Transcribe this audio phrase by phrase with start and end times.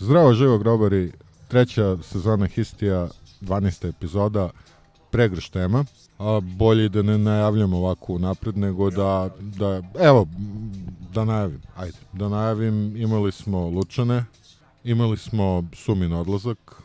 [0.00, 1.12] Zdravo živo grobari,
[1.48, 3.08] treća sezona Histija,
[3.40, 3.88] 12.
[3.88, 4.50] epizoda,
[5.10, 5.84] pregrš tema.
[6.18, 10.26] A bolje da ne najavljamo ovako napred, nego da, da, evo,
[11.14, 14.24] da najavim, ajde, da najavim, imali smo Lučane,
[14.84, 16.82] imali smo Sumin odlazak,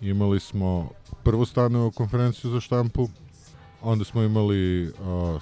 [0.00, 0.90] imali smo
[1.22, 3.08] prvu stanovu konferenciju za štampu,
[3.82, 4.92] onda smo imali uh,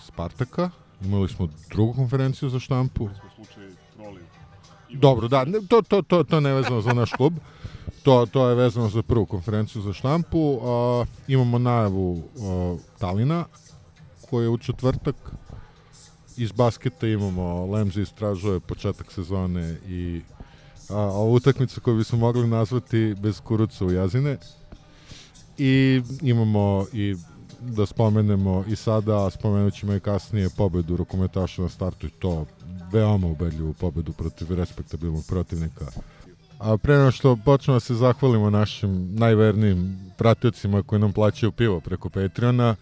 [0.01, 0.70] Spartaka,
[1.04, 3.09] imali smo drugu konferenciju za štampu,
[4.94, 7.32] Dobro, da, to, to, to, to ne vezano za naš klub.
[8.02, 10.38] To, to je vezano za prvu konferenciju za štampu.
[10.38, 13.45] Uh, imamo najavu uh, Talina,
[14.30, 15.16] koji je u četvrtak.
[16.36, 20.20] Iz basketa imamo Lemzi istražuje početak sezone i
[20.88, 24.38] a, ovu utakmicu koju bismo mogli nazvati bez kuruca u jazine.
[25.58, 27.16] I imamo i
[27.66, 32.46] da spomenemo i sada, a spomenut ćemo i kasnije pobedu rukometaša na startu i to
[32.93, 35.85] veoma ubedljivu pobedu protiv respektabilnog protivnika.
[36.59, 41.80] A pre nego što počnemo da se zahvalimo našim najvernijim pratiocima koji nam plaćaju pivo
[41.80, 42.76] preko Patreona,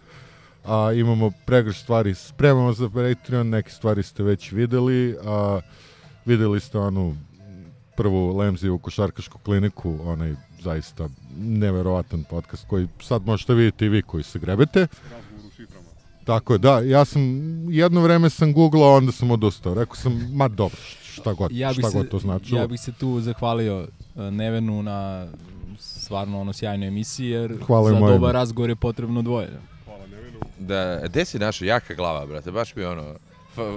[0.65, 5.59] a imamo pregrš stvari spremamo za Patreon, neke stvari ste već videli, a
[6.25, 7.15] videli ste onu
[7.97, 14.23] prvu Lemzijevu košarkašku kliniku, onaj zaista neverovatan podcast koji sad možete vidjeti i vi koji
[14.23, 14.87] se grebete.
[16.23, 17.21] Tako je, da, ja sam,
[17.69, 19.73] jedno vreme sam googlao, onda sam odustao.
[19.73, 22.59] Rekao sam, ma dobro, šta god, ja šta se, god to značilo.
[22.59, 25.27] Ja bih se tu zahvalio uh, Nevenu na
[25.79, 29.49] stvarno ono sjajnoj emisiji, jer Hvala za dobar razgovor je potrebno dvoje.
[30.59, 32.51] Da, gde si našao jaka glava, brate?
[32.51, 33.15] Baš mi ono,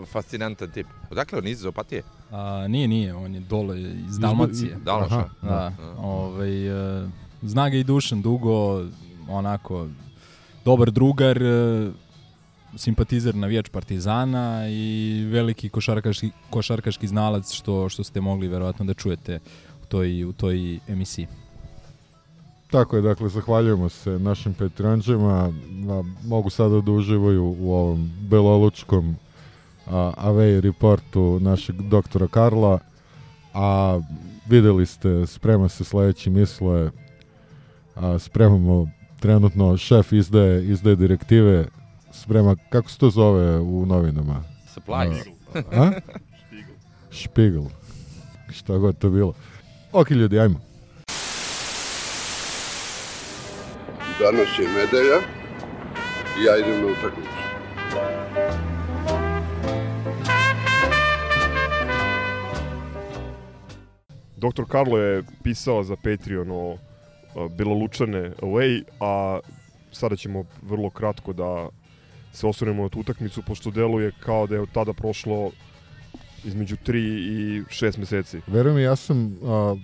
[0.06, 0.87] fascinantan tip.
[1.10, 2.03] Odakle on iz Opatije?
[2.31, 4.76] A, nije, nije, on je dole iz Dalmacije.
[4.84, 5.14] Dalmaša?
[5.14, 5.28] Aha.
[5.42, 6.70] Da, ovaj,
[7.03, 7.09] uh,
[7.42, 8.84] zna ga i Dušan dugo,
[9.28, 9.88] onako,
[10.64, 11.92] dobar drugar, uh,
[12.76, 19.38] simpatizer navijač Partizana i veliki košarkaški, košarkaški znalac što, što ste mogli verovatno da čujete
[19.82, 21.26] u toj, u toj emisiji.
[22.70, 25.32] Tako je, dakle, zahvaljujemo se našim Patreonđima.
[25.32, 29.16] A, mogu sada da uživaju u ovom belolučkom
[29.91, 32.79] away reportu našeg doktora Karla.
[33.55, 34.01] A
[34.47, 36.91] videli ste, sprema se sledeći misle.
[37.95, 38.89] A, spremamo
[39.21, 41.67] trenutno šef izdaje, izdaje direktive
[42.13, 44.43] sprema, kako se to zove u novinama?
[44.75, 45.23] Supply.
[45.73, 45.91] A?
[47.11, 47.63] Špigl.
[48.53, 49.35] Šta god to bilo.
[49.93, 50.61] Ok, ljudi, ajmo.
[54.21, 55.19] Danas je nedelja
[56.41, 57.46] i ja idem na utakmicu.
[64.37, 66.77] Doktor Karlo je pisao za Patreon o
[67.59, 69.41] Belolučane Away, a
[69.93, 71.69] sada ćemo vrlo kratko da
[72.33, 75.51] se osvrnemo na tu utakmicu, pošto deluje kao da je od tada prošlo
[76.45, 78.41] između 3 i 6 meseci.
[78.47, 79.77] Veruj mi, ja sam, a,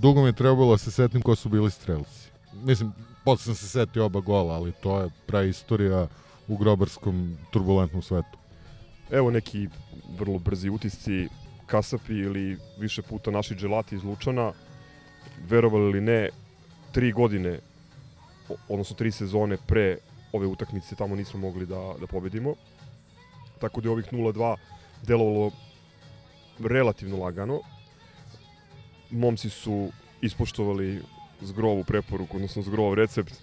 [0.00, 2.30] dugo mi je trebalo da se setim ko su bili strelci.
[2.64, 2.92] Mislim,
[3.24, 6.06] posle sam se setio oba gola, ali to je praistorija
[6.48, 8.38] u grobarskom turbulentnom svetu.
[9.10, 9.68] Evo neki
[10.18, 11.28] vrlo brzi utisci
[11.72, 14.52] kasapi ili više puta naši dželati iz Lučana.
[15.48, 16.28] Verovali ili ne,
[16.92, 17.58] tri godine,
[18.68, 19.98] odnosno tri sezone pre
[20.32, 22.54] ove utakmice tamo nismo mogli da, da pobedimo.
[23.60, 24.56] Tako da je ovih 0-2
[25.02, 25.50] delovalo
[26.60, 27.60] relativno lagano.
[29.10, 29.88] Momci su
[30.20, 31.00] ispoštovali
[31.40, 33.34] zgrovu preporuku, odnosno zgrov recept.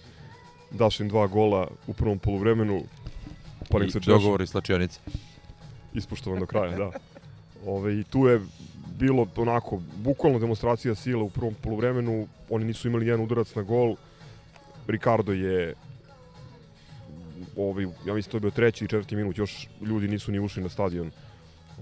[0.70, 2.82] Daš im dva gola u prvom poluvremenu,
[3.70, 5.00] pa nek se dogovor iz slačionice.
[5.94, 6.90] ispoštovan do kraja, da.
[7.66, 8.40] Ove, I tu je
[8.98, 13.96] bilo onako, bukvalno demonstracija sile u prvom poluvremenu, oni nisu imali jedan udarac na gol,
[14.86, 15.74] Ricardo je
[17.56, 20.62] ovaj, ja mislim to je bio treći i četvrti minut, još ljudi nisu ni ušli
[20.62, 21.10] na stadion.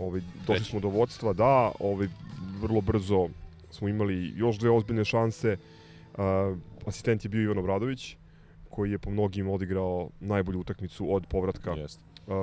[0.01, 2.09] Ovaj, došli smo do vodstva, da, ovaj,
[2.61, 3.29] vrlo brzo
[3.71, 5.57] smo imali još dve ozbiljne šanse.
[6.15, 8.17] Uh, asistent je bio Ivan Obradović,
[8.71, 11.79] koji je po mnogim odigrao najbolju utakmicu od povratka uh,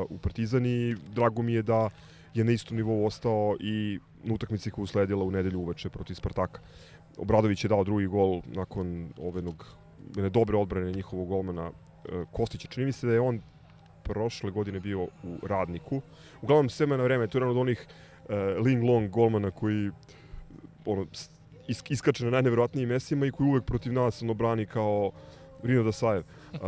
[0.10, 1.90] u Partizan i drago mi je da
[2.36, 6.62] je na istom nivou ostao i na utakmici koja usledila u nedelju uveče protiv Spartaka.
[7.18, 9.66] Obradović je dao drugi gol nakon ovenog
[10.16, 11.74] jedne dobre odbrane njihovog golmana uh,
[12.32, 12.68] Kostića.
[12.68, 13.42] Čini mi se da je on
[14.04, 16.02] prošle godine bio u Radniku.
[16.42, 17.88] Uglavnom, sve na vreme, to je jedan od onih
[18.26, 19.92] uh, Ling Long golmana koji
[20.86, 21.30] ono, s-
[21.68, 25.12] is, iskače na najneverovatnijim mesima i koji uvek protiv nas ono, brani kao
[25.64, 26.24] Rino Dasajev.
[26.54, 26.60] Uh,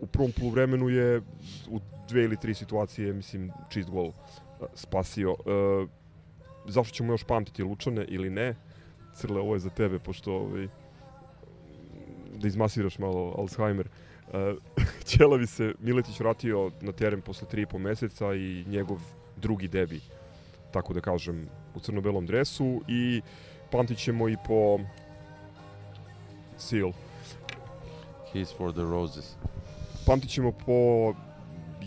[0.00, 1.22] u prvom poluvremenu je
[1.70, 4.14] u dve ili tri situacije, mislim, čist gol uh,
[4.74, 5.32] spasio.
[5.32, 5.88] Uh,
[6.66, 8.56] zašto ćemo još pamtiti Lučane ili ne?
[9.14, 10.68] Crle, ovo je za tebe, pošto ovaj,
[12.36, 13.88] da izmasiraš malo Alzheimer.
[14.28, 14.34] Uh,
[15.08, 18.98] Ćelavi se Miletić vratio na teren posle 3,5 meseca i njegov
[19.36, 20.00] drugi debi,
[20.72, 23.22] tako da kažem, u crno-belom dresu i
[23.70, 24.78] pamtit ćemo i po
[26.56, 26.92] Seal.
[28.32, 29.36] Kiss for the Roses.
[30.06, 31.14] Pamtit ćemo po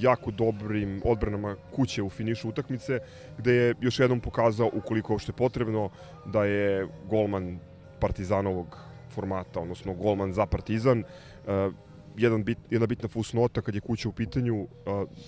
[0.01, 2.99] jako dobrim odbranama kuće u finišu utakmice,
[3.37, 5.89] gde je još jednom pokazao, ukoliko uopšte potrebno,
[6.25, 7.59] da je golman
[7.99, 8.77] Partizanovog
[9.09, 10.99] formata, odnosno golman za Partizan.
[10.99, 11.73] Uh,
[12.17, 14.67] jedan bit, jedna bitna fusnota kad je kuća u pitanju, uh,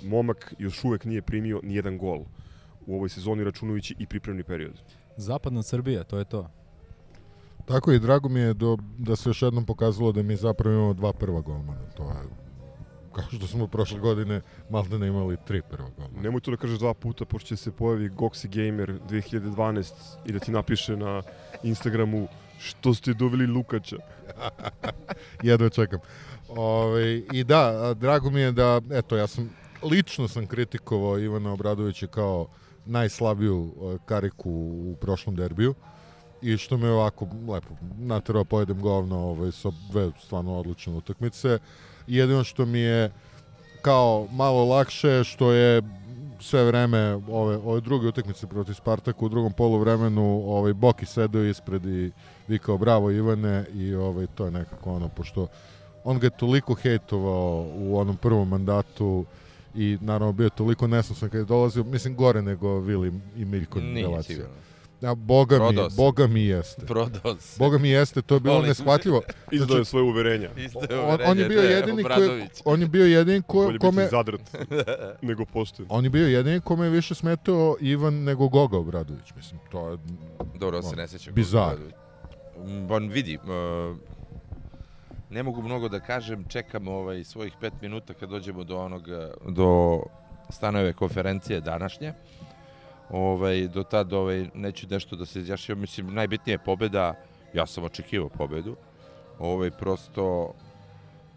[0.04, 2.20] momak još uvek nije primio ni jedan gol
[2.88, 4.84] u ovoj sezoni, računajući i pripremni period.
[5.18, 6.50] Zapadna Srbija, to je to.
[7.66, 10.94] Tako i drago mi je do, da se još jednom pokazalo da mi zapravo imamo
[10.94, 11.86] dva prva golmana.
[11.96, 12.43] To je
[13.14, 16.22] kao što smo prošle godine malde ne imali tri prva golmana.
[16.22, 19.92] Nemoj to da kažeš dva puta, pošto će se pojavi Goxi Gamer 2012
[20.26, 21.22] i da ti napiše na
[21.64, 22.28] Instagramu
[22.60, 23.98] što ste doveli Lukača.
[25.44, 26.00] Jedva čekam.
[26.50, 29.50] Ove, I da, drago mi je da, eto, ja sam,
[29.84, 32.48] lično sam kritikovao Ivana Obradovića kao
[32.86, 33.74] najslabiju
[34.06, 35.74] kariku u prošlom derbiju
[36.42, 41.60] i što me ovako lepo naterao pojedem govno ovaj, sa dve stvarno odlične utakmice.
[42.08, 43.12] Jedino što mi je
[43.82, 45.82] kao malo lakše što je
[46.40, 51.86] sve vreme ove, ove druge utakmice protiv Spartaka u drugom poluvremenu ovaj Boki sedeo ispred
[51.86, 52.12] i
[52.48, 55.48] vikao bravo Ivane i ovaj to je nekako ono pošto
[56.04, 59.26] on ga je toliko hejtovao u onom prvom mandatu
[59.76, 63.80] i naravno bio je toliko nesnosan kad je dolazio, mislim gore nego Vili i Miljko
[63.80, 64.36] Nije relacija.
[64.36, 64.56] sigurno.
[65.04, 65.96] A, boga mi, Prodao se.
[65.96, 66.86] boga mi jeste.
[66.86, 67.60] Prodao se.
[67.60, 68.68] Boga mi jeste, to je bilo Volim.
[68.70, 69.22] neshvatljivo.
[69.52, 70.50] Izdao je svoje uverenja.
[70.58, 74.12] Isto On, on je bio jedini koji, on je bio jedini ko, Bolje kome, biti
[74.12, 74.42] zadrt
[75.22, 75.86] nego pošten.
[75.90, 79.98] on je bio jedini kome je više smetao Ivan nego Goga Obradović, mislim, to je
[80.56, 81.32] Dobro, on se ne seća.
[81.32, 81.78] bizar.
[82.58, 83.98] Mm, On vidi, uh,
[85.30, 89.04] ne mogu mnogo da kažem, čekam ovaj svojih pet minuta kad dođemo do onog,
[89.48, 90.00] do
[90.50, 92.14] stanove konferencije današnje.
[93.10, 97.14] Ovaj, do tad ovaj, neću nešto da se izjašnjam, mislim, najbitnije je pobeda,
[97.54, 98.76] ja sam očekivao pobedu.
[99.40, 100.54] Ovaj, prosto,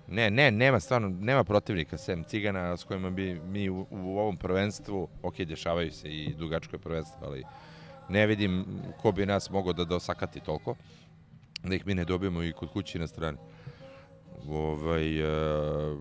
[0.08, 4.36] ne, ne, nema stvarno, nema protivnika sem Cigana s kojima bi mi u, u ovom
[4.36, 7.44] prvenstvu, ok, dešavaju se i dugačko je prvenstvo, ali
[8.08, 8.64] ne vidim
[9.02, 10.74] ko bi nas mogao da dosakati toliko
[11.68, 13.38] da ih mi ne dobijemo i kod kući na strani.
[14.48, 15.98] Ovaj, uh,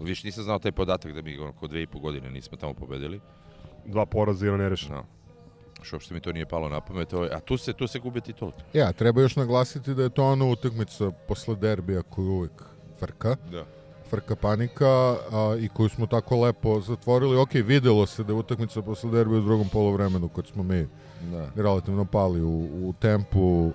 [0.00, 2.74] više nisam znao taj podatak da mi ono, kod dve i po godine nismo tamo
[2.74, 3.20] pobedili.
[3.86, 4.92] Dva poraza i jedan nerešen.
[4.94, 5.04] No.
[5.82, 7.12] Što uopšte mi to nije palo na pamet.
[7.12, 8.52] Ovaj, a tu se, tu se gubi titul.
[8.72, 12.52] Ja, treba još naglasiti da je to ona utakmica posle derbija koju uvijek
[12.98, 13.64] frka, Da.
[14.10, 15.16] frka panika a,
[15.60, 17.36] i koju smo tako lepo zatvorili.
[17.36, 20.86] Ok, videlo se da je utakmica posle derbija u drugom polovremenu kad smo mi
[21.22, 21.50] da.
[21.56, 22.48] relativno pali u,
[22.88, 23.70] u tempu,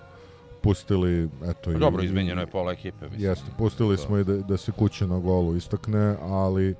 [0.61, 1.73] pustili, eto i...
[1.73, 3.05] Pa Dobro, izmenjeno je pola ekipe.
[3.05, 3.29] Mislim.
[3.29, 4.01] Jeste, pustili Da.
[4.01, 6.75] smo i da, da se kuće na golu istakne, ali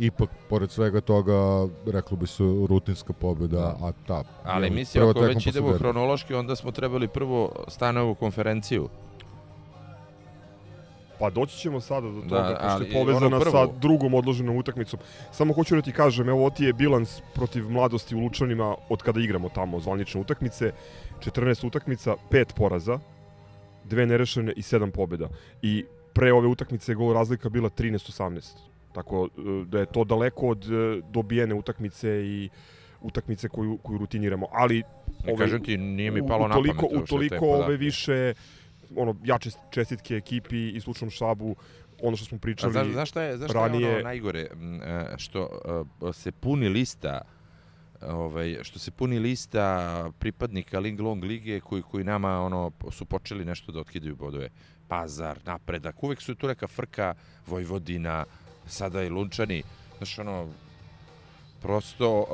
[0.00, 3.76] ipak, pored svega toga, reklo bi se rutinska pobjeda, Da.
[3.86, 4.24] a ta...
[4.44, 5.78] Ali mislim, ako već idemo derbija.
[5.78, 8.88] hronološki, onda smo trebali prvo stanovu konferenciju.
[11.18, 15.00] Pa doći ćemo sada do Da, toga, pošto ali je povezana sa drugom odloženom utakmicom.
[15.32, 19.20] Samo hoću da ti kažem, evo ti je bilans protiv mladosti u Lučanima od kada
[19.20, 20.72] igramo tamo zvanične utakmice.
[21.20, 22.98] 14 utakmica, 5 poraza,
[23.84, 25.28] dve nerešene i 7 pobjeda.
[25.62, 28.69] I pre ove utakmice je gol razlika bila 13-18.
[28.92, 32.48] Tako e, da je to daleko od e, dobijene utakmice i
[33.00, 34.46] utakmice koju, koju rutiniramo.
[34.52, 34.82] Ali
[35.24, 36.70] Ovaj, kažem ti, nije mi palo na pamet.
[36.70, 38.34] utoliko, utoliko ove više
[38.96, 41.56] ono, jače čestitke ekipi i slučnom štabu,
[42.02, 42.72] ono što smo pričali.
[42.72, 44.40] znaš, znaš šta je, znaš šta je ranije- ono najgore?
[44.40, 44.48] E,
[45.16, 45.48] Što
[46.12, 47.20] se puni lista
[48.02, 49.64] ovaj, što se puni lista
[50.18, 54.48] pripadnika Ling Long lige koji, koji nama ono, su počeli nešto da otkidaju bodove.
[54.88, 57.14] Pazar, napredak, uvek su tu neka frka,
[57.46, 58.24] Vojvodina,
[58.70, 59.62] sada i Lunčani.
[59.98, 60.48] Znaš, ono,
[61.62, 62.26] prosto,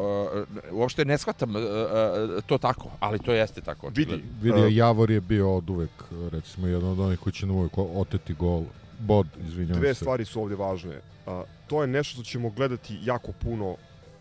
[0.71, 3.88] uh, uopšte ne shvatam uh, uh, to tako, ali to jeste tako.
[3.95, 4.23] Vidi.
[4.43, 5.90] Vidio, Uh, Javor je bio od uvek,
[6.33, 8.62] recimo, jedan od onih koji će nam uvek oteti gol.
[8.99, 10.00] Bod, izvinjavam Dve se.
[10.00, 11.00] stvari su ovde važne.
[11.26, 13.76] A, to je nešto što ćemo gledati jako puno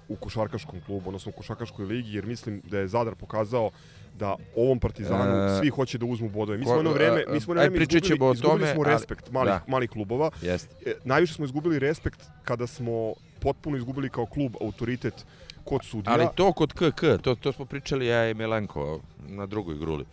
[0.07, 3.71] u košarkaškom klubu, odnosno u košarkaškoj ligi, jer mislim da je Zadar pokazao
[4.19, 6.57] da ovom Partizanu E, svi hoće da uzmu bodove.
[6.57, 8.83] Mi smo jedno vreme, e, mi smo jedno aj, vreme izgubili, o izgubili tome, smo
[8.83, 9.61] ali- respekt malih, da.
[9.67, 10.31] malih klubova.
[10.41, 10.75] Jeste.
[10.85, 15.25] E, najviše smo izgubili respekt kada smo potpuno izgubili kao klub autoritet
[15.63, 16.13] kod sudija.
[16.13, 20.05] Ali to kod KK, to, to smo pričali ja i Milenko na drugoj gruli.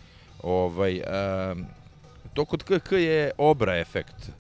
[0.43, 1.03] Ovaj,
[1.53, 1.67] um,
[2.35, 4.31] to kod KK je obra efekt.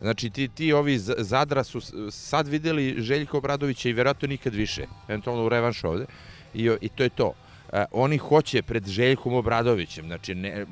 [0.00, 1.80] Znači, ti, ti ovi Zadra su
[2.10, 6.06] sad videli Željko Obradovića i vjerojatno nikad više, eventualno u revanšu ovde,
[6.54, 7.32] i, i to je to.
[7.74, 10.66] E, oni hoće pred Željkom Obradovićem, znači, ne,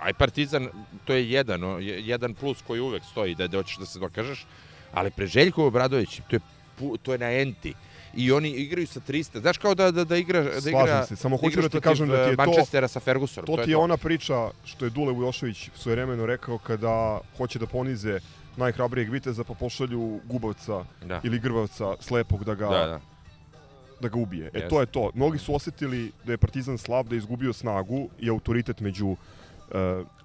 [0.00, 0.68] aj Partizan,
[1.04, 4.46] to je jedan, jedan plus koji uvek stoji, da, da hoćeš da se dokažeš,
[4.92, 6.40] ali pred Željkom Obradovićem, to je,
[7.02, 7.74] to je na enti.
[8.14, 9.40] I oni igraju sa 300.
[9.40, 10.42] Znaš kao da, da, da igra...
[10.42, 12.88] Da Slažem igra, se, samo da hoću da ti kažem da ti je to- Manchestera
[12.88, 13.46] sa Fergusonom.
[13.46, 18.20] To ti je ona priča što je Dule Vujošević svojevremeno rekao kada hoće da ponize
[18.56, 21.20] najhrabrijeg viteza pa pošalju Gubavca Da.
[21.24, 23.00] ili Grvavca slepog da ga, Da, da.
[24.00, 24.50] Da ga ubije.
[24.54, 25.10] E to je to.
[25.14, 29.16] Mnogi su osetili da je Partizan slab, da je izgubio snagu i autoritet među uh,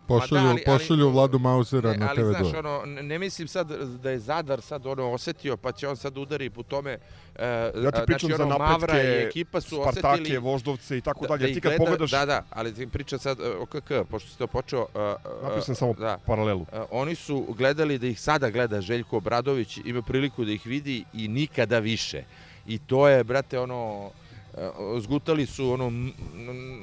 [0.07, 2.29] Pošalju, Ma da, ali- ali- pošalju Vladu Mauzera Ne, na ali TV2.
[2.39, 6.17] znaš, ono, ne mislim sad da je Zadar sad ono osetio, pa će on sad
[6.17, 6.97] udari po tome.
[7.35, 10.37] E, ja ti pričam znači, za ono, Mavra i napretke, ekipa su Spartake, osetili...
[10.37, 11.39] Voždovce i tako da- dalje.
[11.39, 13.91] da Ti ih kad gleda- pogledaš, Da, da, ali ti pričam sad e, o KK,
[14.09, 14.87] pošto si to počeo...
[14.95, 16.17] e, e, napravio sam samo da.
[16.17, 16.65] paralelu.
[16.73, 21.05] E, oni su gledali da ih sada gleda Željko Obradović, ima priliku da ih vidi
[21.13, 22.23] i nikada više.
[22.67, 24.09] I to je, brate, ono,
[24.57, 25.91] e, zgutali su ono,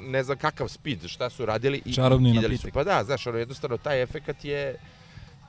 [0.07, 2.59] ne znam kakav speed, šta su radili i Čarobni napitak.
[2.59, 2.67] su.
[2.73, 4.75] Pa da, znaš, ono, jednostavno, taj efekat je,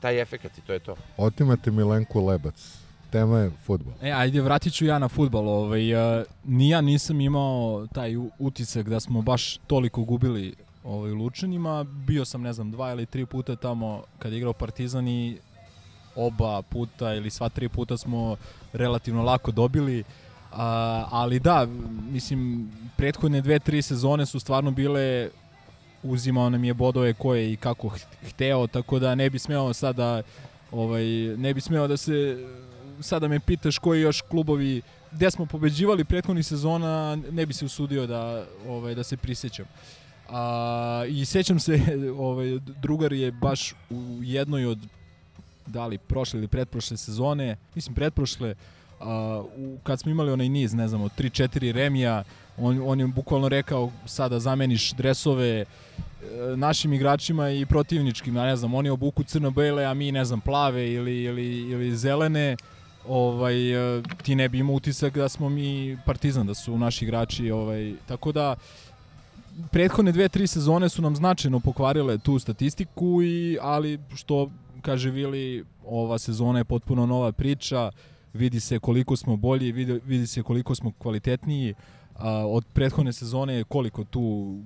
[0.01, 0.97] taj efekat i to je to.
[1.17, 2.83] Otimate Milenku Lebac.
[3.11, 3.93] Tema je futbol.
[4.03, 5.49] E, ajde, vratit ću ja na futbal.
[5.49, 11.85] Ovaj, uh, ni ja nisam imao taj utisak da smo baš toliko gubili ovaj, Lučanima.
[11.85, 15.39] Bio sam, ne znam, dva ili tri puta tamo kad je igrao Partizan i
[16.17, 18.37] oba puta ili sva tri puta smo
[18.73, 20.05] relativno lako dobili.
[20.53, 21.67] A, ali da,
[22.11, 25.31] mislim, prethodne dve, tri sezone su stvarno bile
[26.03, 30.23] uzimao nam je bodove koje i kako ht- hteo, tako da ne bi smeo sada
[30.73, 31.05] ovaj,
[31.37, 32.47] ne bi smeo da se
[33.01, 38.07] sada me pitaš koji još klubovi gde smo pobeđivali prethodnih sezona, ne bi se usudio
[38.07, 39.67] da ovaj da se prisjećam.
[40.29, 41.81] A, I sećam se,
[42.19, 44.79] ovaj, drugar je baš u jednoj od
[45.67, 48.55] da li prošle ili pretprošle sezone, mislim pretprošle,
[49.01, 52.25] a, u, kad smo imali onaj niz, ne znam, od 3-4 remija,
[52.59, 55.67] on, on je bukvalno rekao sada zameniš dresove e,
[56.57, 60.93] našim igračima i protivničkim, ja ne znam, oni obuku crno-bele, a mi, ne znam, plave
[60.93, 62.57] ili, ili, ili zelene,
[63.09, 67.51] ovaj, e, ti ne bi imao utisak da smo mi partizan, da su naši igrači,
[67.51, 68.55] ovaj, tako da
[69.71, 74.51] prethodne dve, tri sezone su nam značajno pokvarile tu statistiku, i, ali što
[74.83, 77.91] kaže Vili, ova sezona je potpuno nova priča,
[78.33, 81.75] vidi se koliko smo bolji, vidi, vidi se koliko smo kvalitetniji,
[82.15, 84.57] a, od prethodne sezone je koliko tu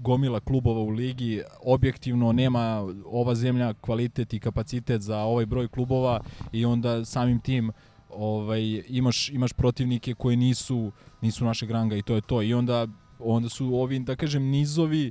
[0.00, 6.20] gomila klubova u ligi, objektivno nema ova zemlja kvalitet i kapacitet za ovaj broj klubova
[6.52, 7.72] i onda samim tim
[8.10, 12.86] ovaj imaš imaš protivnike koji nisu nisu našeg ranga i to je to i onda
[13.18, 15.10] onda su ovi da kažem nizovi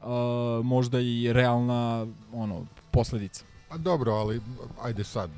[0.00, 3.44] a, možda i realna ono posledica.
[3.74, 4.40] A dobro, ali
[4.82, 5.30] ajde sad,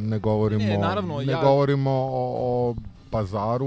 [0.00, 2.34] ne govorimo, Ne, naravno, ne ja- govorimo o,
[2.70, 2.74] o
[3.10, 3.66] pazaru,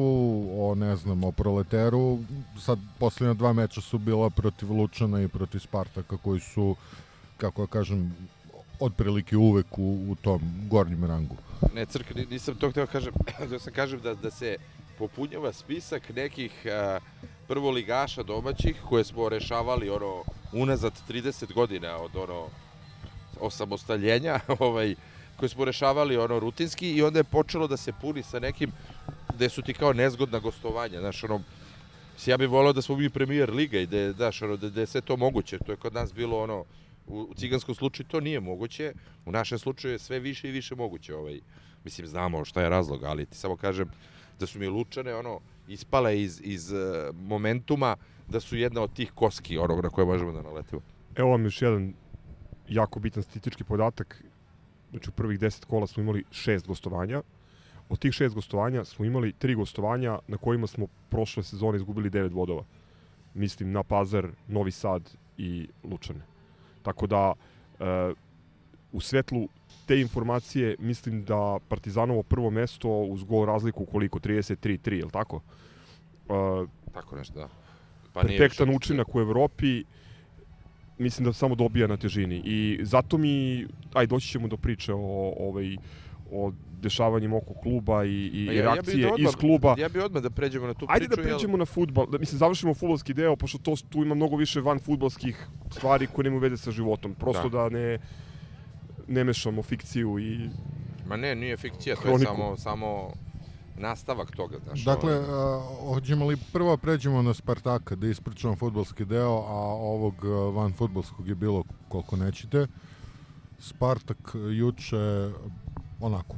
[0.51, 2.17] o ne znam, o proleteru.
[2.59, 6.75] Sad, posljednja dva meča su bila protiv Lučana i protiv Spartaka, koji su,
[7.37, 8.15] kako da kažem,
[8.79, 11.35] otprilike uvek u, u tom gornjem rangu.
[11.73, 13.13] Ne, crk, ni- nisam to hteo kažem,
[13.49, 14.57] da sam kažem da, da se
[14.97, 16.99] popunjava spisak nekih a,
[17.47, 22.47] prvoligaša domaćih koje smo rešavali ono unazad 30 godina od ono
[23.41, 24.95] osamostaljenja, ovaj
[25.37, 28.71] koje smo rešavali ono rutinski i onda je počelo da se puni sa nekim
[29.35, 31.41] gde su ti kao nezgodna gostovanja, znaš, ono
[32.25, 34.87] ja bih volao da smo mi premier liga i da znaš, ono, da, da je
[34.87, 36.65] sve to moguće, to je kod nas bilo ono
[37.07, 38.93] u, u ciganskom slučaju to nije moguće,
[39.25, 41.39] u našem slučaju je sve više i više moguće, ovaj,
[41.83, 43.91] mislim, znamo šta je razlog, ali ti samo kažem
[44.39, 46.79] da su mi lučane, ono, ispale iz, iz uh,
[47.15, 47.95] momentuma
[48.27, 50.81] da su jedna od tih koski, onog na koje možemo da naletimo.
[51.15, 51.93] Evo vam još jedan
[52.69, 54.23] jako bitan statistički podatak.
[54.91, 57.21] Znači u prvih 10 kola smo imali šest gostovanja.
[57.89, 62.29] Od tih šest gostovanja smo imali tri gostovanja na kojima smo prošle sezone izgubili 9
[62.29, 62.63] bodova.
[63.33, 66.21] Mislim na Pazar, Novi Sad i Lučane.
[66.81, 67.33] Tako da
[67.79, 68.13] e,
[68.91, 69.47] u svetlu
[69.85, 74.19] te informacije mislim da Partizanovo prvo mesto uz gol razliku koliko?
[74.19, 75.41] 33-3, je li tako?
[76.29, 77.49] E, Tako nešto, da.
[78.13, 79.83] pa perfektan učinak u Evropi
[80.97, 84.99] mislim da samo dobija na težini i zato mi aj doći ćemo do priče o
[85.39, 85.77] ovaj
[86.31, 89.75] o dešavanjima oko kluba i, i Pa ja, ja- ja reakcije da odmah- iz kluba.
[89.77, 91.21] Ja bih odmah da pređemo na tu Ajde priču.
[91.21, 94.61] da pređemo na futbal, da mislim završimo fudbalski deo pošto to tu ima mnogo više
[94.61, 95.37] van fudbalskih
[95.71, 97.13] stvari koje nemaju veze sa životom.
[97.15, 97.99] Prosto da, ne
[99.07, 100.49] ne mešamo fikciju i
[101.07, 103.13] Ma ne, nije fikcija, to je samo, samo
[103.77, 104.83] nastavak toga, znaš.
[104.83, 110.23] Dakle, ovaj, hoćemo li prvo pređemo na Spartaka da ispričamo futbolski deo, a ovog
[110.55, 112.67] van futbolskog je bilo koliko nećete.
[113.59, 115.31] Spartak juče
[115.99, 116.35] onako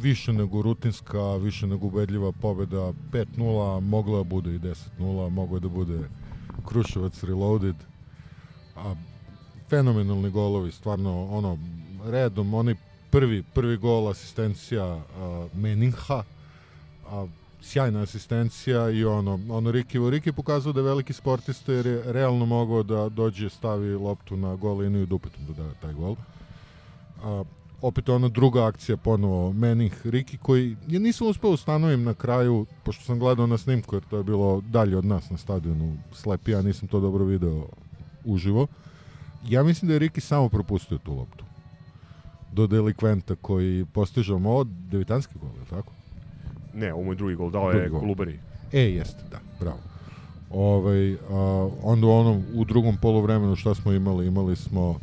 [0.00, 5.60] više nego rutinska, više nego ubedljiva pobeda 5-0, mogla da bude i 10-0, moglo je
[5.60, 5.98] da bude
[6.68, 7.76] Kruševac Reloaded.
[8.76, 8.94] A,
[9.68, 11.58] fenomenalni golovi, stvarno ono
[12.04, 12.76] redom, oni
[13.10, 16.22] prvi prvi gol asistencija a, Meninha,
[17.10, 17.26] a,
[17.62, 22.46] sjajna asistencija i ono, ono Riki, Riki pokazao da je veliki sportista jer je realno
[22.46, 26.16] mogao da dođe, stavi loptu na gol liniju i dupetom da da taj gol.
[27.24, 27.44] A,
[27.82, 33.04] opet ona druga akcija ponovo Menih Riki koji ja nisam uspeo ustanovim na kraju pošto
[33.04, 36.62] sam gledao na snimku jer to je bilo dalje od nas na stadionu slep ja
[36.62, 37.66] nisam to dobro video
[38.24, 38.66] uživo
[39.48, 41.44] ja mislim da je Riki samo propustio tu loptu
[42.52, 45.92] do delikventa koji postiže ovo devitanski gol, je tako?
[46.74, 47.90] Ne, ovo je drugi gol, dao je.
[47.90, 48.38] Kolubari.
[48.72, 49.78] E, jeste, da, bravo.
[50.50, 54.26] Ovaj, a, onda u onom, u drugom polovremenu šta smo imali?
[54.26, 54.98] Imali smo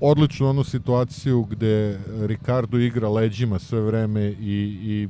[0.00, 5.08] odličnu onu situaciju gde Ricardo igra leđima sve vreme i, i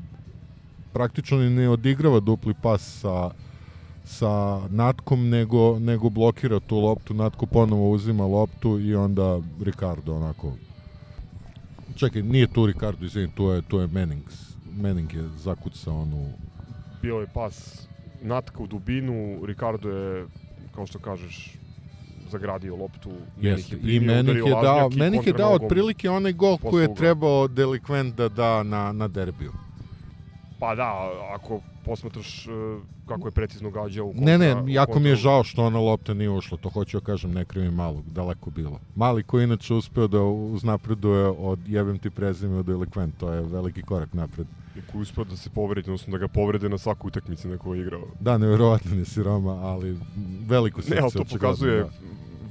[0.92, 3.30] praktično ne odigrava dupli pas sa
[4.04, 10.52] sa Natkom, nego, nego blokira tu loptu, Natko ponovo uzima loptu i onda Ricardo onako
[11.96, 14.51] čekaj, nije tu Ricardo, izvini, tu je, tu je Mannings.
[14.76, 16.28] Manning je zakucao onu
[17.02, 17.86] Bio je pas
[18.22, 20.26] Natka u dubinu, Ricardo je,
[20.74, 21.54] kao što kažeš,
[22.30, 23.10] zagradio loptu.
[23.40, 23.76] Jeste.
[23.76, 28.28] I udario je dao, Menih je dao otprilike onaj gol koji je trebao delikvent da
[28.28, 29.52] da na, na derbiju.
[30.62, 32.50] Pa da, ako posmatraš e,
[33.08, 35.64] kako je precizno gađao u Ne, ne, kontra- u jako mi je kontra- žao što
[35.64, 38.78] ona lopta nije ušla, to hoću da kažem, ne krivim malog, daleko bilo.
[38.96, 43.82] Mali koji inače uspeo da uznapreduje od jebem ti prezime od delikvent, to je veliki
[43.82, 44.46] korak napred.
[44.76, 47.78] I koji uspeo da se povredi, odnosno da ga povrede na svakoj utakmici na kojoj
[47.78, 48.04] je igrao.
[48.20, 49.98] Da, nevjerovatno je siroma, ali
[50.46, 50.94] veliko srce.
[50.94, 51.90] Ne, ali to pokazuje da.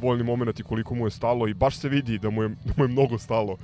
[0.02, 2.74] voljni moment i koliko mu je stalo i baš se vidi da mu je, da
[2.78, 3.58] mu je mnogo stalo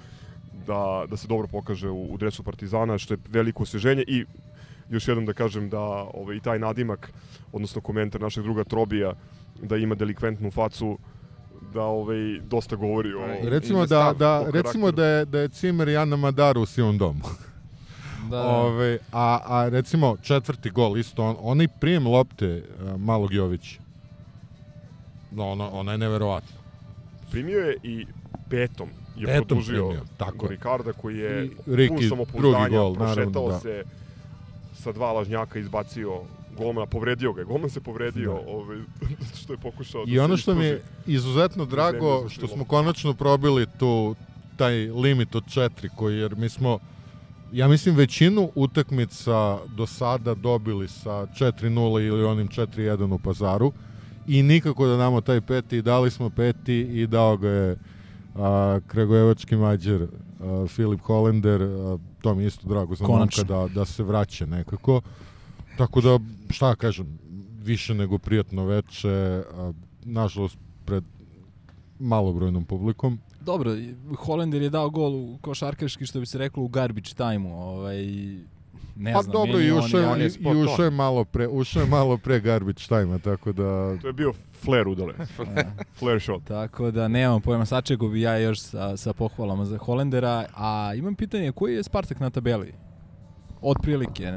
[0.68, 4.26] da, da se dobro pokaže u, u dresu Partizana, što je veliko osveženje i
[4.90, 5.80] još jednom da kažem da
[6.14, 7.12] ovaj, i taj nadimak,
[7.52, 9.14] odnosno komentar našeg druga Trobija,
[9.64, 10.98] da ima delikventnu facu,
[11.74, 13.26] da ovaj, dosta govori o...
[13.44, 16.62] I- Recimo da, stav da, o recimo da je, da je Cimer i Ana Madaru
[16.62, 17.20] u sivom domu.
[18.30, 23.80] Da, Ove, a, a recimo četvrti gol isto, on, onaj prijem lopte uh, malog Jovića.
[25.32, 26.58] No, ona, ona je neverovatna.
[27.32, 28.06] Primio je i
[28.50, 30.48] petom je Petom produžio primio, tako.
[30.48, 33.60] Ricarda koji je I Riki, pun samopouzdanja, gol, naravno, prošetao da.
[33.60, 33.84] se
[34.74, 36.22] sa dva lažnjaka izbacio
[36.58, 37.46] golmana, povredio ga je.
[37.46, 38.52] Golman se povredio, Da.
[38.52, 38.78] ovaj,
[39.42, 43.14] što je pokušao da I se ono što mi je izuzetno drago, što smo konačno
[43.14, 44.16] probili tu,
[44.58, 46.80] taj limit od četiri, koji, jer mi smo,
[47.52, 53.74] ja mislim, većinu utakmica do sada dobili sa 4-0 ili onim 4-1 u pazaru
[54.28, 57.78] i nikako da damo taj peti dali smo peti i dao ga je
[58.38, 60.08] a, Kragujevački mađer
[60.40, 63.44] a, Filip Hollander, a, to mi je isto drago za Konačno.
[63.46, 65.02] momka da, da se vraća nekako.
[65.78, 66.20] Tako da,
[66.50, 67.20] šta kažem,
[67.60, 69.10] više nego prijatno veče,
[69.52, 69.72] a,
[70.04, 71.04] nažalost pred
[72.00, 73.20] malobrojnom publikom.
[73.42, 73.72] Dobro,
[74.18, 77.54] Holender je dao gol u košarkaški, što bi se reklo, u garbage time-u.
[77.54, 78.06] Ovaj,
[78.96, 81.82] ne Pa znam, dobro, i ušao je- je, on je i, ušao malo pre, ušao
[81.82, 84.34] je malo pre garbage time tako da To je bio
[84.66, 85.14] flare udale.
[86.00, 86.44] flare shot.
[86.44, 91.16] Tako da nemam pojma, sačekao bi ja još sa, sa pohvalama za Holendera, a imam
[91.16, 92.74] pitanje, koji je Spartak na tabeli?
[93.62, 94.34] Od prilike.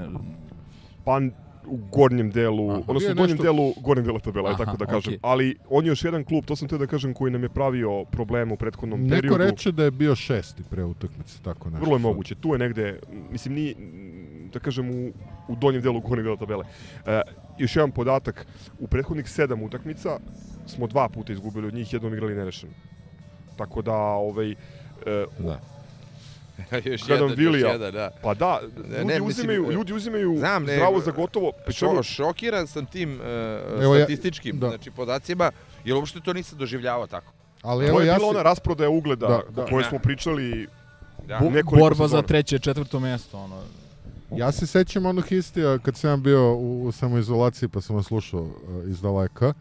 [1.05, 1.21] Pa
[1.67, 2.81] u gornjem delu, Aha.
[2.81, 4.99] odnosno u donjem nešto- delu gornjem dela tabela, Aha, tako da kažem.
[5.09, 5.19] okej.
[5.23, 8.05] Ali on je još jedan klub, to sam te da kažem, koji nam je pravio
[8.05, 9.37] probleme u prethodnom neko periodu.
[9.41, 11.85] reče da je bio šesti pre utakmice, tako nešto.
[11.85, 12.35] Vrlo je moguće.
[12.35, 13.75] Tu je negde, mislim, ni
[14.53, 15.13] da kažem, u,
[15.49, 16.65] u donjem delu gornjeg dela tabele.
[17.07, 17.21] E,
[17.59, 18.47] još jedan podatak,
[18.79, 20.19] u prethodnih sedam utakmica
[20.67, 22.73] smo dva puta izgubili od njih, jednom igrali nerešeno.
[23.57, 24.55] Tako da, ovaj, e,
[25.39, 25.61] Da.
[26.85, 27.61] Još Gledam jedan, Vilija.
[27.63, 28.11] još jedan, da.
[28.23, 31.11] pa da, Ne, ljudi, ne, mislim, uzimaju, e, ljudi uzimaju znam, ne, zdravo e, za
[31.11, 31.53] gotovo.
[31.69, 33.27] Šo, šokiran sam tim uh,
[33.83, 34.69] Evo ja- statističkim da.
[34.69, 35.51] znači, podacima,
[35.85, 37.33] jer uopšte to nisam doživljavao tako.
[37.63, 39.63] Ali To evo je ja bila se, ona rasprodaja ugleda Da, da, da.
[39.63, 39.89] o kojoj Da.
[39.89, 40.67] smo pričali
[41.27, 41.39] Da.
[41.39, 42.23] Bu- nekoliko Borba za sezona.
[42.23, 43.39] treće, četvrto mesto.
[43.39, 43.57] Ono.
[44.33, 48.07] ja se sećam onog histija kad sam ja bio u, u samoizolaciji pa sam vas
[48.07, 48.51] slušao uh,
[48.87, 49.53] iz daleka.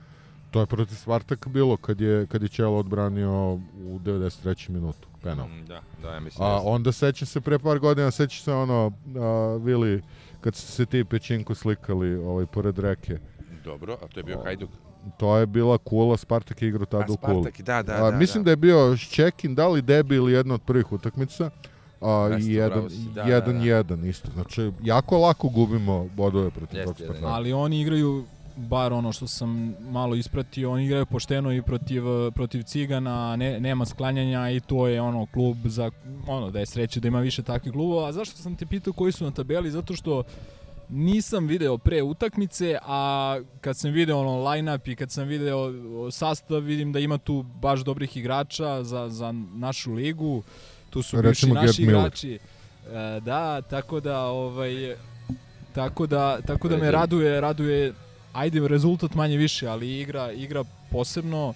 [0.52, 3.60] To je protiv Spartaka bilo kad je, kad je Čelo odbranio u
[4.00, 4.70] 93.
[4.70, 5.48] minutu penal.
[5.48, 6.48] Mm, Da, da, ja mislim.
[6.48, 10.02] A da onda sećam se pre par godina, sećam se ono, a, Vili,
[10.42, 13.20] kad su se ti i Pećinko slikali ovaj, pored reke.
[13.64, 14.70] Dobro, a to je bio O, Hajduk.
[15.18, 17.44] To je bila Kula, Spartak je igrao tada u Kuli.
[17.44, 18.18] Spartak, da, da, A, da.
[18.18, 18.46] mislim da.
[18.46, 21.50] da je bio Ščekin, da li debi ili jedna od prvih utakmica.
[22.02, 23.66] A, i jedan, si, da, jedan, da, da.
[23.66, 24.32] jedan isto.
[24.34, 27.28] Znači, jako lako gubimo bodove protiv tog Spartaka.
[27.28, 28.26] Ali oni igraju
[28.60, 32.04] bar ono što sam malo ispratio, oni igraju pošteno i protiv,
[32.36, 35.92] protiv Cigana, ne, nema sklanjanja i to je ono klub za,
[36.28, 38.08] ono da je sreće da ima više takvih klubova.
[38.08, 39.72] A zašto sam te pitao koji su na tabeli?
[39.72, 40.24] Zato što
[40.90, 45.72] nisam video pre utakmice, a kad sam video ono line-up i kad sam video
[46.12, 50.44] sastav, vidim da ima tu baš dobrih igrača za, za našu ligu.
[50.90, 52.00] Tu su bivši Recimo Gerd naši Miller.
[52.00, 52.34] igrači.
[52.34, 54.96] E, da, tako da ovaj
[55.74, 56.92] tako da tako da me Ajde.
[56.92, 57.94] raduje, raduje
[58.40, 61.54] ajde rezultat manje više, ali igra igra posebno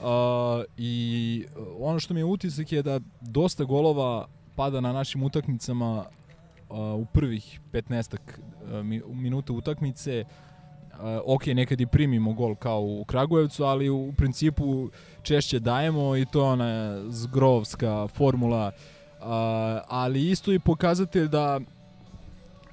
[0.00, 1.44] Uh, i
[1.80, 6.04] ono što mi je utisak je da dosta golova pada na našim utakmicama
[6.68, 10.24] uh, u prvih 15 uh, mi- minuta utakmice.
[10.92, 14.88] Uh, ok, nekad i primimo gol kao u Kragujevcu, ali u principu
[15.22, 18.72] češće dajemo i to je ona zgrovska formula.
[19.18, 19.26] Uh,
[19.88, 21.60] ali isto i pokazatelj da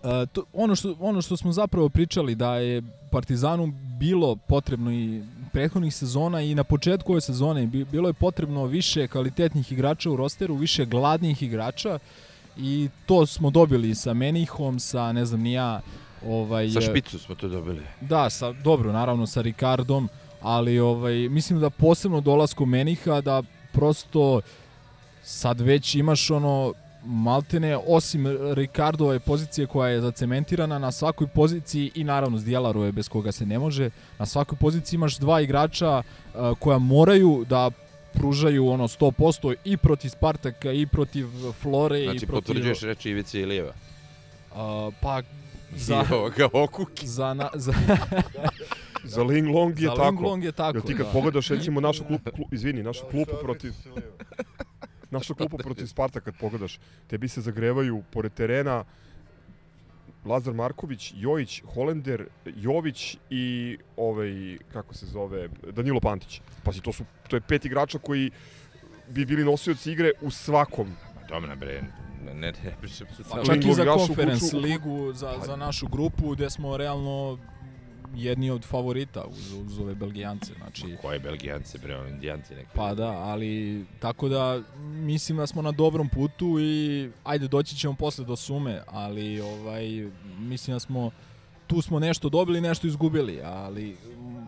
[0.04, 5.22] Uh, to, ono, što, ono što smo zapravo pričali da je Partizanu bilo potrebno i
[5.54, 10.16] prethodnih sezona i na početku ove sezone bi- bilo je potrebno više kvalitetnih igrača u
[10.16, 12.00] rosteru, više gladnih igrača
[12.58, 15.82] i to smo dobili sa Menihom, sa ne znam ni ja
[16.28, 17.82] ovaj Sa špicu smo to dobili.
[18.02, 20.10] Da, sa dobro, naravno sa Ricardom,
[20.42, 24.42] ali ovaj mislim da posebno dolaskom Meniha da prosto
[25.24, 26.74] sad već imaš ono
[27.06, 33.10] maltene osim Ricardove pozicije koja je zacementirana na svakoj poziciji i naravno s Djelarove bez
[33.10, 33.90] koga se ne može
[34.20, 35.98] na svakoj poziciji imaš dva igrača
[36.34, 37.72] uh, koja moraju da
[38.14, 41.28] pružaju ono 100% i protiv Spartaka i protiv
[41.62, 43.72] Flore i Znači, protiv potvrđuješ reči Ivice Ilijeva.
[44.52, 45.22] uh, pa
[45.76, 47.08] za I ovoga Okuki.
[47.08, 47.74] za, na, za,
[49.04, 50.10] Za Ling Long je za tako.
[50.10, 50.78] Linglong je tako.
[50.78, 51.12] Jel ti kad da.
[51.12, 53.74] pogledaš recimo našu klupu, klu, izvini, našu klupu protiv
[55.14, 58.84] našu klupu protiv Sparta kad pogledaš, tebi se zagrevaju pored terena
[60.26, 66.42] Lazar Marković, Jojić, Holender, Jović i ovaj kako se zove Danilo Pantić.
[66.64, 68.32] Pazi, to su to je pet igrača koji
[69.10, 70.88] bi bili nosioci igre u svakom.
[71.30, 71.82] Dobro, bre,
[72.26, 75.88] ne, ne, ne pričam se Pa čak i Linglong za kuću- ligu, za, za našu
[75.88, 77.38] grupu, gde smo realno
[78.16, 80.54] jedni od favorita uz, uz ove Belgijance.
[80.58, 82.70] Znači, Koje Belgijance, bre, oni Indijanci neki.
[82.76, 87.94] pa da, ali tako da mislim da smo na dobrom putu i ajde doći ćemo
[87.94, 91.12] posle do sume, ali ovaj mislim da smo
[91.68, 93.98] tu smo nešto dobili, nešto izgubili, ali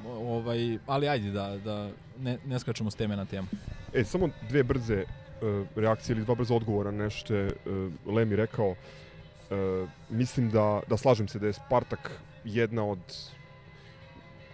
[0.07, 3.47] ovaj ali ajde da da ne, ne skačemo s teme na temu.
[3.93, 8.13] E, samo dve brze uh, reakcije ili dva brza odgovora na nešto što je uh,
[8.15, 8.69] Lemi rekao.
[8.69, 12.11] Uh, mislim da, da slažem se da je Spartak
[12.43, 12.99] jedna od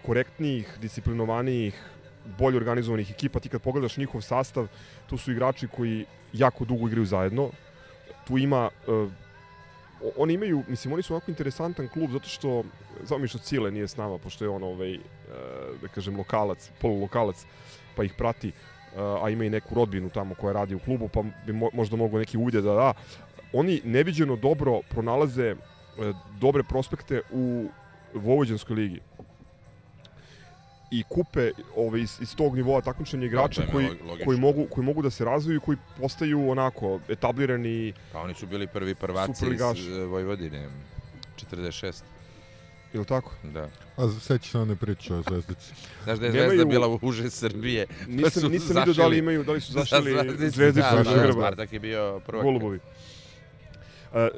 [0.06, 1.74] korektnijih, disciplinovanijih,
[2.38, 3.40] bolje organizovanih ekipa.
[3.40, 4.68] Ti kad pogledaš njihov sastav,
[5.06, 7.50] tu su igrači koji jako dugo igraju zajedno.
[8.26, 9.12] Tu ima uh,
[10.16, 12.64] oni imaju, mislim, oni su onako interesantan klub zato što,
[13.04, 15.00] znao mi što Cile nije s nama, pošto je on, ovaj, uh,
[15.82, 17.46] da kažem, lokalac, polulokalac,
[17.96, 21.22] pa ih prati, uh, a ima i neku rodbinu tamo koja radi u klubu, pa
[21.46, 22.94] bi mo možda mogo neki uvide da da.
[23.52, 25.56] Oni neviđeno dobro pronalaze
[26.40, 27.68] dobre prospekte u
[28.14, 29.00] Vojvođanskoj ligi
[30.92, 34.24] i kupe ovaj, iz, iz tog nivoa takmičenja igrača koji, log- logično.
[34.24, 38.46] koji, mogu, koji mogu da se razviju i koji postaju onako etablirani Pa oni su
[38.46, 40.68] bili prvi prvaci iz e, Vojvodine.
[41.42, 42.02] 46,
[42.92, 43.32] ili tako?
[43.44, 43.68] da.
[43.96, 45.72] A seća se one priče o Zvezdici.
[46.04, 47.86] Znaš da je Nemaju- Zvezda bila u uže Srbije.
[48.08, 50.50] Nisam, su nisam vidio da li imaju, da li su za zašli Zvezdicu.
[50.50, 51.32] zvezdicu da, da, da, grba.
[51.32, 52.44] Spartak je bio prvak.
[52.44, 52.78] Golubovi.
[54.14, 54.28] E,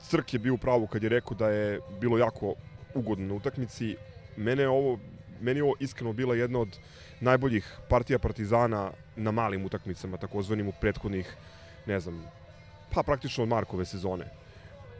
[0.00, 2.54] Crk je bio u pravu kad je rekao da je bilo jako
[2.94, 3.96] ugodno na utakmici.
[4.36, 4.98] Mene je ovo,
[5.40, 6.78] meni je ovo iskreno bila jedna od
[7.20, 11.36] najboljih partija Partizana na malim utakmicama, takozvanim u prethodnih,
[11.86, 12.24] ne znam,
[12.94, 14.24] pa praktično od Markove sezone.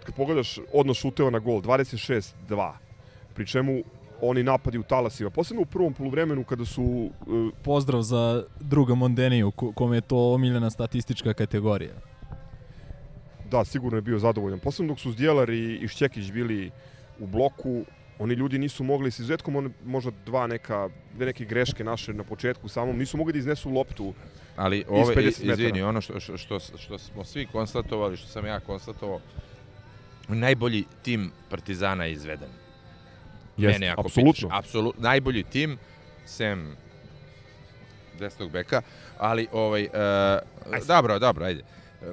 [0.04, 2.72] Kad pogledaš odnos šuteva na gol, 26-2,
[3.34, 3.82] pri čemu
[4.20, 9.50] oni napadi u talasima, posebno u prvom poluvremenu kada su e, Pozdrav za druga Mondeniju,
[9.50, 11.94] ko- kome je to omiljena statistička kategorija.
[13.50, 14.58] Da, sigurno je bio zadovoljan.
[14.58, 16.70] Posebno dok su Zdjelar i, i Šćekić bili
[17.18, 17.84] u bloku,
[18.18, 22.24] oni ljudi nisu mogli, s izuzetkom one, možda dva neka, dve neke greške naše na
[22.24, 24.14] početku samom, nisu mogli da iznesu loptu.
[24.56, 25.88] Ali ove, 50 iz- izvini, metara.
[25.88, 29.20] ono što, što, što, što smo svi konstatovali, što sam ja konstatovao,
[30.28, 32.48] najbolji tim Partizana je izveden.
[33.56, 34.48] Mene ako apsolutno.
[34.48, 35.78] pitaš, apsolutno, najbolji tim,
[36.24, 36.76] sem
[38.18, 38.82] desnog beka,
[39.18, 41.62] ali ovaj, uh, dobro, dobro, ajde,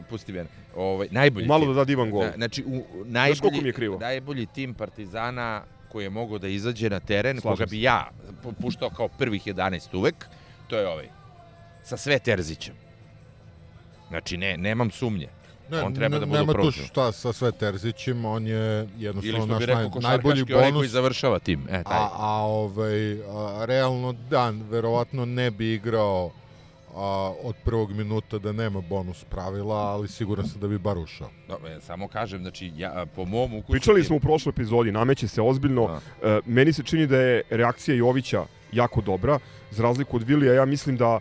[0.09, 0.49] pusti mene.
[0.75, 1.73] Ovaj, najbolji Malo tim.
[1.73, 2.21] da da divan gol.
[2.23, 3.97] Na, znači, u, koliko najbolji, mi je krivo?
[3.99, 5.63] najbolji tim Partizana
[5.93, 8.10] koji je mogao da izađe na teren, Slažem koga bi ja
[8.43, 10.25] pu- puštao kao prvih 11 uvek,
[10.67, 11.10] to je ovaj.
[11.84, 12.73] Sa sve Terzićem.
[14.10, 15.27] Znači, ne, nemam sumnje.
[15.69, 18.89] Ne, On treba ne- da bude Nema tu šta sa sve Terzićem, on je Ili
[18.97, 20.88] jednostavno naš rekao naj, najbolji košarkaški onaj koji bonus.
[20.88, 21.67] završava tim.
[21.69, 21.97] E, taj.
[21.97, 26.32] A, a, ovaj, a, realno, da, verovatno ne bi igrao
[26.95, 31.29] a, od prvog minuta da nema bonus pravila, ali siguran sam da bi bar ušao.
[31.49, 33.71] Ja samo kažem, znači, ja, po mom ukusu...
[33.71, 35.88] Pričali smo u prošloj epizodi, nameće se ozbiljno.
[35.88, 36.29] Da.
[36.29, 39.39] E, meni se čini da je reakcija Jovića jako dobra.
[39.71, 41.19] Za razliku od Vilija, ja mislim da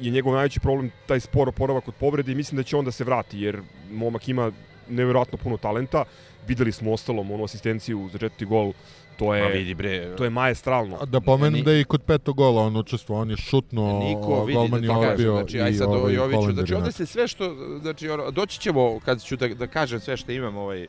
[0.00, 2.90] je njegov najveći problem taj spor oporavak od povrede i mislim da će on da
[2.90, 4.52] se vrati, jer momak ima
[4.88, 6.04] neverovatno puno talenta.
[6.48, 8.72] Videli smo ostalom onu asistenciju za četvrti gol,
[9.16, 10.96] to Ma je, vidi bre, to je majestralno.
[11.00, 13.98] A Da pomenem Ni- da je i kod petog gola on učestvovao, on je šutnuo,
[13.98, 16.52] Niko vidi golman da je to kažem, odbio znači aj i sad ovaj o Joviću,
[16.52, 20.16] znači je ovde se sve što, znači doći ćemo kad ću da, da kažem sve
[20.16, 20.88] što imam ovaj, uh,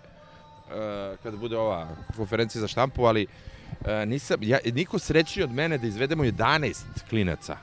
[1.24, 5.88] kada bude ova konferencija za štampu, ali uh, nisam, ja, niko srećniji od mene da
[5.88, 7.58] izvedemo 11 klinaca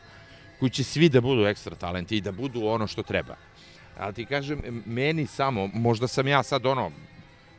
[0.59, 3.35] koji će svi da budu ekstra talenti i da budu ono što treba.
[3.99, 6.91] Ali ti kažem, meni samo, možda sam ja sad ono,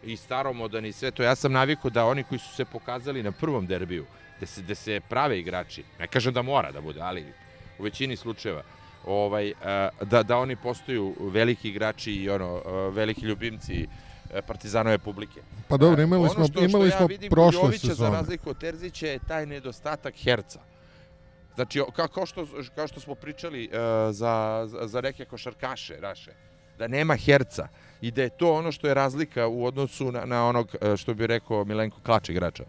[0.06, 3.32] i staromodan i sve to, ja sam navikao da oni koji su se pokazali na
[3.32, 4.06] prvom derbiju,
[4.40, 7.26] da se, da se prave igrači, ne kažem da mora da bude, ali
[7.80, 8.64] u većini slučajeva,
[9.06, 9.54] ovaj, eh,
[10.02, 13.88] da, da oni postaju veliki igrači i ono, eh, veliki ljubimci
[14.34, 15.42] eh, Partizanove publike.
[15.68, 18.12] Pa dobro, imali ono smo, što, što imali ja smo kod prošle Jovića, za sezone.
[18.12, 20.60] razliku od Terzića, je taj nedostatak herca.
[21.56, 23.74] Znači, kao, kao, što, kao što smo pričali uh,
[24.12, 26.32] za, za, za neke košarkaše naše,
[26.78, 27.68] da nema herca
[28.02, 31.14] i da je to ono što je razlika u odnosu na, na onog, eh, što
[31.14, 32.64] bi rekao Milenko Klač igrača.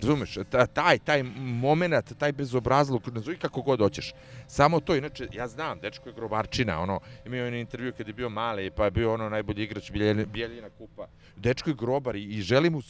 [0.00, 4.12] Razumeš, ta, taj, taj moment, taj bezobrazluk, nazvi kako god hoćeš.
[4.46, 8.28] Samo to, inače, ja znam, dečko je grobarčina, ono, imao je intervju kad je bio
[8.28, 11.06] mali, pa je bio ono najbolji igrač Bijeljina, kupa.
[11.36, 12.82] Dečko je grobar i, i želim,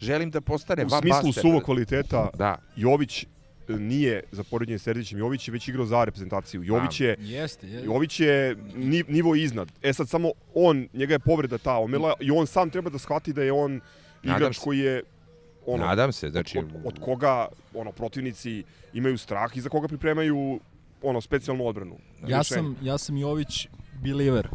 [0.00, 3.26] želim da postane U smislu suvog kvaliteta, Da, Jović e,
[3.68, 6.62] nije za poređenje s Serdićem, Jović je već igrao za reprezentaciju.
[6.64, 7.84] Jović je Jeste, je.
[7.84, 9.72] Jović je ni, nivo iznad.
[9.82, 13.32] E sad samo on, njega je povreda ta omela i on sam treba da shvati
[13.32, 13.80] da je on
[14.22, 14.62] Nadam igrač se.
[14.64, 15.02] koji je
[15.66, 16.58] ono, nadam se, znači...
[16.58, 20.60] od, od koga ono protivnici imaju strah i za koga pripremaju
[21.02, 21.96] ono specijalnu odbranu.
[22.28, 23.68] Ja sam, ja sam Jović
[24.02, 24.48] believer.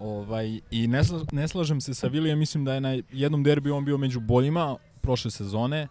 [0.00, 3.76] Ovaj, I ne, sla, ne slažem se sa Vilijem, mislim da je na jednom derbiju
[3.76, 5.88] on bio među boljima prošle sezone.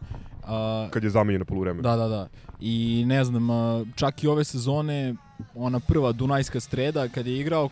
[0.49, 1.81] A, kad je zamenjen na poluvremenu.
[1.81, 2.27] Da, da, da.
[2.59, 3.47] I ne znam,
[3.95, 5.15] čak i ove sezone,
[5.55, 7.71] ona prva Dunajska streda kad je igrao, uh,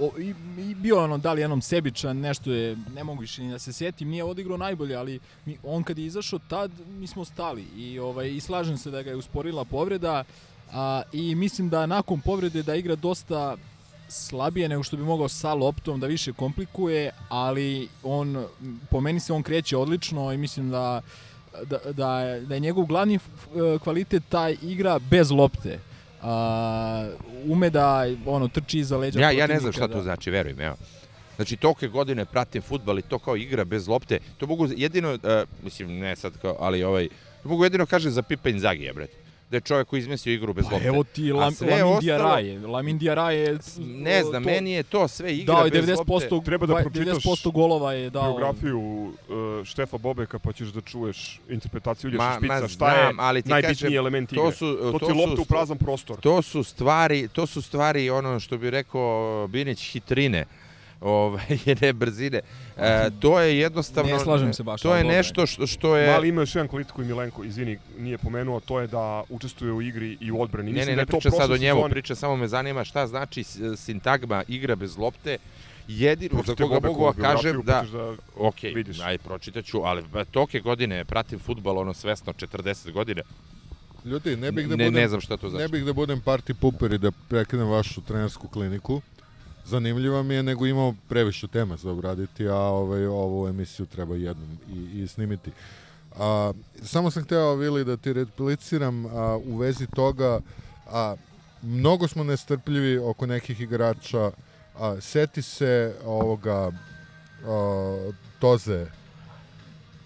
[0.00, 3.42] o, i, i bio je ono da li jednom sebičan, nešto je, ne mogu više
[3.42, 7.06] ni da se setim, nije odigrao najbolje, ali mi, on kad je izašao tad, mi
[7.06, 10.24] smo stali i, ovaj, i slažem se da ga je usporila povreda
[10.72, 13.56] a, i mislim da nakon povrede da igra dosta
[14.08, 18.44] slabije nego što bi mogao sa loptom, da više komplikuje, ali on,
[18.90, 21.00] po meni se on kreće odlično i mislim da
[21.64, 23.18] da, da, je, da je njegov glavni
[23.82, 25.78] kvalitet taj igra bez lopte.
[26.22, 27.10] A,
[27.46, 29.94] ume da ono trči iza leđa Ja, ja ne znam šta da.
[29.94, 30.76] to znači, veruj mi, evo.
[31.36, 35.20] Znači, tolike godine pratim futbal i to kao igra bez lopte, to mogu jedino, uh,
[35.64, 37.08] mislim, ne sad kao, ali ovaj,
[37.42, 39.06] to mogu jedino kaže za Pipa Inzagija, bre.
[39.52, 40.88] Da je čovjek koji izmislio igru bez Pa lopte.
[40.88, 42.58] evo ti Lam, Lamin Diaraje.
[42.60, 43.58] Lamin Diaraje...
[43.78, 45.98] Ne znam, to- meni je to sve igra dao je bez 90%,
[46.30, 46.44] lopte.
[46.44, 48.22] Treba da pročitaš 90% golova je dao.
[48.24, 49.14] biografiju uh,
[49.64, 53.42] Štefa Bobeka pa ćeš da čuješ interpretaciju Ilješa Ma- ma Špica, šta je znam, ali
[53.42, 54.44] ti najbitniji kažem, element igre.
[54.44, 56.16] To su, to, to ti je lopta u prazan prostor.
[56.16, 60.44] To su stvari, to su stvari ono što bi rekao Binić hitrine.
[61.02, 62.40] Ovaj ne brzine.
[62.76, 66.12] E, to je jednostavno Ne slažem se baš, To je dobro nešto što što je
[66.12, 69.82] Mali ima još jedan kvalitet koji Milenko, izvini, nije pomenuo, to je da učestvuje u
[69.82, 70.72] igri i u odbrani.
[70.72, 72.48] Ne, Mislim ne, da ne je to priča sad o njemu, sezone- priča samo me
[72.48, 73.44] zanima šta znači
[73.76, 75.38] sintagma igra bez lopte.
[75.88, 79.00] Jedino za koga mogu da kažem da, da ok, vidiš.
[79.00, 83.22] aj pročitaću, ali toke godine pratim futbal ono svesno 40 godine.
[84.04, 85.62] Ljudi, ne bih da ne, budem, ne znam šta to znači.
[85.62, 89.00] ne bih da budem party pooper i da prekinem vašu trenersku kliniku.
[89.66, 94.58] Zanimljiva mi je, nego imamo previše tema za obraditi, a ovaj, ovu emisiju treba jednom
[94.74, 95.50] i, i snimiti.
[96.18, 100.40] A, samo sam hteo, Vili, da ti repliciram a, u vezi toga,
[100.86, 101.14] a,
[101.62, 104.30] mnogo smo nestrpljivi oko nekih igrača,
[104.78, 106.70] a, seti se ovoga
[107.46, 109.01] a, Toze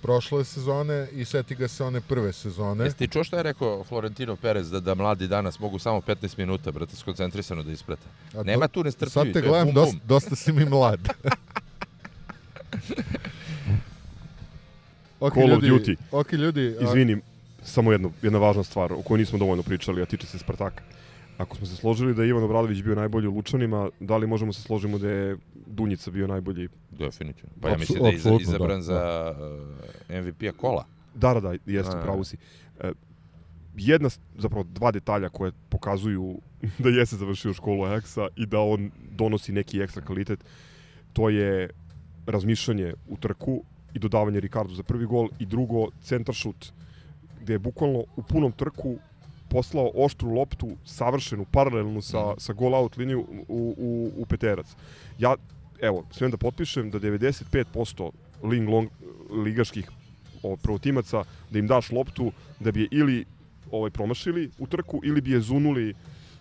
[0.07, 2.85] prošle sezone i seti ga se one prve sezone.
[2.85, 6.39] Jesi ti čuo šta je rekao Florentino Perez da, da mladi danas mogu samo 15
[6.39, 8.03] minuta, brate, skoncentrisano da isprate?
[8.35, 9.27] A Nema to- tu nestrpljivi.
[9.27, 10.01] Sad te gledam, bum, dosta, bum.
[10.07, 11.01] dosta si mi mlad.
[15.21, 15.97] ok, Call of ljudi, Duty.
[16.13, 16.77] Ok, ljudi.
[16.81, 17.17] a- Izvini,
[17.63, 20.83] samo jedno, jedna važna stvar o kojoj nismo dovoljno pričali, a tiče se Spartaka.
[21.39, 24.53] Ako smo se složili da je Ivan Obradović bio najbolji u Lučanima, da li možemo
[24.53, 26.69] se složimo da je Dunjica bio najbolji?
[26.91, 27.55] Definitivno.
[27.61, 29.35] Pa ja mislim da je apsolutno, izabran da, za
[30.11, 30.87] uh, MVP-a kola.
[31.15, 32.03] Da, da, da, jeste, A.
[32.03, 32.37] pravu si.
[32.81, 32.93] E,
[33.77, 36.39] jedna, zapravo dva detalja koje pokazuju
[36.85, 40.45] da jeste završio školu Ajaxa i da on donosi neki ekstra kvalitet,
[41.13, 41.71] to je
[42.27, 43.63] razmišljanje u trku
[43.95, 46.73] i dodavanje Ricardo za prvi gol i drugo centar šut
[47.41, 48.97] gde je bukvalno u punom trku
[49.49, 54.67] poslao oštru loptu savršenu, paralelnu sa, sa gol out liniju u, u, u peterac.
[55.19, 55.37] Ja,
[55.81, 58.11] evo, smijem da potpišem da 95%
[58.43, 58.89] ling long,
[59.31, 59.91] ligaških
[60.43, 63.25] o, prvotimaca da im daš loptu da bi je ili
[63.71, 65.95] ovaj promašili u trku ili bi je zunuli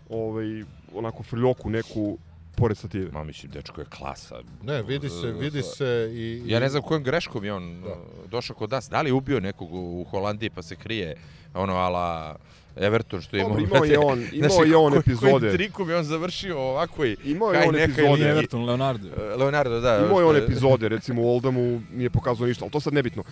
[0.10, 2.18] ovaj onako frljoku neku
[2.56, 3.12] pored stative.
[3.12, 4.36] Ma mislim, dečko je klasa.
[4.64, 6.44] Ne, vidi se, vidi se i...
[6.46, 7.96] Ja ne znam kojom greškom je on da.
[8.30, 8.90] došao kod nas.
[8.90, 11.16] Da li je ubio nekog u Holandiji pa se krije
[11.54, 12.36] ono ala
[12.76, 13.58] Everton što je imao.
[13.58, 15.40] Dobro, imao je on, imao znači, je on epizode.
[15.40, 18.30] Kojim trikom je on završio ovako i imao je on epizode.
[18.30, 19.08] Everton, Leonardo.
[19.38, 20.06] Leonardo, da.
[20.06, 23.24] Imao je on epizode, recimo u Oldamu nije pokazao ništa, ali to sad nebitno.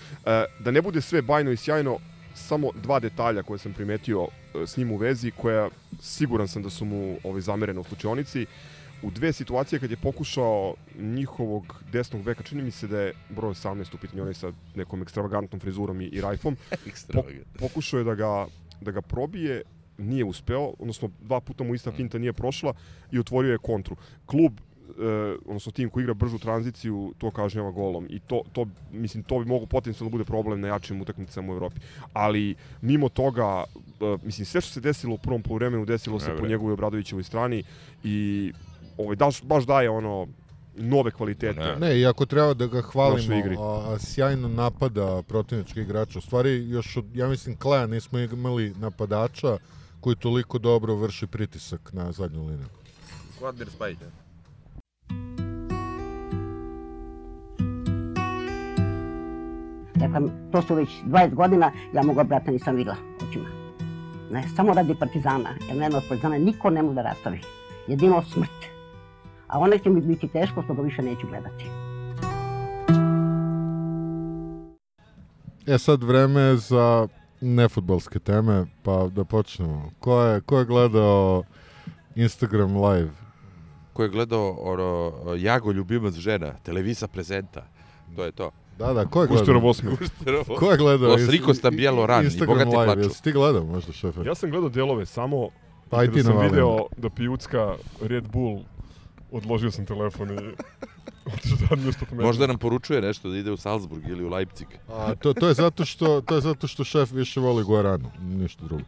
[0.60, 1.99] Da ne bude sve bajno i sjajno,
[2.36, 4.27] samo dva detalja koje sam primetio
[4.65, 5.69] s njim u vezi, koja
[6.01, 8.45] siguran sam da su mu ovaj, zamerene u slučajonici.
[9.03, 13.53] U dve situacije kad je pokušao njihovog desnog beka, čini mi se da je broj
[13.53, 16.58] 18 u pitanju, onaj sa nekom ekstravagantnom frizurom i, i rajfom,
[17.13, 17.23] po,
[17.60, 18.47] pokušao je da ga,
[18.84, 19.62] da ga probije,
[19.98, 21.96] nije uspeo, odnosno dva puta mu ista mm.
[21.96, 22.74] finta nije prošla
[23.12, 23.96] i otvorio je kontru.
[24.26, 24.93] Klub e,
[25.46, 28.08] odnosno tim koji igra bržu tranziciju, to kažnjava golom.
[28.10, 31.56] I to, to, mislim, to bi mogo potencijalno da bude problem na jačim utakmicama u
[31.56, 31.80] Evropi.
[32.13, 33.63] Ali, mimo toga,
[34.02, 37.63] e, mislim, sve što se desilo u prvom poluvremenu desilo se po njegovoj Obradovićevoj strani
[38.04, 38.52] i
[38.98, 40.28] ovaj, daš, baš daje ono
[40.75, 41.59] nove kvalitete.
[41.59, 43.55] Ne, ne i ako treba da ga hvalimo, igri.
[43.59, 46.19] A, a, sjajno napada protivnički igrača.
[46.19, 49.57] U stvari, još od, ja mislim, Kleja nismo imali napadača
[49.99, 52.67] koji toliko dobro vrši pritisak na zadnju liniju.
[53.39, 54.05] Kvadner Spajte.
[59.95, 62.97] Dakle, to su već 20 godina, ja moga brata nisam videla
[63.29, 63.45] očima.
[64.31, 67.39] Ne, samo radi partizana, jer nema od partizana niko ne može da rastavi.
[67.88, 68.83] Jedino smrt.
[69.54, 71.66] A one će mi biti teško, što ga više neću gledati.
[75.68, 77.08] E sad vreme za
[77.42, 79.92] nefutbolske teme, pa da počnemo.
[80.00, 81.44] Ko je, ko je gledao
[82.16, 83.10] Instagram live?
[83.94, 87.66] Ko je gledao ono, Jago ljubimac žena, televisa prezenta,
[88.16, 88.52] to je to.
[88.80, 89.42] Da, da, ko je gledao?
[89.42, 89.92] Gušterov osmi.
[90.60, 91.10] Ko je gledao?
[91.10, 93.00] Los Rikosta bijelo ran i bogati plaču.
[93.00, 94.20] Jesi ti gledao možda šefe?
[94.26, 95.50] Ja sam gledao delove samo
[95.89, 98.60] pa aj ti sam video da pijucka Red Bull
[99.34, 100.34] odložio sam telefon i
[101.34, 102.28] otišao da radim nešto pametno.
[102.28, 104.67] Možda nam poručuje nešto da ide u Salzburg ili u Leipzig.
[104.89, 108.65] A, to, to, je zato što, to je zato što šef više voli Guaranu, ništa
[108.65, 108.84] drugo.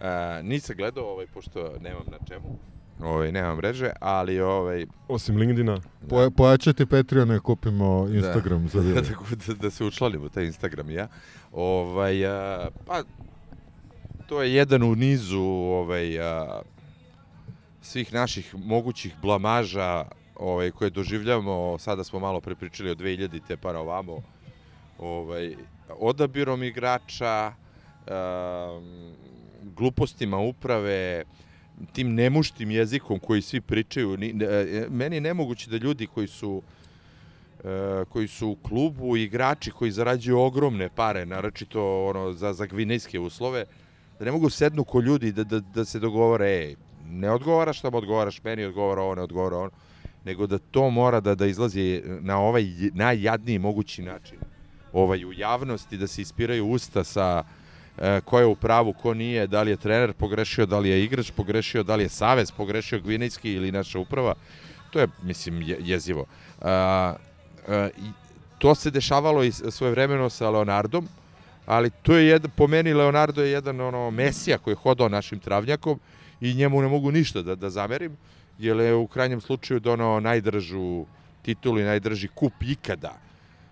[0.00, 2.58] A, nisam gledao, ovaj, pošto nemam na čemu.
[3.00, 4.86] Ovaj, nema mreže, ali ovaj...
[5.08, 5.80] Osim LinkedIna.
[6.08, 9.02] Po, pojačati Patreon kupimo Instagram da, za video.
[9.46, 11.08] da, da, se učlanimo taj Instagram ja.
[11.52, 13.02] Ovaj, a, pa,
[14.26, 16.62] to je jedan u nizu ovaj, a,
[17.84, 20.04] svih naših mogućih blamaža
[20.36, 21.78] ovaj, koje doživljamo.
[21.78, 24.22] Sada smo malo prepričali o 2000 te para ovamo.
[24.98, 25.56] Ovaj,
[25.88, 27.52] odabirom igrača,
[28.06, 28.80] a,
[29.62, 31.24] glupostima uprave,
[31.92, 34.16] tim nemuštim jezikom koji svi pričaju.
[34.16, 36.62] Ni, e, meni je nemoguće da ljudi koji su
[37.64, 43.20] e, koji su u klubu igrači koji zarađuju ogromne pare, naročito ono, za, za gvinejske
[43.20, 43.64] uslove,
[44.18, 46.76] da ne mogu sednu ko ljudi da, da, da se dogovore, ej,
[47.10, 49.70] ne odgovaraš šta mu odgovaraš, meni odgovara ovo, ne odgovara ono,
[50.24, 52.64] nego da to mora da, da izlazi na ovaj
[52.94, 54.38] najjadniji mogući način
[54.92, 57.44] ovaj, u javnosti, da se ispiraju usta sa
[57.98, 61.04] e, ko je u pravu, ko nije, da li je trener pogrešio, da li je
[61.04, 64.34] igrač pogrešio, da li je savez pogrešio, Gvinejski ili naša uprava.
[64.90, 66.26] To je, mislim, je, jezivo.
[66.60, 67.14] A,
[67.68, 67.88] a,
[68.58, 71.08] to se dešavalo i svoje vremeno sa Leonardom,
[71.66, 75.38] ali to je jedan, po meni Leonardo je jedan ono mesija koji je hodao našim
[75.38, 76.00] travnjakom
[76.44, 78.16] i njemu ne mogu ništa da, da zamerim,
[78.58, 81.06] jer je u krajnjem slučaju donao najdržu
[81.42, 83.18] titulu i najdrži kup ikada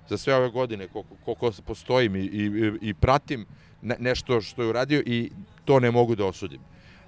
[0.09, 3.47] za sve ove godine koliko, koliko postojim i, i, i pratim
[3.83, 5.31] ne, nešto što je uradio i
[5.65, 6.61] to ne mogu da osudim.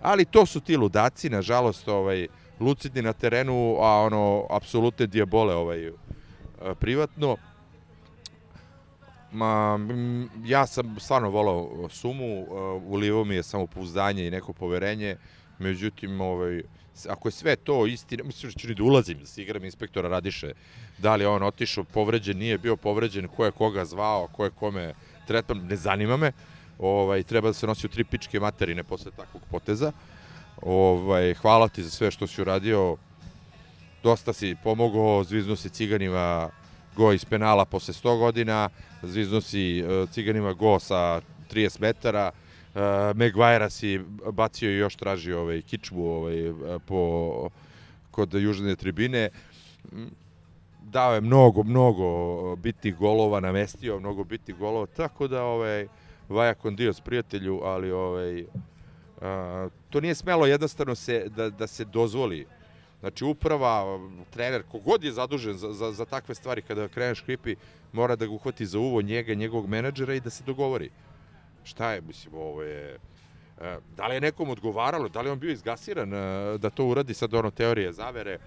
[0.02, 2.26] Ali to su ti ludaci, nažalost, ovaj,
[2.60, 5.92] lucidni na terenu, a ono, apsolutne dijabole ovaj,
[6.80, 7.36] privatno.
[9.32, 9.78] Ma,
[10.44, 12.46] ja sam stvarno volao sumu,
[12.86, 15.16] ulivo mi je samopouzdanje i neko poverenje,
[15.58, 16.62] međutim, ovaj,
[17.08, 20.52] ako je sve to istina, mislim da ću da ulazim da se igram inspektora Radiše,
[20.98, 24.94] da li on otišao povređen, nije bio povređen, ko je koga zvao, ko je kome
[25.26, 26.32] tretman, ne zanima me,
[26.78, 29.92] ovaj, treba da se nosi u tri pičke materine posle takvog poteza.
[30.62, 32.96] Ovaj, hvala ti za sve što si uradio,
[34.02, 36.50] dosta si pomogao, zviznu si ciganima
[36.96, 38.68] go iz penala posle 100 godina,
[39.02, 41.20] zviznu si uh, ciganima go sa
[41.52, 42.30] 30 metara,
[43.14, 44.00] Maguire si
[44.32, 46.52] bacio i još tražio ovaj, kičmu ovaj,
[46.86, 47.48] po,
[48.10, 49.30] kod južne tribine.
[49.92, 50.04] Mm,
[50.82, 55.86] Dao je mnogo, mnogo bitnih golova, namestio mnogo bitnih golova, tako da ovaj,
[56.28, 58.44] Vaja Kondios prijatelju, ali ovaj,
[59.20, 62.46] a, to nije smelo jednostavno se, da, da se dozvoli.
[63.00, 63.98] Znači uprava,
[64.30, 67.56] trener, kogod je zadužen za, za, za takve stvari kada kreneš kripi,
[67.92, 70.90] mora da ga uhvati za uvo njega, njegovog menadžera i da se dogovori.
[71.64, 72.98] Šta je, mislim, ovo je...
[73.60, 76.18] e, Da li je nekom odgovaralo, da li je on bio izgasiran e,
[76.58, 78.38] da to uradi, sad ono teorije zavere,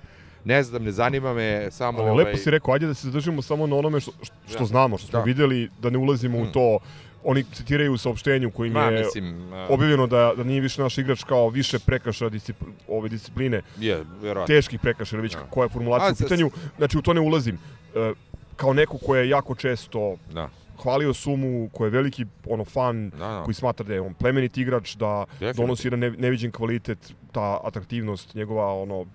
[0.44, 2.00] ne znam, ne zanima me samo...
[2.00, 4.12] Ali ovaj, lepo si rekao, ajde da se zadržimo samo na onome što,
[4.48, 4.66] što, Da.
[4.66, 5.24] znamo, što smo Da.
[5.24, 6.52] videli, da ne ulazimo u Mm.
[6.52, 6.80] to.
[7.24, 10.98] Oni citiraju u saopštenju kojim Ma, je mislim, a, objavljeno da, da nije više naš
[10.98, 14.56] igrač kao više prekrša discipl, ove discipline, je, verovatno.
[14.56, 15.40] teških prekršaja, već Da.
[15.42, 16.52] koja je formulacija A, u pitanju.
[16.78, 17.60] Znači, u to ne ulazim.
[17.96, 18.14] E,
[18.56, 20.50] kao neko ko je jako često Da,
[20.84, 23.44] hvalio Sumu, ko je veliki ono fan, da, da.
[23.44, 25.66] koji smatra da je on plemenit igrač, da Definitivno.
[25.66, 29.06] donosi jedan ne, neviđen kvalitet, ta atraktivnost, njegova ono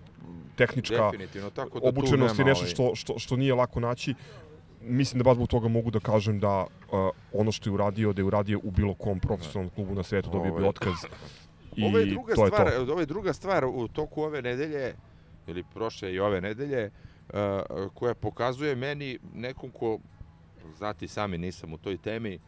[0.57, 4.15] tehnička Definitivno, tako da obučenost nema, nešto što, što, što nije lako naći.
[4.83, 8.21] Mislim da baš zbog toga mogu da kažem da uh, ono što je uradio, da
[8.21, 10.69] je uradio u bilo kom profesionalnom klubu na svetu, dobio bi Ovaj.
[10.69, 10.95] otkaz.
[11.77, 12.93] I Ovo je druga to je stvar, to.
[12.93, 14.95] ovo je druga stvar u toku ove nedelje
[15.47, 16.91] ili prošle i ove nedelje
[17.33, 17.39] uh,
[17.95, 19.99] koja pokazuje meni nekom ko
[20.79, 22.39] znati sami nisam u toj temi.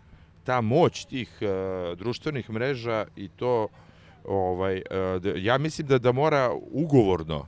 [0.44, 3.68] Ta moć tih uh, društvenih mreža i to
[4.24, 7.46] ovaj uh, ja mislim da da mora ugovorno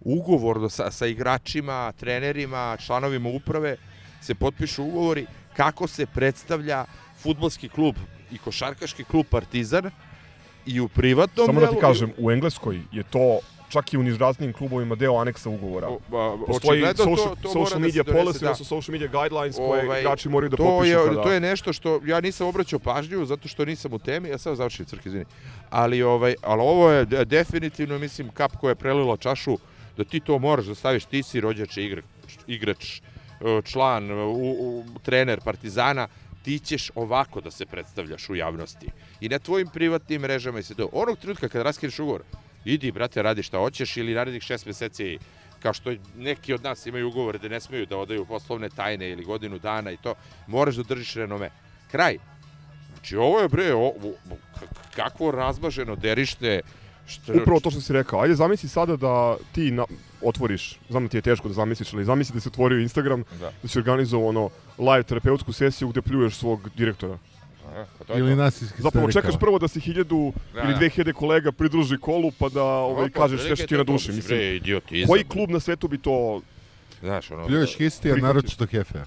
[0.00, 3.76] ugovorno sa, sa igračima, trenerima, članovima uprave
[4.22, 5.26] se potpišu ugovori
[5.56, 6.84] kako se predstavlja
[7.16, 7.94] futbolski klub
[8.32, 9.90] i košarkaški klub Partizan
[10.66, 13.40] i u privatnom Samo da ti delu- kažem, u Engleskoj je to
[13.74, 15.88] čak i u nižraznim klubovima deo aneksa ugovora.
[15.88, 18.46] O, ba, Postoji očigledno social, to, to social da se media donese, policy, da.
[18.46, 21.22] odnosno social media guidelines koje Ovaj, igrači moraju da to potpišu je, kada...
[21.22, 24.56] To je nešto što ja nisam obraćao pažnju zato što nisam u temi, ja sam
[24.56, 25.24] završio crk, izvini.
[25.70, 29.58] Ali, ovaj, ali ovo je de- definitivno, mislim, kap koja je prelila čašu,
[29.96, 32.04] da ti to moraš da staviš, ti si rođač igrač,
[32.46, 36.08] igrač e, član, u, u, trener Partizana,
[36.44, 38.86] ti ćeš ovako da se predstavljaš u javnosti.
[39.20, 40.88] I na tvojim privatnim mrežama i sve to.
[40.92, 42.22] Onog trenutka kada raskineš ugovor,
[42.64, 45.18] idi, brate, radi šta hoćeš ili narednih šest meseci
[45.60, 49.24] kao što neki od nas imaju ugovore da ne smeju da odaju poslovne tajne ili
[49.24, 50.14] godinu dana i to,
[50.46, 51.50] moraš da držiš renome.
[51.90, 52.18] Kraj.
[52.88, 54.12] Znači, ovo je, bre, o, o,
[54.54, 54.64] k-
[54.96, 56.60] kakvo razmaženo derište.
[57.06, 58.20] Što, Upravo to što si rekao.
[58.20, 59.84] Ajde zamisli sada da ti na,
[60.22, 63.52] otvoriš, znam da ti je teško da zamisliš, ali zamisli da si otvorio Instagram, Da.
[63.62, 67.18] da si organizovao ono live terapeutsku sesiju gde pljuješ svog direktora.
[67.74, 68.36] A, pa to je Ili to.
[68.36, 70.78] nas iz Zapravo čekaš prvo da se hiljadu Da, ili da.
[70.78, 74.12] dve hiljade kolega pridruži kolu pa da ovaj, Opa, kažeš sve što ti na duši.
[74.12, 75.08] mislim, Bre, idiotizam.
[75.08, 76.40] koji klub na svetu bi to...
[77.00, 77.46] Znaš, ono...
[77.46, 78.26] Pljuješ histija, Prihvatio.
[78.26, 79.04] naročito Hefea.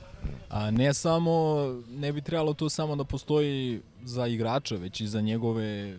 [0.50, 1.56] A ne samo,
[1.90, 5.98] ne bi trebalo to samo da postoji za igrača, već i za njegove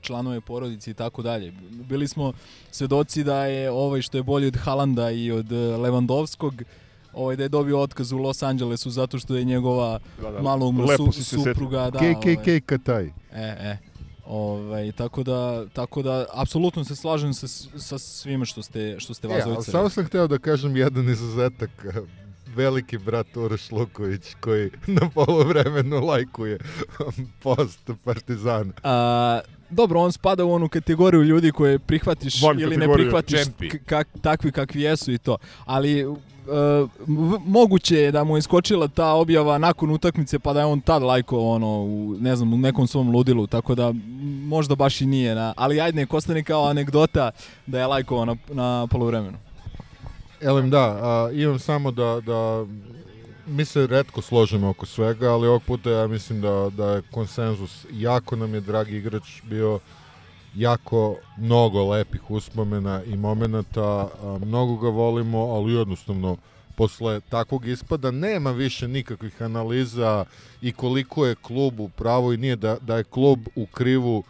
[0.00, 1.52] članove porodice i tako dalje.
[1.70, 2.32] Bili smo
[2.70, 6.62] svedoci da je ovaj što je bolji od Halanda i od eh, Lewandowskog,
[7.12, 10.86] ovaj da je dobio otkaz u Los Angelesu zato što je njegova Da, da, maloumna
[10.96, 13.04] su, supruga da ovaj, KKK Kataj.
[13.04, 13.78] E, e.
[14.26, 17.48] Ovaj, tako da, tako da, apsolutno se slažem sa,
[17.78, 20.76] sa svime što ste, što ste vas E, ali dvojica samo sam hteo da kažem
[20.76, 21.70] jedan izuzetak.
[22.56, 26.58] Veliki brat Uroš Luković koji na polovremenu lajkuje
[27.42, 28.72] post Partizana.
[28.82, 29.40] A,
[29.70, 33.40] dobro, on spada u onu kategoriju ljudi koje prihvatiš Van ili ne prihvatiš
[34.22, 35.36] takvi kakvi jesu i to.
[35.64, 36.06] Ali
[37.46, 41.02] moguće je da mu je iskočila ta objava nakon utakmice pa da je on tad
[41.02, 43.92] lajko ono u, ne znam, u nekom svom ludilu, tako da
[44.46, 45.34] možda baš i nije.
[45.34, 47.30] Na, ali ajde, nek ostane kao anegdota
[47.66, 49.38] da je lajkovao na, na polovremenu.
[50.40, 52.66] Elem da, a, imam samo da, da
[53.46, 57.86] mi se redko složimo oko svega, ali ovog puta ja mislim da, da je konsenzus.
[57.92, 59.80] Jako nam je dragi igrač bio
[60.54, 64.08] jako mnogo lepih uspomena i momenata,
[64.44, 66.36] mnogo ga volimo, ali jednostavno
[66.74, 70.24] posle takvog ispada nema više nikakvih analiza
[70.62, 74.24] i koliko je klub u pravu i nije da, da je klub u krivu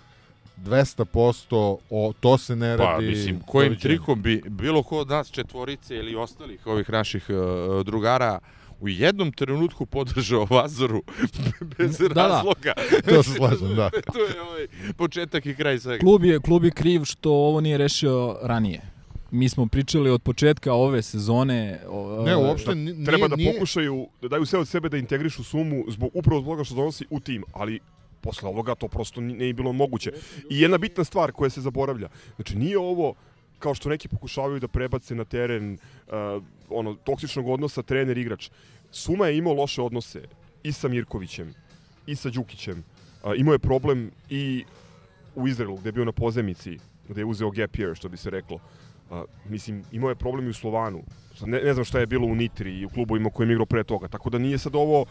[0.59, 3.07] 200%, o, to se ne Pa, radi.
[3.07, 8.39] mislim, kojim trikom bi bilo ko od nas četvorice ili ostalih ovih naših uh, drugara
[8.83, 11.03] u jednom trenutku podržao Vazoru
[11.79, 12.27] bez Da, da.
[12.29, 12.73] razloga.
[13.05, 13.91] To se slažem, da.
[14.13, 14.67] to je ovaj
[14.97, 16.01] početak i kraj svega.
[16.01, 18.81] Klub je, klub je kriv što ovo nije rešio ranije.
[19.31, 21.81] Mi smo pričali od početka ove sezone.
[21.89, 22.71] O, Ne, uopšte
[23.07, 26.41] Treba nije, da nije, pokušaju da daju sve od sebe da integrišu sumu zbog upravo
[26.41, 27.81] zbog toga što donosi u tim, ali
[28.21, 30.13] posle ovoga to prosto ni- nije bilo moguće.
[30.51, 33.15] I jedna bitna stvar koja se zaboravlja, znači nije ovo
[33.59, 35.73] kao što neki pokušavaju da prebace na teren
[36.07, 36.43] uh,
[36.75, 38.51] ono toksičnog odnosa trener igrač.
[38.91, 40.23] Suma je imao loše odnose
[40.63, 41.55] i sa Mirkovićem
[42.07, 42.85] i sa Đukićem.
[43.23, 44.65] A, imao je problem i
[45.35, 48.31] u Izraelu, gde je bio na pozemici, gde je uzeo gap year, što bi se
[48.31, 48.59] reklo.
[49.11, 51.03] A, mislim, imao je problem i u Slovanu.
[51.41, 53.85] Ne, ne znam šta je bilo u Nitri i u klubovima kojim je igrao pre
[53.85, 54.09] toga.
[54.09, 55.05] Tako da nije sad ovo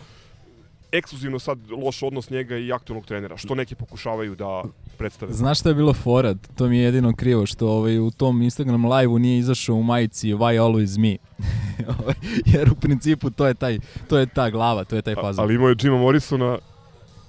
[0.92, 4.64] ekskluzivno sad loš odnos njega i aktualnog trenera, što neki pokušavaju da
[4.98, 5.34] predstave.
[5.34, 6.36] Znaš šta je bilo fora?
[6.56, 10.34] To mi je jedino krivo što ovaj, u tom Instagram live-u nije izašao u majici
[10.34, 11.18] Why always me?
[12.00, 12.16] Ovaj,
[12.46, 15.44] Jer u principu to je, taj, to je ta glava, to je taj fazon.
[15.44, 16.58] Ali imao je Jima Morrisona,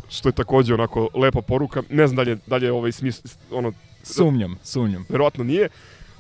[0.09, 1.83] što je takođe onako lepa poruka.
[1.91, 5.07] Ne znam dalje, dalje ovaj smis, ono, Sumnjam, sumnjam.
[5.09, 5.69] verovatno nije.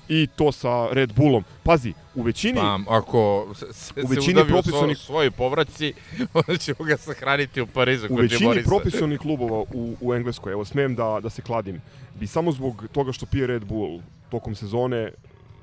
[0.09, 1.45] I to sa Red Bullom.
[1.63, 2.61] Pazi, u većini...
[2.61, 5.93] Pa, ako se, se, U se većini udavio profesionalnih- svo, svoji povraci,
[6.35, 8.07] onda ćemo ga sahraniti u Parizu.
[8.11, 11.81] U većini profesionalnih klubova u, u Engleskoj, evo smem da, da se kladim,
[12.21, 14.01] bi samo zbog toga što pije Red Bull
[14.31, 15.11] tokom sezone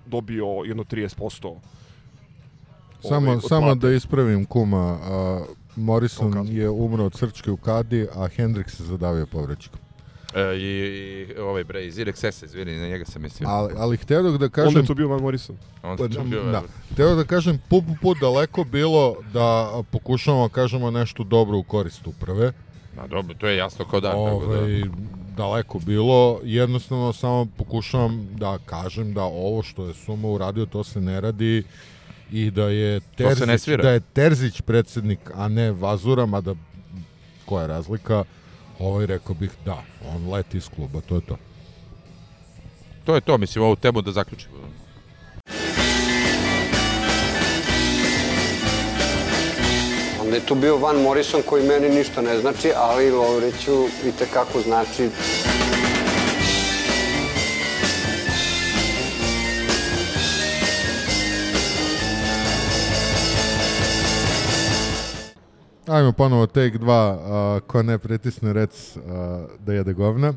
[0.05, 1.55] dobio jedno 30%.
[3.01, 3.79] Samo, ovaj, samo plate.
[3.79, 5.43] da ispravim kuma, a,
[5.75, 9.79] Morrison je umro od srčke u kadi, a Hendrix se zadavio povrećkom.
[10.35, 13.49] E, i, i ovaj bre, iz Irex S, izvini, na njega sam mislio.
[13.49, 15.57] Ali, ali htio da Onda kažem, je to bio Van Morrison.
[15.83, 20.47] Onda je to bio da, htio da kažem, put po put daleko bilo da pokušamo
[20.47, 22.51] da kažemo nešto dobro u korist uprave.
[22.95, 24.15] Ma dobro, to je jasno kao dan.
[24.15, 24.19] da.
[24.19, 24.81] ovaj,
[25.37, 31.01] daleko bilo, jednostavno samo pokušavam da kažem da ovo što je Suma uradio, to se
[31.01, 31.63] ne radi
[32.31, 36.55] i da je Terzić, da je Terzić predsednik, a ne Vazura, mada
[37.45, 38.23] koja je razlika,
[38.79, 41.37] ovaj rekao bih da, on leti iz kluba, to je to.
[43.05, 44.55] To je to, mislim, ovu temu da zaključimo.
[50.21, 54.61] Onda je tu bio Van Morrison koji meni ništa ne znači, ali Lovriću i tekako
[54.61, 55.09] znači.
[65.89, 69.01] Ajmo ponovo take 2, uh, ko ne pritisne rec uh,
[69.59, 70.33] da jede govna.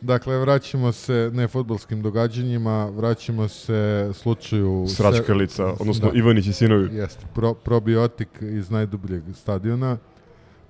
[0.00, 4.86] Dakle, vraćamo se ne futbolskim događanjima, vraćamo se slučaju...
[4.88, 6.18] Sračkalica, odnosno da.
[6.18, 6.96] Ivanić i sinovi.
[6.96, 9.98] Jeste, pro, probiotik iz najdubljeg stadiona,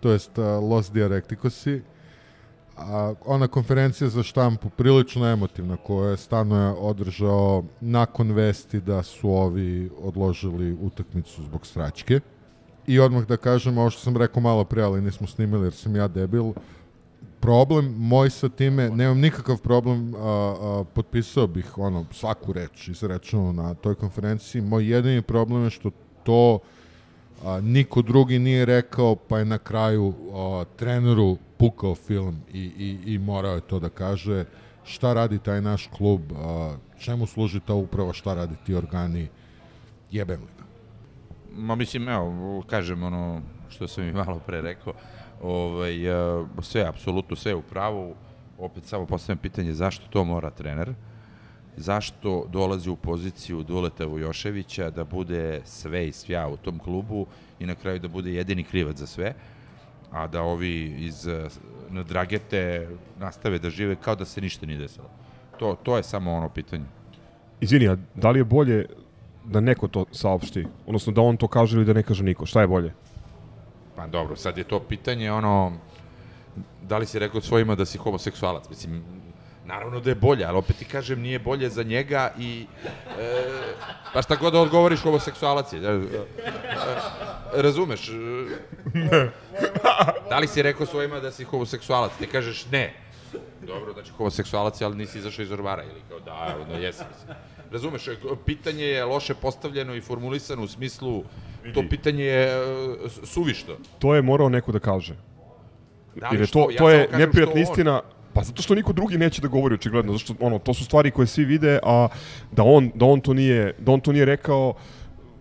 [0.00, 1.80] to jest uh, Los Diarecticosi.
[2.76, 9.02] A, ona konferencija za štampu prilično emotivna koja je Stano je održao nakon vesti da
[9.02, 12.20] su ovi odložili utakmicu zbog sračke.
[12.86, 15.96] I odmah da kažem, ovo što sam rekao malo pre, ali nismo snimili jer sam
[15.96, 16.52] ja debil,
[17.44, 23.52] problem moj sa time, nemam nikakav problem, a, a, potpisao bih ono, svaku reč izrečenu
[23.52, 24.62] na toj konferenciji.
[24.62, 25.90] Moj jedini problem je što
[26.22, 26.58] to
[27.44, 33.14] a, niko drugi nije rekao, pa je na kraju a, treneru pukao film i, i,
[33.14, 34.44] i morao je to da kaže.
[34.84, 39.28] Šta radi taj naš klub, a, čemu služi ta uprava, šta radi ti organi,
[40.10, 40.63] jebem li ga.
[41.56, 44.92] Ma mislim, evo, kažem ono što sam i malo pre rekao,
[45.42, 48.14] ovaj, e, sve, apsolutno sve u pravu,
[48.58, 50.94] opet samo postavljam pitanje zašto to mora trener,
[51.76, 57.26] zašto dolazi u poziciju Duleta Vujoševića da bude sve i svja u tom klubu
[57.58, 59.34] i na kraju da bude jedini krivac za sve,
[60.10, 61.48] a da ovi iz eh,
[61.90, 62.88] na Dragete
[63.18, 65.10] nastave da žive kao da se ništa nije desilo.
[65.58, 66.84] To, to je samo ono pitanje.
[67.60, 68.86] Izvini, a da li je bolje
[69.44, 70.66] da neko to saopšti?
[70.86, 72.46] Odnosno da on to kaže ili da ne kaže niko?
[72.46, 72.92] Šta je bolje?
[73.96, 75.72] Pa dobro, sad je to pitanje ono
[76.82, 79.04] da li si rekao svojima da si homoseksualac, mislim
[79.66, 82.66] naravno da je bolje, ali opet ti kažem nije bolje za njega i
[83.18, 83.44] e,
[84.12, 85.80] pa šta god da odgovoriš homoseksualac je.
[85.80, 86.00] E,
[87.56, 88.08] e, razumeš?
[88.08, 88.12] E,
[90.30, 92.12] da li si rekao svojima da si homoseksualac?
[92.18, 92.94] Ti kažeš ne.
[93.66, 97.04] Dobro, znači homoseksualac je, ali nisi izašao iz ormara ili kao da, onda jesi.
[97.12, 97.36] Mislim.
[97.70, 101.24] Razumeš, e, pitanje je loše postavljeno i formulisano u smislu
[101.74, 102.56] to pitanje je e,
[103.24, 103.76] suvišto.
[103.98, 105.14] To je morao neko da kaže.
[106.14, 108.02] Da Jer je to, Ja to je neprijatna istina,
[108.32, 111.10] pa zato što niko drugi neće da govori očigledno, zato što ono, to su stvari
[111.10, 112.08] koje svi vide, a
[112.52, 114.74] da on, da on, to, nije, da on to nije rekao,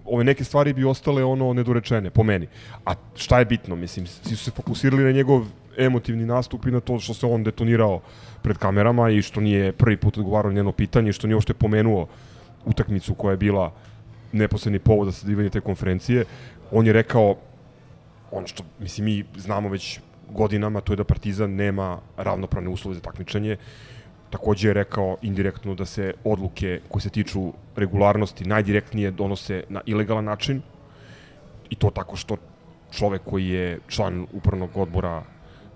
[0.05, 2.47] ove neke stvari bi ostale ono nedorečene, po meni.
[2.85, 5.45] A šta je bitno, mislim, svi su se fokusirali na njegov
[5.77, 8.01] emotivni nastup i na to što se on detonirao
[8.41, 12.07] pred kamerama i što nije prvi put odgovarao njeno pitanje i što nije uopšte pomenuo
[12.65, 13.73] utakmicu koja je bila
[14.31, 16.25] neposledni povod za sadivanje te konferencije.
[16.71, 17.35] On je rekao
[18.31, 19.99] ono što, mislim, mi znamo već
[20.29, 23.57] godinama, to je da Partizan nema ravnopravne uslove za takmičenje.
[24.29, 30.25] Takođe je rekao indirektno da se odluke koje se tiču regularnosti najdirektnije donose na ilegalan
[30.25, 30.61] način
[31.69, 32.37] i to tako što
[32.91, 35.23] čovek koji je član upravnog odbora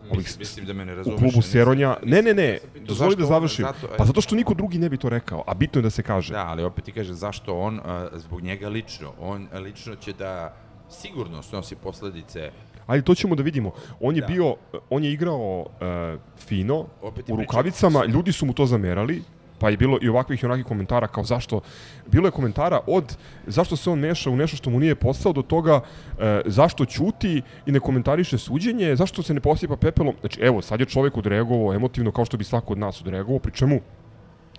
[0.09, 1.17] ovih, Mislim, da me ne u razumeš.
[1.17, 1.97] klubu nisam- Seronja.
[2.03, 3.65] Ne, ne, ne, dozvoli da završim.
[3.65, 6.03] zato- Pa zato što niko drugi ne bi to rekao, a bitno je da se
[6.03, 6.33] kaže.
[6.33, 10.55] Da, ali opet ti kaže zašto on, a, zbog njega lično, on lično će da
[10.91, 12.51] sigurno snosi posledice
[12.87, 13.71] Ajde, to ćemo da vidimo.
[13.99, 14.27] On je Da.
[14.27, 14.55] bio,
[14.89, 19.23] on je igrao uh, fino, Opet u rukavicama, ljudi su mu to zamerali,
[19.59, 21.61] pa je bilo i ovakvih i onakvih komentara kao zašto,
[22.07, 25.41] bilo je komentara od zašto se on meša u nešto što mu nije posao do
[25.41, 25.81] toga
[26.19, 30.15] e, zašto ćuti i ne komentariše suđenje, zašto se ne posipa pepelom.
[30.19, 33.51] Znači evo, sad je čovjek odreagovao emotivno kao što bi svako od nas odreagovao, pri
[33.51, 33.79] čemu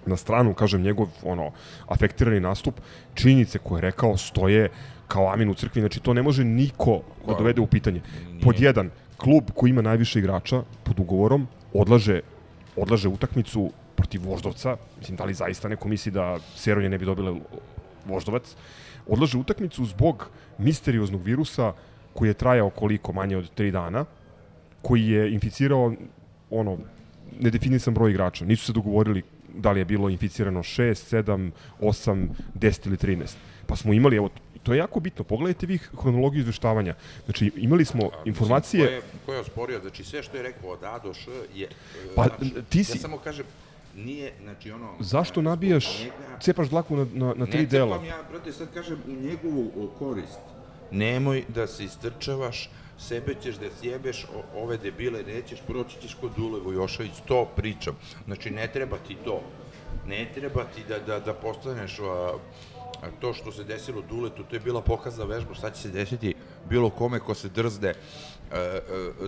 [0.07, 1.51] na stranu, kažem, njegov ono,
[1.89, 2.81] afektirani nastup,
[3.15, 4.69] činjenice koje je rekao stoje
[5.09, 8.01] kao amin u crkvi, znači to ne može niko da dovede u pitanje.
[8.43, 12.21] Pod jedan, klub koji ima najviše igrača pod ugovorom odlaže,
[12.77, 17.35] odlaže utakmicu protiv Voždovca, mislim da li zaista neko misli da Seronje ne bi dobile
[18.07, 18.55] Voždovac,
[19.07, 20.29] odlaže utakmicu zbog
[20.59, 21.73] misterioznog virusa
[22.15, 24.05] koji je trajao koliko manje od 3 dana,
[24.83, 25.93] koji je inficirao
[26.51, 26.79] ono
[27.41, 28.45] nedefinisan broj igrača.
[28.45, 29.23] Nisu se dogovorili
[29.55, 33.35] da li je bilo inficirano 6, 7, 8, 10 ili 13.
[33.67, 34.31] Pa smo imali, evo,
[34.63, 35.25] to je jako bitno.
[35.25, 36.95] Pogledajte vi hronologiju izveštavanja.
[37.25, 38.87] Znači, imali smo informacije...
[38.87, 41.67] Ko je, ko je osporio, znači sve što je rekao od A do Š je...
[41.67, 43.47] e, Pa, znači, ti si- Ja samo kažem,
[44.05, 44.95] nije, znači ono...
[45.01, 47.97] Zašto nabijaš, njega- cepaš dlaku na, na, na tri ne dela?
[47.97, 50.41] cepam ja, brate, sad kažem u njegovu korist.
[50.91, 56.31] Nemoj da se istrčavaš, sebe ćeš da sjebeš, o, ove debile nećeš, proći ćeš kod
[56.37, 57.97] Dule Vojošević, to pričam.
[58.25, 59.43] Znači, ne treba ti to.
[60.07, 62.33] Ne treba ti da, da, da postaneš a,
[63.03, 66.35] a to što se desilo Duletu, to je bila pokazna vežba, šta će se desiti
[66.69, 67.95] bilo kome ko se drzde e,
[68.53, 68.81] e,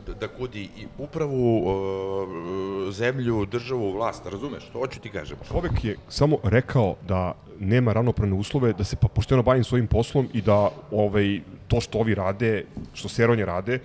[0.07, 1.65] da- da kudi i upravu,
[2.89, 4.65] e, zemlju, državu, vlast, razumeš?
[4.73, 5.37] To hoću ti kažem.
[5.49, 10.29] Čovek je samo rekao da nema ravnopravne uslove, da se pa pošteno bavim svojim poslom
[10.33, 13.79] i da ovaj, to što ovi rade, što Seronje rade,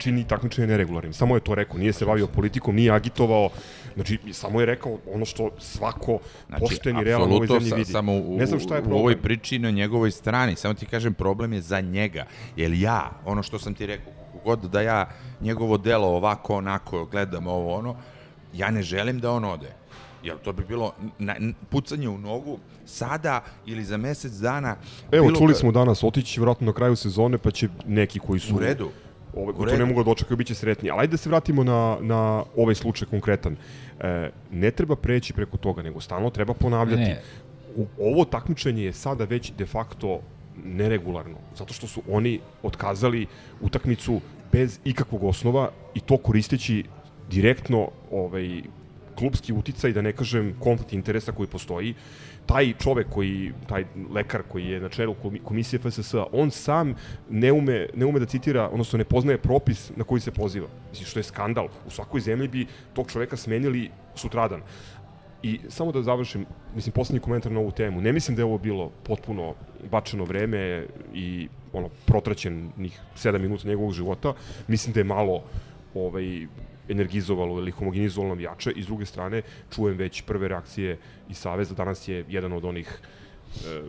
[0.00, 1.12] čini takmičenje neregularnim.
[1.12, 3.50] Samo je to rekao, nije se bavio politikom, nije agitovao,
[3.94, 7.76] znači samo je rekao ono što svako znači, pošten i realan u ovoj zemlji sa-
[7.76, 7.92] vidi.
[7.92, 9.00] Samo u, ne znam šta je u problem.
[9.00, 12.24] ovoj priči na njegovoj strani, samo ti kažem, problem je za njega.
[12.56, 14.12] Jer ja, ono što sam ti rekao,
[14.44, 15.08] god da ja
[15.40, 17.96] njegovo delo ovako, onako, gledam ovo, ono,
[18.54, 19.72] ja ne želim da on ode.
[20.22, 21.36] Jer to bi bilo na,
[21.70, 24.76] pucanje u nogu sada ili za mesec dana.
[25.12, 28.56] Evo, bilo čuli smo danas, otići vratno na kraju sezone, pa će neki koji su...
[28.56, 28.90] U redu.
[29.34, 30.90] Ove, U koji to ne mogu da očekaju, bit će sretni.
[30.90, 33.56] Ali ajde da se vratimo na, na ovaj slučaj konkretan.
[34.00, 37.02] E, ne treba preći preko toga, nego stalno treba ponavljati.
[37.02, 37.22] Ne.
[37.76, 40.20] U, ovo takmičenje je sada već de facto
[40.64, 43.26] neregularno, zato što su oni otkazali
[43.60, 44.20] utakmicu
[44.52, 46.84] bez ikakvog osnova i to koristeći
[47.30, 48.62] direktno ovaj,
[49.14, 51.94] klubski uticaj, da ne kažem konflikt interesa koji postoji,
[52.50, 56.94] taj čovek koji, taj lekar koji je na čelu komi- komisije FSS, on sam
[57.30, 60.66] ne ume, ne ume da citira, odnosno ne poznaje propis na koji se poziva.
[60.90, 61.68] Mislim, što je skandal.
[61.86, 64.62] U svakoj zemlji bi tog čoveka smenili sutradan.
[65.42, 68.00] I samo da završim, mislim, poslednji komentar na ovu temu.
[68.00, 69.54] Ne mislim da je ovo bilo potpuno
[69.90, 74.34] bačeno vreme i ono, protraćenih 7 minuta njegovog života.
[74.68, 75.42] Mislim da je malo
[75.94, 76.46] ovaj,
[76.90, 79.42] energizovalo ili homogenizovalo navijače i s druge strane
[79.74, 81.74] čujem već prve reakcije iz Saveza.
[81.74, 82.98] Danas je jedan od onih
[83.66, 83.82] e,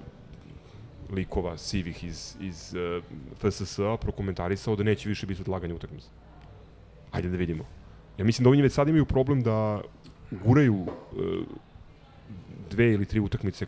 [1.11, 3.01] likova sivih iz, iz e,
[3.39, 6.07] FSS-a prokomentarisao da neće više biti odlaganja utakmice.
[7.11, 7.65] Ajde da vidimo.
[8.17, 9.81] Ja mislim da oni već sad imaju problem da
[10.31, 11.21] guraju e,
[12.69, 13.65] dve ili tri utakmice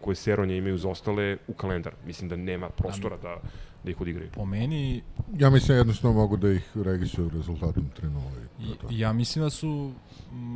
[0.00, 1.92] koje Seronje imaju zaostale u kalendar.
[2.06, 3.36] Mislim da nema prostora da,
[3.84, 4.30] da ih odigraju.
[4.34, 5.02] Po meni,
[5.38, 8.20] Ja mislim jednostavno mogu da ih registruju rezultatom 3-0.
[8.60, 9.92] i je ja mislim da su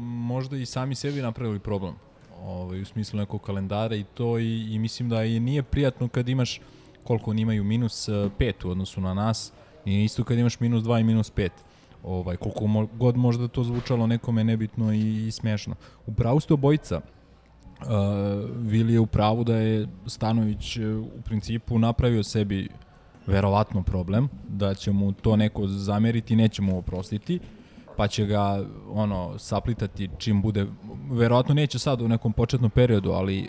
[0.07, 1.95] možda i sami sebi napravili problem
[2.43, 6.29] ovaj, u smislu nekog kalendara i to i, i mislim da i nije prijatno kad
[6.29, 6.61] imaš
[7.05, 9.53] koliko oni imaju minus 5 u odnosu na nas
[9.85, 11.49] i isto kad imaš minus 2 i minus 5
[12.05, 15.75] ovaj, koliko mo, god možda to zvučalo nekome nebitno i, i smešno.
[16.07, 17.01] U pravu ste obojica.
[17.81, 17.87] Uh,
[18.57, 22.69] Vili je u pravu da je Stanović e, u principu napravio sebi
[23.27, 27.41] verovatno problem, da će mu to neko zameriti neće mu oprostiti,
[27.97, 30.67] pa će ga ono saplitati čim bude,
[31.11, 33.49] verovatno neće sad u nekom početnom periodu, ali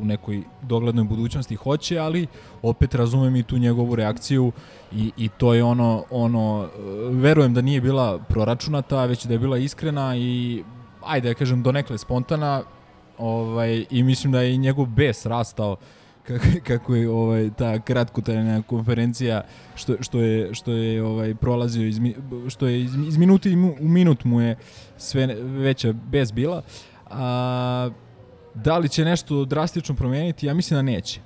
[0.00, 2.26] u nekoj doglednoj budućnosti hoće, ali
[2.62, 4.52] opet razumem i tu njegovu reakciju
[4.92, 6.68] i, i to je ono, ono,
[7.10, 10.62] verujem da nije bila proračunata, već da je bila iskrena i
[11.04, 12.62] ajde da kažem donekle spontana
[13.18, 15.76] ovaj, i mislim da je i njegov bes rastao
[16.26, 19.42] kako, kako je ovaj ta kratkotrajna konferencija
[19.74, 22.00] što, što je što je ovaj prolazio iz
[22.48, 23.16] što je iz, iz
[23.56, 24.56] mu- u minut mu je
[24.96, 26.62] sve veća bez bila.
[27.10, 27.90] A
[28.54, 30.46] da li će nešto drastično promeniti?
[30.46, 31.20] Ja mislim da neće.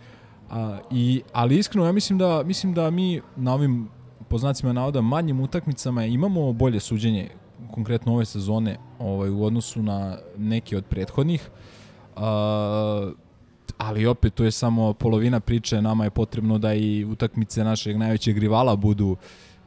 [0.51, 3.89] A, i ali iskreno ja mislim da mislim da mi na ovim
[4.29, 7.29] po znacima navoda manjim utakmicama imamo bolje suđenje
[7.71, 11.51] konkretno ove sezone ovaj u odnosu na neke od prethodnih.
[12.17, 13.11] A,
[13.81, 18.39] ali opet to je samo polovina priče, nama je potrebno da i utakmice našeg najvećeg
[18.39, 19.17] rivala budu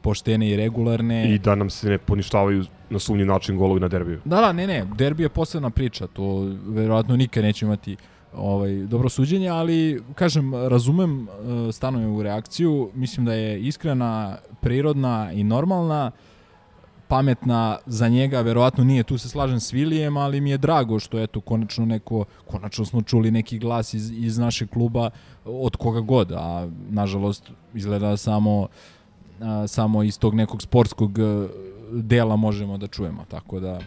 [0.02, 1.34] poštene i regularne.
[1.34, 4.20] I da nam se ne poništavaju na sumnji način golovi na derbiju.
[4.24, 7.96] Da, da, ne, ne, derbi je posebna priča, to verovatno nikad neće imati
[8.36, 15.44] ovaj dobro suđenje, ali kažem razumem uh, stanovu reakciju, mislim da je iskrena, prirodna i
[15.44, 16.10] normalna
[17.08, 21.20] pametna za njega, verovatno nije, tu se slažem s Vilijem, ali mi je drago što
[21.20, 25.10] eto konačno neko, konačno smo čuli neki glas iz, iz našeg kluba
[25.44, 28.68] od koga god, a nažalost izgleda samo
[29.40, 31.48] a, samo iz tog nekog sportskog e,
[31.92, 33.80] dela možemo da čujemo, tako da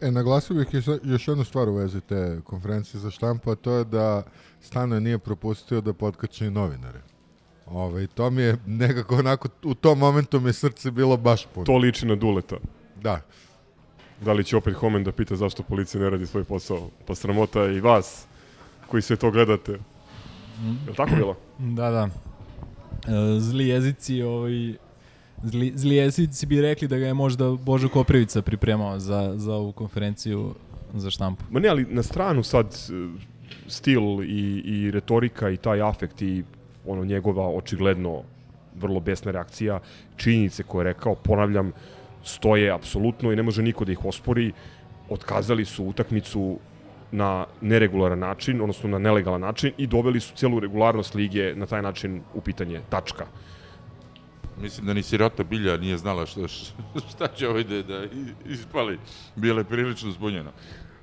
[0.00, 3.72] E, naglasio bih još, još jednu stvar u vezi te konferencije za štampu, a to
[3.72, 4.22] je da
[4.60, 7.00] Stanoje nije propustio da potkače i novinare.
[7.66, 11.66] Ove, to mi je nekako onako, u tom momentu mi je srce bilo baš puno.
[11.66, 12.56] To liči na Duleta.
[13.02, 13.20] Da.
[14.20, 16.88] Da li će opet Homen da pita zašto policija ne radi svoj posao?
[17.06, 18.26] Pa sramota i vas
[18.88, 19.72] koji sve to gledate.
[19.72, 21.36] Je li tako bilo?
[21.58, 22.08] Da, da.
[23.06, 24.74] E, zli jezici, ovaj,
[25.42, 29.72] zli, zli jezici bi rekli da ga je možda Božo Koprivica pripremao za, za ovu
[29.72, 30.54] konferenciju
[30.94, 31.44] za štampu.
[31.50, 33.08] Ma ne, ali na stranu sad e,
[33.66, 36.44] stil i, i retorika i taj afekt i
[36.86, 38.22] ono njegova očigledno
[38.74, 39.80] vrlo besna reakcija,
[40.16, 41.72] činjenice koje je rekao, ponavljam,
[42.24, 44.52] stoje apsolutno i ne može niko da ih ospori.
[45.08, 46.58] Otkazali su utakmicu
[47.12, 51.82] na neregularan način, odnosno na nelegalan način i doveli su celu regularnost lige na taj
[51.82, 52.80] način u pitanje.
[52.88, 53.26] Tačka.
[54.60, 56.48] Mislim da ni sirota Bilja nije znala šta,
[57.10, 58.04] šta će ovdje da
[58.46, 58.98] ispali.
[59.36, 60.50] Bila je prilično zbunjena.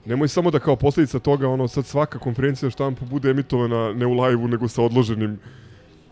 [0.06, 4.14] Nemoj samo da kao posljedica toga ono sad svaka konferencija štampu bude emitovana ne u
[4.14, 5.40] live-u nego sa odloženim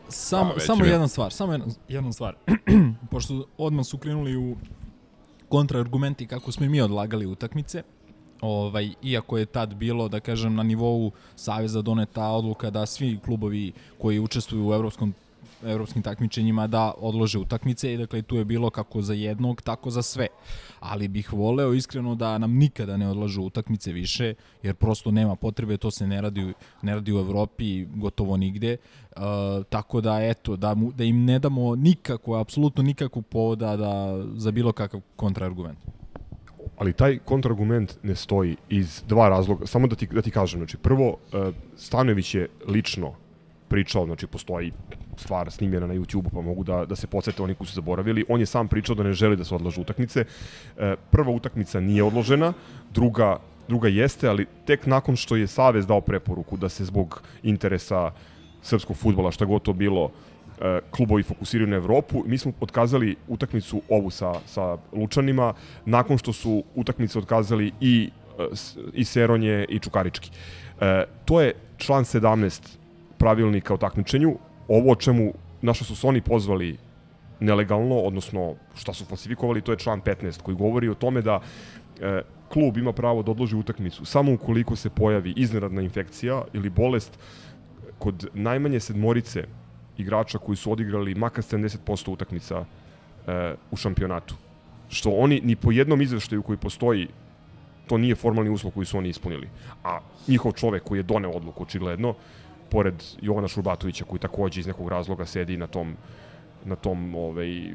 [0.09, 0.91] Samo, A, samo je.
[0.91, 2.35] jedna stvar, samo jedna, jedna stvar.
[3.11, 4.55] Pošto odmah su krenuli u
[5.49, 7.83] kontraargumenti kako smo i mi odlagali utakmice,
[8.41, 13.71] ovaj, iako je tad bilo, da kažem, na nivou Saveza doneta odluka da svi klubovi
[14.01, 15.13] koji učestvuju u evropskom
[15.63, 20.01] evropskim takmičenjima da odlože utakmice i dakle tu je bilo kako za jednog, tako za
[20.01, 20.27] sve.
[20.79, 24.33] Ali bih voleo iskreno da nam nikada ne odlažu utakmice više,
[24.63, 28.77] jer prosto nema potrebe, to se ne radi, ne radi u Evropi gotovo nigde.
[29.15, 29.23] Uh,
[29.69, 34.51] tako da eto, da, mu, da im ne damo nikako, apsolutno nikakvog povoda da, za
[34.51, 35.77] bilo kakav kontraargument.
[36.77, 39.65] ali taj kontrargument ne stoji iz dva razloga.
[39.67, 43.13] Samo da ti, da ti kažem, znači prvo, uh, Stanojević je lično
[43.69, 44.71] pričao, znači postoji
[45.17, 48.25] stvar snimljena na YouTube-u, pa mogu da, da se podsete oni koji su zaboravili.
[48.29, 50.25] On je sam pričao da ne želi da se odlažu utakmice.
[50.77, 52.53] E, prva utakmica nije odložena,
[52.93, 58.11] druga, druga jeste, ali tek nakon što je Savez dao preporuku da se zbog interesa
[58.61, 60.11] srpskog futbola, šta god to bilo,
[60.61, 62.23] e, klubovi fokusiraju na Evropu.
[62.25, 65.53] Mi smo otkazali utakmicu ovu sa, sa Lučanima,
[65.85, 68.09] nakon što su utakmice otkazali i,
[68.39, 68.47] e,
[68.93, 70.31] i Seronje i Čukarički.
[70.81, 72.78] E, to je član 17
[73.19, 74.37] pravilnika o takmičenju.
[74.67, 76.77] Ovo o čemu, na što su se oni pozvali
[77.39, 81.39] nelegalno, odnosno šta su falsifikovali, to je član 15 koji govori o tome da
[82.01, 82.21] e,
[82.53, 87.19] klub ima pravo da odloži utakmicu samo ukoliko se pojavi iznenadna infekcija ili bolest
[87.99, 89.43] kod najmanje sedmorice
[89.97, 92.65] igrača koji su odigrali makar 70% utakmica
[93.27, 94.35] e, u šampionatu.
[94.89, 97.07] Što oni ni po jednom izveštaju koji postoji
[97.87, 99.49] to nije formalni uslov koji su oni ispunili.
[99.83, 102.13] A njihov čovek koji je doneo odluku, očigledno,
[102.69, 105.95] pored Jovana Šurbatovića koji takođe iz nekog razloga sedi na tom
[106.65, 107.73] na tom ovaj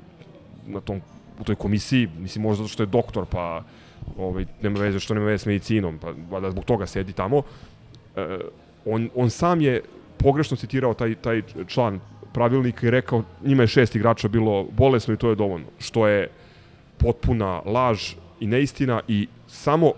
[0.67, 1.01] na tom
[1.41, 3.65] u toj komisiji, mislim možda zato što je doktor, pa
[4.19, 7.43] ovaj nema veze što nema veze s medicinom, pa valjda zbog toga sedi tamo.
[8.17, 8.39] E,
[8.85, 9.83] on, on sam je
[10.17, 12.01] pogrešno citirao taj taj član
[12.33, 16.29] pravilnika i rekao njima je šest igrača bilo bolesno i to je dovoljno, što je
[16.99, 19.93] potpuna laž i neistina i samo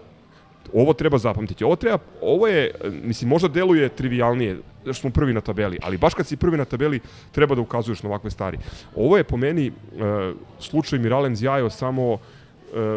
[0.75, 1.65] ovo treba zapamtiti.
[1.65, 2.71] Ovo treba, ovo je,
[3.03, 6.65] mislim, možda deluje trivialnije, što smo prvi na tabeli, ali baš kad si prvi na
[6.65, 7.01] tabeli,
[7.33, 8.59] treba da ukazuješ na ovakve stvari.
[8.97, 12.19] Ovo je po meni uh, slučaj Miralem Zjajo samo uh,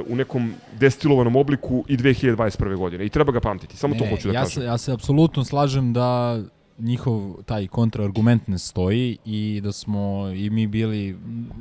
[0.08, 2.76] u nekom destilovanom obliku i 2021.
[2.78, 3.06] godine.
[3.06, 3.78] I treba ga pamtiti.
[3.78, 4.62] Samo to hoću da ja kažem.
[4.62, 6.40] Se, ja se apsolutno slažem da
[6.80, 11.18] njihov taj kontraargument ne stoji i da smo i mi bili,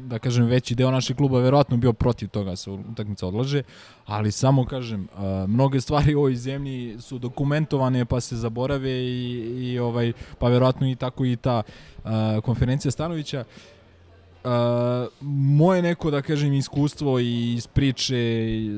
[0.09, 3.63] da kažem, veći deo našeg kluba verovatno bio protiv toga da se utakmica odlaže,
[4.07, 5.09] ali samo kažem,
[5.47, 10.91] mnoge stvari u ovoj zemlji su dokumentovane pa se zaborave i, i ovaj, pa verovatno
[10.91, 11.63] i tako i ta
[12.43, 13.45] konferencija Stanovića.
[14.45, 14.51] Uh,
[15.21, 18.17] moje neko, da kažem, iskustvo i iz priče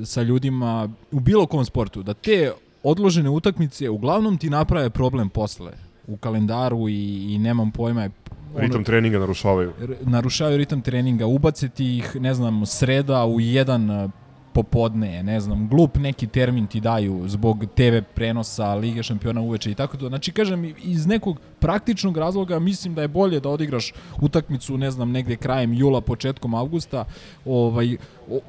[0.05, 5.90] sa ljudima u bilo kom sportu, da te odložene utakmice uglavnom ti naprave problem posle
[6.11, 6.95] u kalendaru i,
[7.35, 8.11] i nemam pojma ono-
[8.57, 9.73] Ritam treninga narušavaju.
[10.01, 14.11] narušavaju ritam treninga, ubace ti ih, ne znam, sreda u jedan
[14.53, 19.75] popodne ne znam, glup neki termin ti daju zbog TV prenosa Lige šampiona uveče i
[19.75, 20.09] tako to.
[20.09, 25.11] Znači, kažem, iz nekog praktičnog razloga mislim da je bolje da odigraš utakmicu, ne znam,
[25.11, 27.05] negde krajem jula, početkom avgusta,
[27.45, 27.97] ovaj,
[28.31, 28.41] o,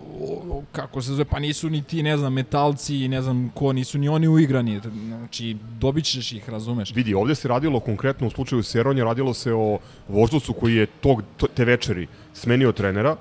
[0.50, 3.98] o, kako se zove, pa nisu ni ti, ne znam, metalci, ne znam ko, nisu
[3.98, 6.96] ni oni uigrani, znači, dobit ćeš ih, razumeš.
[6.96, 11.24] Vidi, ovde se radilo konkretno u slučaju Seronja, radilo se o voždovcu koji je tog,
[11.54, 13.16] te večeri smenio trenera,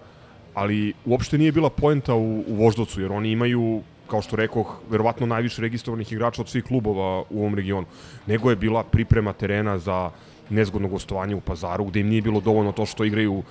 [0.61, 3.81] ali uopšte nije bila poenta u, u Voždovcu, jer oni imaju
[4.11, 7.87] kao što rekoh, verovatno najviše registrovanih igrača od svih klubova u ovom regionu,
[8.27, 10.11] nego je bila priprema terena za
[10.51, 13.43] nezgodno gostovanje u pazaru, gde im nije bilo dovoljno to što igraju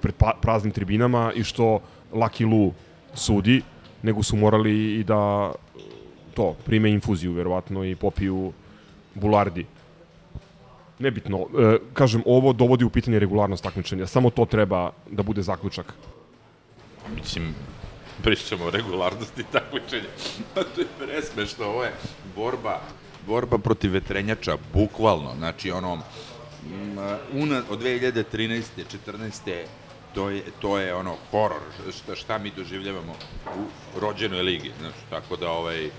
[0.00, 1.80] pred pa, praznim tribinama i što
[2.12, 2.72] Lucky Lu
[3.14, 3.62] sudi,
[4.02, 5.52] nego su morali i da
[6.34, 8.52] to, prime infuziju, verovatno, i popiju
[9.14, 9.66] bulardi.
[10.98, 15.94] Nebitno, e, kažem, ovo dovodi u pitanje regularnost takmičenja, samo to treba da bude zaključak.
[17.16, 17.54] Mislim,
[18.22, 20.08] pričamo o regularnosti takmičenja.
[20.54, 21.92] to je presmešno, ovo je
[22.36, 22.80] borba,
[23.26, 25.34] borba protiv vetrenjača, bukvalno.
[25.36, 25.98] Znači, ono,
[27.32, 28.62] una, od 2013.
[29.06, 29.64] 14.
[30.14, 31.60] To je, to je ono horor,
[31.92, 33.12] šta, šta mi doživljavamo
[33.96, 34.72] u rođenoj ligi.
[34.80, 35.90] Znači, tako da, ovaj,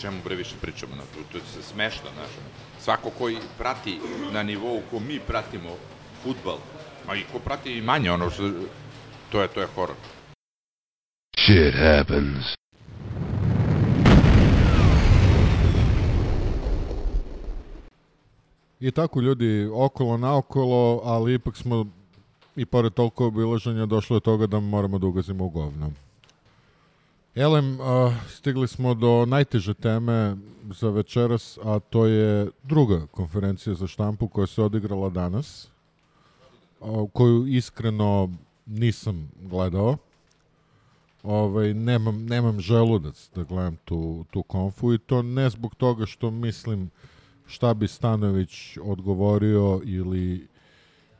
[0.00, 1.02] čemu bre više pričamo, na
[1.32, 2.30] to, je smešno, znaš.
[2.80, 4.00] Svako koji prati
[4.32, 5.70] na nivou ko mi pratimo
[6.22, 6.58] futbal,
[7.08, 8.50] a i ko prati i manje, ono što,
[9.30, 9.96] to je, to je horor.
[11.38, 12.56] Shit happens.
[18.80, 21.86] I tako ljudi, okolo naokolo, ali ipak smo
[22.56, 25.92] i pored toliko obilaženja došlo do toga da moramo da ugazimo u govno.
[27.34, 30.36] Elem, uh, stigli smo do najteže teme
[30.70, 35.68] za večeras, a to je druga konferencija za štampu koja se odigrala danas,
[36.80, 38.30] uh, koju iskreno
[38.66, 39.96] nisam gledao.
[41.22, 46.30] Ovaj, nemam, nemam želudac da gledam tu, tu konfu i to ne zbog toga što
[46.30, 46.90] mislim
[47.46, 50.46] šta bi Stanović odgovorio ili,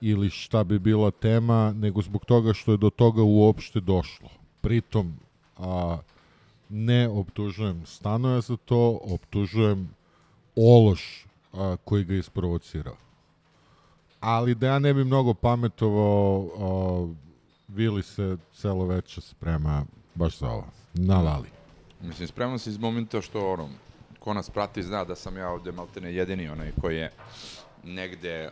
[0.00, 4.28] ili šta bi bila tema, nego zbog toga što je do toga uopšte došlo.
[4.60, 5.14] Pritom,
[5.58, 5.98] a,
[6.68, 9.88] ne optužujem Stanoja za to, optužujem
[10.56, 12.96] Ološ a, koji ga isprovocirao.
[14.20, 17.25] Ali da ja ne bi mnogo pametovao, a,
[17.76, 20.66] Vili se celo veče sprema baš za ovo.
[20.94, 21.48] Na Lali.
[22.02, 23.68] Mislim, spremam se iz momenta što ono,
[24.18, 27.12] ko nas prati zna da sam ja ovde maltene jedini onaj koji je
[27.84, 28.50] negde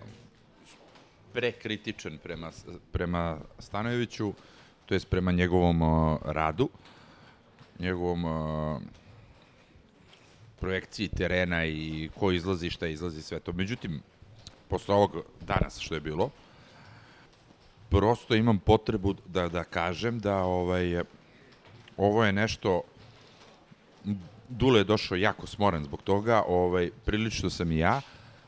[1.33, 2.51] prekritičan prema,
[2.93, 4.33] prema Stanojeviću,
[4.87, 6.69] to jest prema njegovom uh, radu,
[7.79, 8.81] njegovom uh,
[10.61, 13.53] projekciji terena i ko izlazi, šta izlazi, sve to.
[13.53, 14.03] Međutim,
[14.69, 16.31] posle ovog danas što je bilo,
[17.99, 21.03] prosto imam potrebu da, da kažem da ovaj,
[21.97, 22.83] ovo je nešto
[24.49, 28.01] Dule je došao jako smoran zbog toga, ovaj, prilično sam i ja,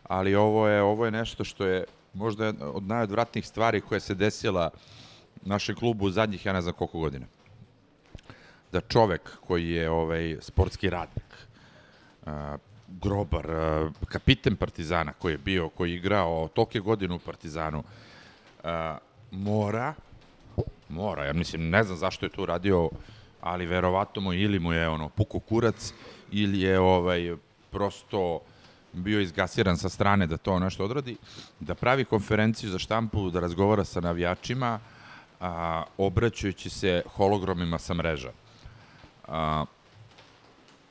[0.02, 1.84] ali ovo je, ovo je nešto što je
[2.14, 4.70] možda od najodvratnijih stvari koja se desila
[5.42, 7.26] našem klubu u zadnjih, ja ne znam koliko godina.
[8.72, 11.32] Da čovek koji je ovaj, sportski radnik,
[12.26, 12.32] uh,
[12.88, 18.70] grobar, uh, kapiten Partizana koji je bio, koji je igrao tolke godine u Partizanu, uh,
[19.30, 19.94] mora,
[20.88, 22.90] mora, ja mislim, ne znam zašto je to uradio,
[23.40, 25.92] ali verovatno mu ili mu je ono puko kurac
[26.32, 27.36] ili je ovaj
[27.70, 28.40] prosto
[28.92, 31.16] bio izgasiran sa strane da to nešto odradi,
[31.60, 34.78] da pravi konferenciju za štampu, da razgovara sa navijačima,
[35.40, 38.32] a, obraćajući se hologramima sa mreža.
[39.28, 39.64] A,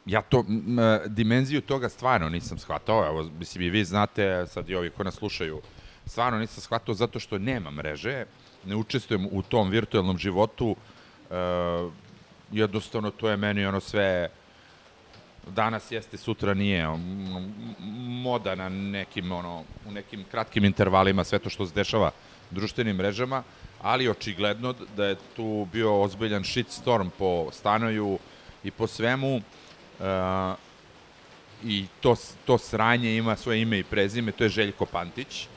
[0.05, 0.77] ja to, m,
[1.07, 5.15] dimenziju toga stvarno nisam shvatao, evo, mislim i vi znate, sad i ovi ko nas
[5.15, 5.61] slušaju,
[6.06, 8.26] stvarno nisam shvatao zato što nema mreže,
[8.66, 10.76] ne učestvujem u tom virtualnom životu,
[11.32, 11.36] e,
[12.51, 14.30] jednostavno to je meni ono sve
[15.47, 16.88] danas jeste, sutra nije,
[18.24, 22.12] moda na nekim, ono, u nekim kratkim intervalima, sve to što se dešava
[22.51, 23.43] društvenim mrežama,
[23.82, 28.20] ali očigledno da je tu bio ozbiljan shitstorm po stanoju
[28.64, 30.53] i po svemu, e,
[31.64, 35.47] i to, to sranje ima svoje ime i prezime, to je Željko Pantić,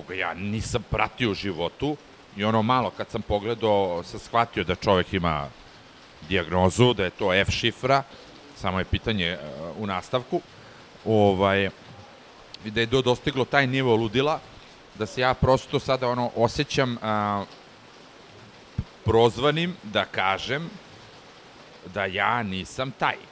[0.00, 1.96] koga ja nisam pratio u životu
[2.36, 5.48] i ono malo kad sam pogledao sam shvatio da čovek ima
[6.28, 8.02] diagnozu, da je to F šifra,
[8.56, 10.40] samo je pitanje uh, u nastavku,
[11.04, 11.70] ovaj,
[12.64, 14.40] da je do dostiglo taj nivo ludila,
[14.94, 17.46] da se ja prosto sada ono osjećam uh,
[19.04, 20.70] prozvanim da kažem
[21.94, 23.29] da ja nisam taj.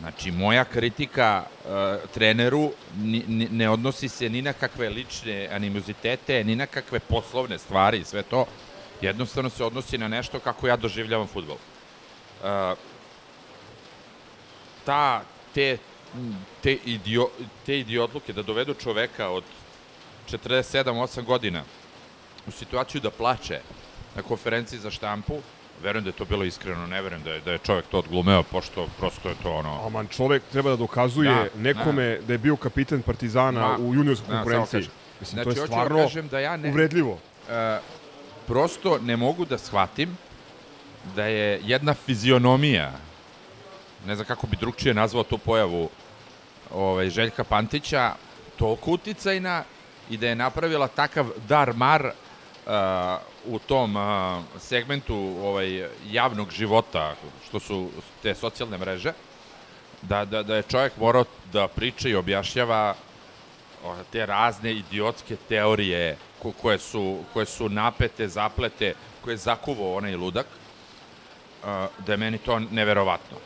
[0.00, 6.44] Znači, moja kritika uh, treneru ni, ni, ne odnosi se ni na kakve lične animozitete,
[6.44, 8.46] ni na kakve poslovne stvari i sve to.
[9.00, 11.56] Jednostavno se odnosi na nešto kako ja doživljavam futbol.
[11.56, 12.78] uh,
[14.84, 15.22] ta,
[15.54, 15.78] te,
[16.62, 17.28] te, idio,
[17.66, 19.44] te idiotluke da dovedu čoveka od
[20.30, 21.64] 47-8 godina
[22.46, 23.60] u situaciju da plače
[24.16, 25.40] na konferenciji za štampu,
[25.82, 28.42] verujem da je to bilo iskreno, ne verujem da je, da je čovek to odglumeo,
[28.42, 29.86] pošto prosto je to ono...
[29.86, 33.76] Aman, čovek treba da dokazuje Da, nekome da, je bio kapiten Partizana Da.
[33.78, 34.88] u juniorskoj Da, konkurenciji.
[35.20, 37.18] Mislim, Znači, to je da stvarno kažem da ja ne- uvredljivo.
[37.50, 37.78] E,
[38.46, 40.16] prosto ne mogu da shvatim
[41.16, 42.92] da je jedna fizionomija,
[44.06, 45.88] ne znam kako bi drugčije nazvao tu pojavu
[46.70, 48.12] ovaj, Željka Pantića,
[48.56, 49.64] toliko uticajna
[50.10, 52.72] i da je napravila takav dar mar uh,
[53.46, 54.02] u tom uh,
[54.58, 57.14] segmentu ovaj, javnog života,
[57.48, 57.90] što su
[58.22, 59.12] te socijalne mreže,
[60.02, 62.94] da, da, da je čovjek morao da priča i objašnjava
[64.12, 70.16] te razne idiotske teorije ko, koje, su, koje su napete, zaplete, koje je zakuvao onaj
[70.16, 70.46] ludak,
[71.64, 73.36] a, da je meni to neverovatno.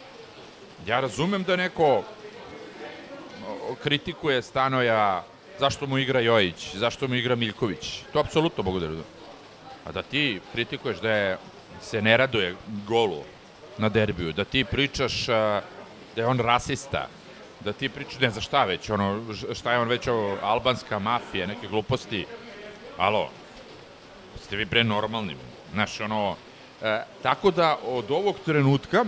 [0.86, 2.02] Ja razumem da neko
[3.82, 5.24] kritikuje Stanoja
[5.58, 8.02] zašto mu igra Jojić, zašto mu igra Miljković.
[8.12, 9.17] To apsolutno mogu da razumem.
[9.88, 11.38] A da ti kritikuješ da je,
[11.80, 13.22] se ne raduje golu
[13.78, 15.60] na derbiju, da ti pričaš a,
[16.16, 17.08] da je on rasista,
[17.60, 19.24] da ti pričaš, ne za šta već, ono,
[19.54, 22.26] šta je on već, ovo, albanska mafija, neke gluposti.
[22.98, 23.30] Alo,
[24.42, 25.36] ste vi bre normalni,
[25.72, 26.36] znaš, ono,
[26.82, 29.04] e, tako da od ovog trenutka,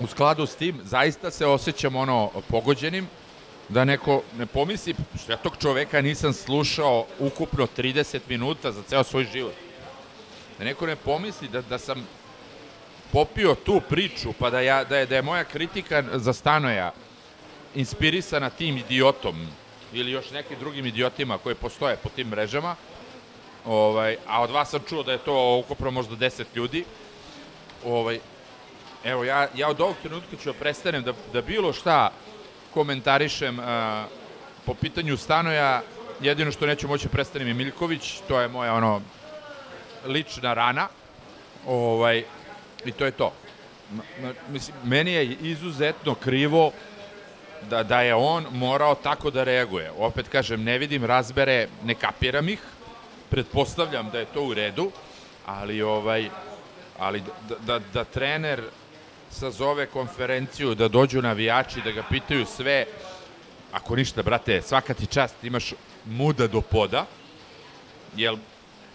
[0.00, 3.08] u skladu s tim, zaista se osjećam ono pogođenim,
[3.68, 9.04] da neko ne pomisli, što ja tog čoveka nisam slušao ukupno 30 minuta za ceo
[9.04, 9.63] svoj život.
[10.58, 12.06] Da neko ne pomisli da, da sam
[13.12, 16.92] popio tu priču, pa da, ja, da, je, da je moja kritika za Stanoja
[17.74, 19.46] inspirisana tim idiotom
[19.92, 22.76] ili još nekim drugim idiotima koji postoje po tim mrežama,
[23.64, 26.84] ovaj, a od vas sam čuo da je to ukupno možda 10 ljudi,
[27.84, 28.18] ovaj,
[29.04, 32.10] evo, ja, ja od ovog trenutka ću da prestanem da, da bilo šta
[32.74, 34.06] komentarišem a,
[34.66, 35.82] po pitanju Stanoja,
[36.20, 39.00] jedino što neću moći da prestanem je Miljković, to je moja ono
[40.06, 40.88] lična rana,
[41.66, 42.24] ovaj,
[42.84, 43.32] i to je to.
[44.50, 46.72] Mislim, meni je izuzetno krivo
[47.70, 49.90] da, da je on morao tako da reaguje.
[49.98, 52.60] Opet kažem, ne vidim razbere, ne kapiram ih,
[53.30, 54.90] pretpostavljam da je to u redu,
[55.46, 56.28] ali ovaj
[56.98, 58.62] ali da, da, da trener
[59.30, 62.86] sazove konferenciju, da dođu navijači, da ga pitaju sve,
[63.72, 65.72] ako ništa, brate, svaka ti čast, imaš
[66.04, 67.06] muda do poda,
[68.16, 68.36] jel,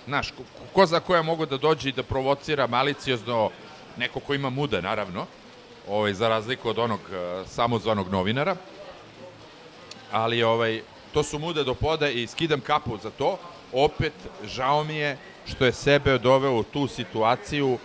[0.09, 0.33] znaš,
[0.73, 3.49] ko, za koja mogu da dođe i da provocira maliciozno
[3.97, 5.25] neko ko ima muda, naravno,
[5.87, 8.55] ovaj, za razliku od onog uh, samozvanog novinara,
[10.11, 10.81] ali ovaj,
[11.13, 13.37] to su mude do poda i skidam kapu za to.
[13.73, 17.77] Opet, žao mi je što je sebe doveo u tu situaciju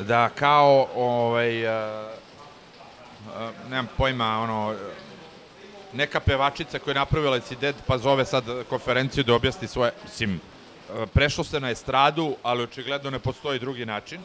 [0.00, 2.06] da kao ovaj, uh,
[3.26, 4.76] uh, nemam pojma, ono,
[5.92, 10.40] neka pevačica koja je napravila incident pa zove sad konferenciju da objasni svoje, mislim,
[11.14, 14.20] prešlo se na estradu, ali očigledno ne postoji drugi način.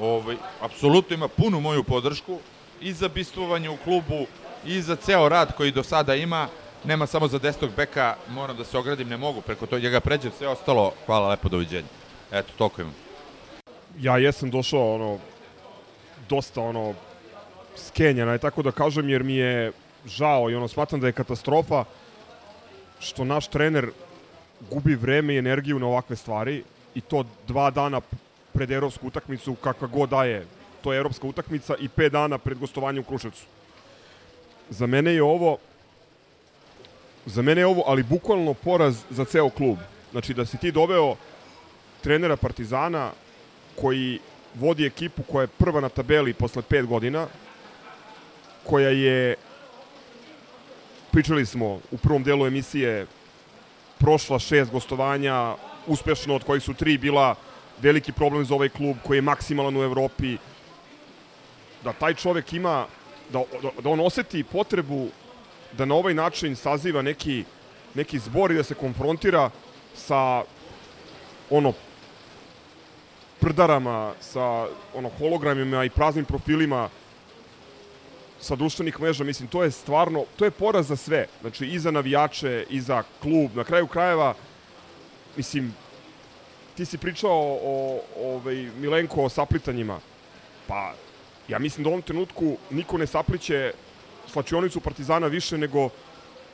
[0.00, 2.38] Ovaj, apsolutno ima punu moju podršku
[2.80, 4.26] i za bistvovanje u klubu
[4.66, 6.48] i za ceo rad koji do sada ima.
[6.84, 10.32] Nema samo za desnog beka, moram da se ogradim, ne mogu preko to njega pređem,
[10.38, 11.88] sve ostalo, hvala lepo, doviđenja.
[12.32, 12.94] Eto, toliko imam.
[13.98, 15.18] ja jesam došao ono
[16.28, 16.94] dosta ono
[17.76, 19.72] skenjana, tako da kažem, jer mi je
[20.06, 21.84] žao i ono smatram da je katastrofa
[23.00, 23.90] što naš trener
[24.70, 26.62] gubi vreme i energiju na ovakve stvari
[26.94, 28.00] i to dva dana
[28.52, 30.46] pred evropsku utakmicu kakva god da je.
[30.82, 33.44] To je evropska utakmica i pet dana pred gostovanjem u Kruševcu.
[34.70, 35.58] Za mene je ovo
[37.26, 39.78] za mene je ovo, ali bukvalno poraz za ceo klub.
[40.10, 41.16] Znači da si ti doveo
[42.00, 43.10] trenera Partizana
[43.80, 44.18] koji
[44.54, 47.26] vodi ekipu koja je prva na tabeli posle pet godina,
[48.64, 49.36] koja je,
[51.10, 53.06] pričali smo u prvom delu emisije,
[54.00, 55.54] prošla šest gostovanja,
[55.86, 57.34] uspešno od kojih su tri bila
[57.82, 60.36] veliki problem za ovaj klub koji je maksimalan u Evropi,
[61.84, 62.86] da taj čovek ima,
[63.32, 65.08] da, da, da on oseti potrebu
[65.72, 67.44] da na ovaj način saziva neki,
[67.94, 69.50] neki zbor i da se konfrontira
[69.94, 70.42] sa
[71.50, 71.72] ono
[73.40, 76.88] prdarama, sa ono hologramima i praznim profilima
[78.40, 81.26] sa društvenih mreža, mislim, to je stvarno, to je poraz za sve.
[81.40, 83.50] Znači, i za navijače, i za klub.
[83.54, 84.34] Na kraju krajeva,
[85.36, 85.74] mislim,
[86.76, 90.00] ti si pričao o, o ovaj, Milenko o saplitanjima.
[90.66, 90.94] Pa,
[91.48, 93.72] ja mislim da u ovom trenutku niko ne sapliće
[94.26, 95.88] slačionicu Partizana više nego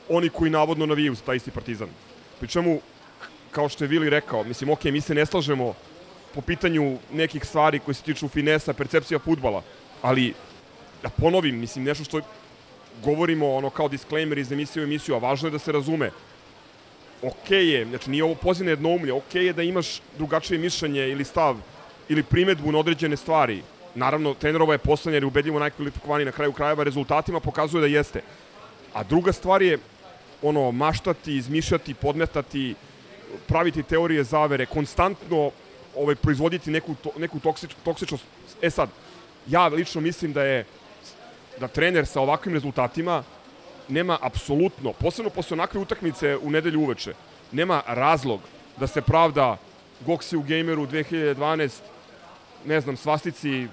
[0.09, 1.89] oni koji navodno navijaju za taj isti Partizan.
[2.39, 2.79] Pri čemu,
[3.51, 5.73] kao što je Vili rekao, mislim, ok, mi se ne slažemo
[6.35, 9.63] po pitanju nekih stvari koje se tiču finesa, percepcija futbala,
[10.01, 10.33] ali
[11.07, 12.21] da ponovim, mislim, nešto što
[13.03, 16.11] govorimo ono kao disclaimer iz emisije u emisiju, a važno je da se razume.
[17.21, 21.25] Ok je, znači nije ovo poziv na jednoumlje, ok je da imaš drugačije mišljenje ili
[21.25, 21.57] stav
[22.09, 23.63] ili primetbu na određene stvari.
[23.95, 28.21] Naravno, trenerova je poslanje jer je ubedljivo najkvalifikovaniji na kraju krajeva rezultatima pokazuje da jeste.
[28.93, 29.77] A druga stvar je
[30.41, 32.75] ono maštati, izmišljati, podmetati,
[33.47, 35.51] praviti teorije zavere, konstantno
[35.95, 38.23] ovaj proizvoditi neku to, neku toksič, toksičnost.
[38.61, 38.89] E sad,
[39.47, 40.65] ja lično mislim da je
[41.59, 43.23] da trener sa ovakvim rezultatima
[43.87, 47.13] nema apsolutno, posebno posle onakve utakmice u nedelju uveče,
[47.51, 48.41] nema razlog
[48.77, 49.57] da se pravda
[50.05, 51.69] Goksi u Gameru 2012,
[52.65, 53.67] ne znam, svastici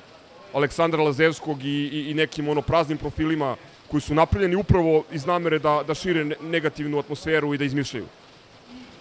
[0.53, 3.57] Aleksandra Lazevskog i, i, i nekim ono praznim profilima
[3.91, 8.07] koji su napravljeni upravo iz namere da, da šire negativnu atmosferu i da izmišljaju.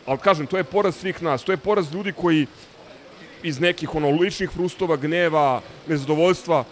[0.05, 2.47] Ali kažem, to je poraz svih nas, to je poraz ljudi koji
[3.43, 6.63] iz nekih ono ličnih frustova, gneva, nezadovoljstva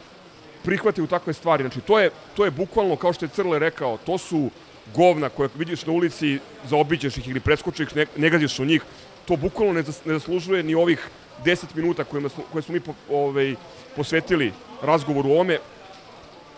[0.63, 1.63] prihvataju takve stvari.
[1.63, 4.49] Znači, to je, to je bukvalno, kao što je Crle rekao, to su
[4.95, 6.39] govna koje vidiš na ulici,
[6.69, 8.81] zaobiđeš ih ili preskočiš, ne, ne gađaš u njih.
[9.25, 11.09] To bukvalno ne, zas, ne zaslužuje ni ovih
[11.45, 13.55] 10 minuta koje, smo, koje smo mi po, ovaj,
[13.95, 15.57] posvetili razgovoru o ome.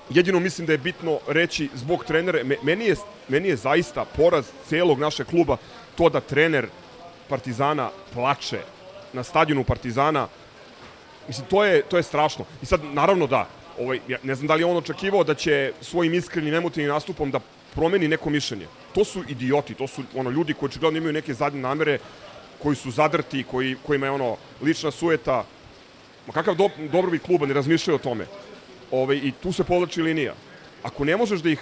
[0.09, 2.95] Jedino mislim da je bitno reći zbog trenera, meni je,
[3.27, 5.57] meni je zaista poraz celog našeg kluba
[5.95, 6.67] to da trener
[7.29, 8.59] Partizana plače
[9.13, 10.27] na stadionu Partizana.
[11.27, 12.45] Mislim, to je, to je strašno.
[12.61, 13.47] I sad, naravno da,
[13.79, 17.31] ovaj, ja ne znam da li je on očekivao da će svojim iskrenim emotivnim nastupom
[17.31, 17.39] da
[17.75, 18.67] promeni neko mišljenje.
[18.95, 21.99] To su idioti, to su ono ljudi koji očigledno imaju neke zadnje namere,
[22.63, 25.45] koji su zadrti, koji, kojima je ono lična sueta.
[26.27, 28.25] Ma kakav do, dobrobit kluba ne razmišljaju o tome.
[28.91, 30.33] Ovaj, I tu se povlači linija.
[30.83, 31.59] Ako ne možeš da ih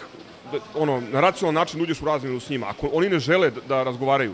[0.52, 3.62] da, ono, na racionalan način uđeš u razmenu s njima, ako oni ne žele da,
[3.62, 4.34] da razgovaraju,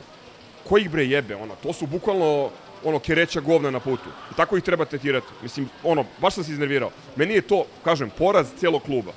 [0.63, 2.49] ko ih bre jebe, ono, to su bukvalno
[2.83, 4.09] ono kereća govna na putu.
[4.31, 5.27] I tako ih treba tretirati.
[5.43, 6.89] Mislim, ono, baš sam se iznervirao.
[7.15, 9.11] Meni je to, kažem, poraz cijelog kluba.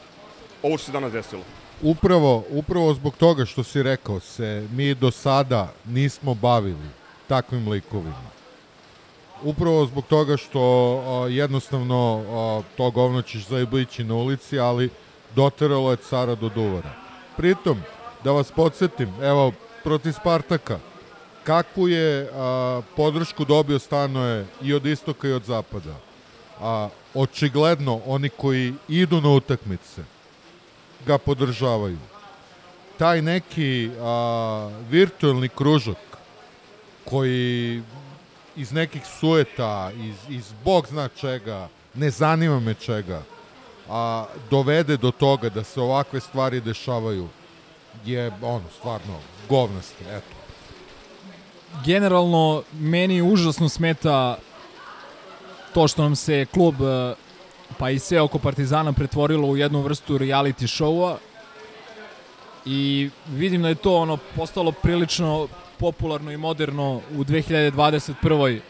[0.63, 1.43] Ovo što se danas desilo.
[1.83, 6.89] Upravo, upravo zbog toga što si rekao se, mi do sada nismo bavili
[7.29, 8.31] takvim likovima.
[9.43, 14.91] Upravo zbog toga što o, jednostavno o, to govno ćeš zaiblići na ulici, ali
[15.35, 16.91] doteralo je cara do duvara.
[17.37, 17.83] Pritom,
[18.25, 19.53] da vas podsjetim, evo,
[19.85, 20.79] protiv Spartaka,
[21.51, 25.97] kakvu je a, podršku dobio stanoje i od istoka i od zapada.
[26.61, 30.05] A, očigledno, oni koji idu na utakmice
[31.07, 31.99] ga podržavaju.
[32.99, 35.99] Taj neki a, virtualni kružok
[37.05, 37.83] koji
[38.57, 43.23] iz nekih sueta, iz, iz bog zna čega, ne zanima me čega,
[43.89, 47.29] a dovede do toga da se ovakve stvari dešavaju
[48.05, 50.40] je ono stvarno govnasto, eto.
[51.85, 54.39] Generalno meni užasno smeta
[55.75, 56.75] to što nam se klub
[57.79, 61.17] pa i sve oko Partizana pretvorilo u jednu vrstu reality showa
[62.65, 65.49] i vidim da je to ono postalo prilično
[65.79, 68.61] popularno i moderno u 2021.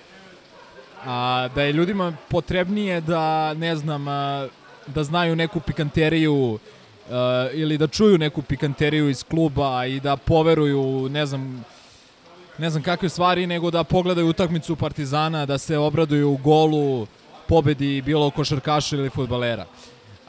[1.07, 4.49] A, da je ljudima potrebnije da, ne znam, a,
[4.87, 6.59] da znaju neku pikanteriju
[7.11, 11.65] a, ili da čuju neku pikanteriju iz kluba i da poveruju, ne znam,
[12.61, 17.07] ne znam kakve stvari, nego da pogledaju utakmicu Partizana, da se obraduju u golu,
[17.49, 19.67] pobedi bilo košarkaša ili futbalera.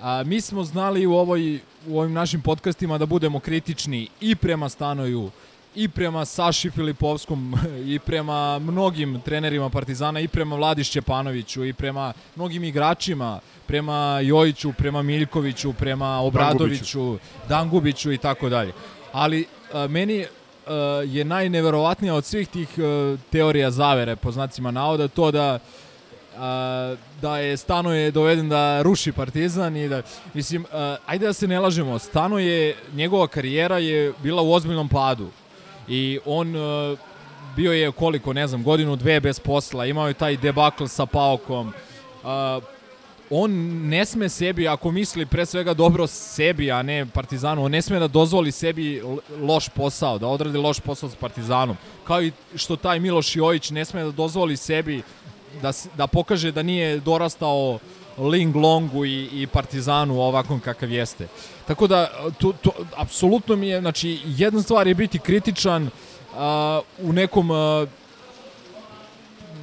[0.01, 4.69] A, mi smo znali u, ovoj, u ovim našim podcastima da budemo kritični i prema
[4.69, 5.29] Stanoju,
[5.75, 7.55] i prema Saši Filipovskom,
[7.93, 14.73] i prema mnogim trenerima Partizana, i prema Vladi Šćepanoviću, i prema mnogim igračima, prema Jojiću,
[14.73, 17.17] prema Miljkoviću, prema Obradoviću,
[17.49, 18.73] Dangubiću i tako dalje.
[19.11, 20.25] Ali a, meni
[21.07, 25.59] je najneverovatnija od svih tih a, teorija zavere, po znacima navoda, to da
[26.37, 30.01] a, da je Stano je doveden da ruši Partizan i da
[30.33, 30.65] mislim
[31.05, 35.29] ajde da se ne lažemo Stano je njegova karijera je bila u ozbiljnom padu
[35.87, 36.53] i on
[37.55, 41.73] bio je koliko ne znam godinu dve bez posla imao je taj debakl sa Paokom
[43.31, 43.51] on
[43.89, 47.99] ne sme sebi, ako misli pre svega dobro sebi, a ne Partizanu, on ne sme
[47.99, 49.01] da dozvoli sebi
[49.41, 51.77] loš posao, da odradi loš posao s Partizanom.
[52.03, 55.01] Kao i što taj Miloš Jojić ne sme da dozvoli sebi
[55.61, 57.79] da, da pokaže da nije dorastao
[58.17, 61.27] Ling Longu i, i Partizanu ovakvom kakav jeste.
[61.67, 65.89] Tako da, to, to, apsolutno mi je, znači, jedna stvar je biti kritičan uh,
[66.99, 67.87] u nekom, uh,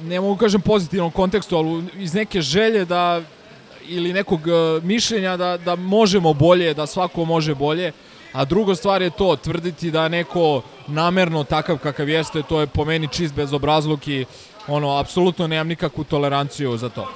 [0.03, 3.21] ne mogu kažem pozitivnom kontekstu, ali iz neke želje da
[3.89, 7.91] ili nekog uh, mišljenja da, da možemo bolje, da svako može bolje,
[8.33, 12.85] a druga stvar je to, tvrditi da neko namerno takav kakav jeste, to je po
[12.85, 14.25] meni čist bezobrazluk i
[14.67, 17.07] ono, apsolutno nemam nikakvu toleranciju za to.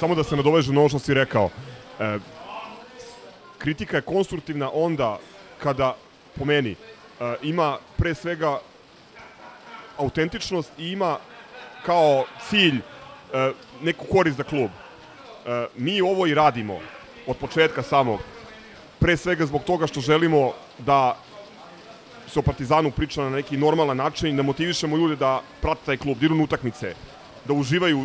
[0.00, 1.50] Samo da se nadovežem na ovo što si rekao.
[2.00, 2.18] E,
[3.58, 5.18] kritika je konstruktivna onda
[5.62, 5.96] kada,
[6.38, 6.76] po meni, e,
[7.42, 8.58] ima pre svega
[9.98, 11.16] autentičnost i ima
[11.86, 13.52] kao cilj e,
[13.82, 14.70] neku korist za klub.
[15.46, 16.80] E, mi ovo i radimo
[17.26, 18.20] od početka samog.
[18.98, 21.16] Pre svega zbog toga što želimo da
[22.28, 26.18] se o Partizanu priča na neki normalan način, da motivišemo ljude da prate taj klub,
[26.18, 26.94] da idu na utakmice,
[27.44, 27.98] da uživaju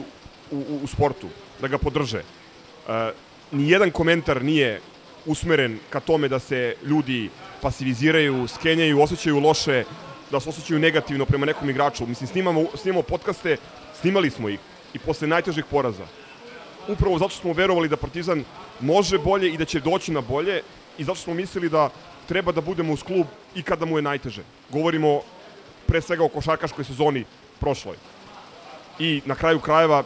[0.51, 1.27] u, u, u sportu,
[1.61, 2.19] da ga podrže.
[2.19, 3.11] E,
[3.51, 4.81] nijedan komentar nije
[5.26, 7.30] usmeren ka tome da se ljudi
[7.61, 9.84] pasiviziraju, skenjaju, osjećaju loše,
[10.31, 12.07] da se osjećaju negativno prema nekom igraču.
[12.07, 13.57] Mislim, snimamo, snimamo podcaste,
[14.01, 14.60] snimali smo ih
[14.93, 16.05] i posle najtežih poraza.
[16.88, 18.43] Upravo zato što smo verovali da Partizan
[18.80, 20.61] može bolje i da će doći na bolje
[20.97, 21.89] i zato što smo mislili da
[22.27, 24.43] treba da budemo uz klub i kada mu je najteže.
[24.69, 25.22] Govorimo
[25.85, 27.26] pre svega o košarkaškoj sezoni
[27.60, 27.95] prošloj.
[28.99, 30.03] I na kraju krajeva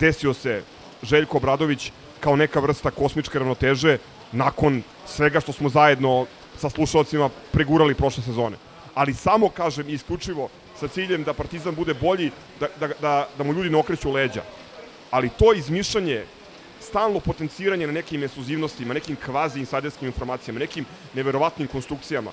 [0.00, 0.62] desio se
[1.02, 3.98] Željko Obradović kao neka vrsta kosmičke ravnoteže
[4.32, 6.26] nakon svega što smo zajedno
[6.58, 8.56] sa slušalcima pregurali prošle sezone.
[8.94, 10.48] Ali samo, kažem, isključivo
[10.80, 12.30] sa ciljem da Partizan bude bolji,
[12.60, 14.42] da, da, da, da mu ljudi ne okreću leđa.
[15.12, 16.24] Ali to izmišljanje,
[16.80, 20.84] stalno potenciranje na nekim ekskluzivnostima, nekim kvazi insajderskim informacijama, nekim
[21.14, 22.30] neverovatnim konstrukcijama.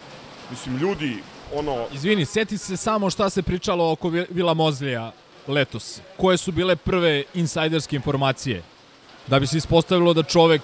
[0.52, 1.18] Mislim, ljudi,
[1.54, 1.86] ono...
[1.94, 5.12] Izvini, seti se samo šta se pričalo oko Vila Mozlija
[5.48, 6.02] letos.
[6.18, 8.64] Koje su bile prve insajderske informacije?
[9.28, 10.62] Da bi se ispostavilo da čovek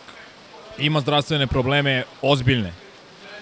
[0.78, 2.85] ima zdravstvene probleme ozbiljne.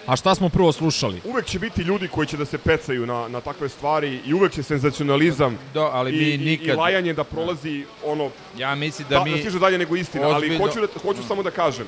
[0.05, 1.21] A šta smo prvo slušali?
[1.25, 4.51] Uvek će biti ljudi koji će da se pecaju na, na takve stvari i uvek
[4.51, 6.67] će senzacionalizam Do, ali mi i, nikad...
[6.67, 9.31] i, i lajanje da prolazi ono Ja mislim da, da, mi...
[9.31, 11.87] da stiže dalje nego istina, ozbiljno- ali hoću, da, hoću samo da kažem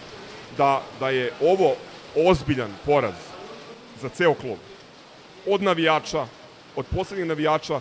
[0.58, 1.76] da, da je ovo
[2.16, 3.14] ozbiljan poraz
[4.02, 4.58] za ceo klub.
[5.48, 6.28] Od navijača,
[6.76, 7.80] od poslednjih navijača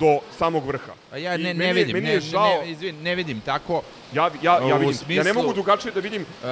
[0.00, 0.06] do
[0.38, 0.92] samog vrha.
[1.12, 3.82] A ja ne, ne je- vidim, meni ne, je žao- ne, izvin, ne vidim tako.
[4.12, 6.46] Ja, ja, ja, vidim, ja ne smislu- mogu drugačije da vidim e,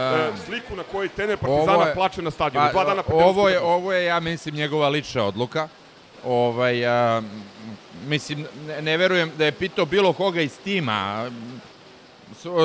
[0.47, 2.67] sliku na kojoj trener Partizana je- plače na stadionu.
[2.67, 5.69] pa, dva dana ovo je, ovo je, ja mislim, njegova lična odluka.
[6.25, 7.23] Ovaj, a,
[8.05, 11.31] mislim, ne, ne verujem da je pitao bilo koga iz tima,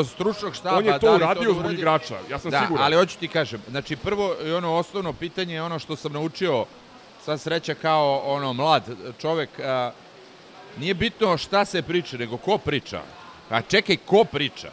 [0.05, 0.77] stručnog štaba.
[0.77, 1.75] On je to da uradio da zbog uradi.
[1.75, 2.85] igrača, ja sam da, siguran.
[2.85, 6.65] ali hoću ti kažem, znači prvo i ono osnovno pitanje je ono što sam naučio
[7.23, 8.83] sva sreća kao ono mlad
[9.17, 9.91] čovek, a,
[10.77, 13.01] nije bitno šta se priča, nego ko priča.
[13.49, 14.71] A čekaj, ko priča?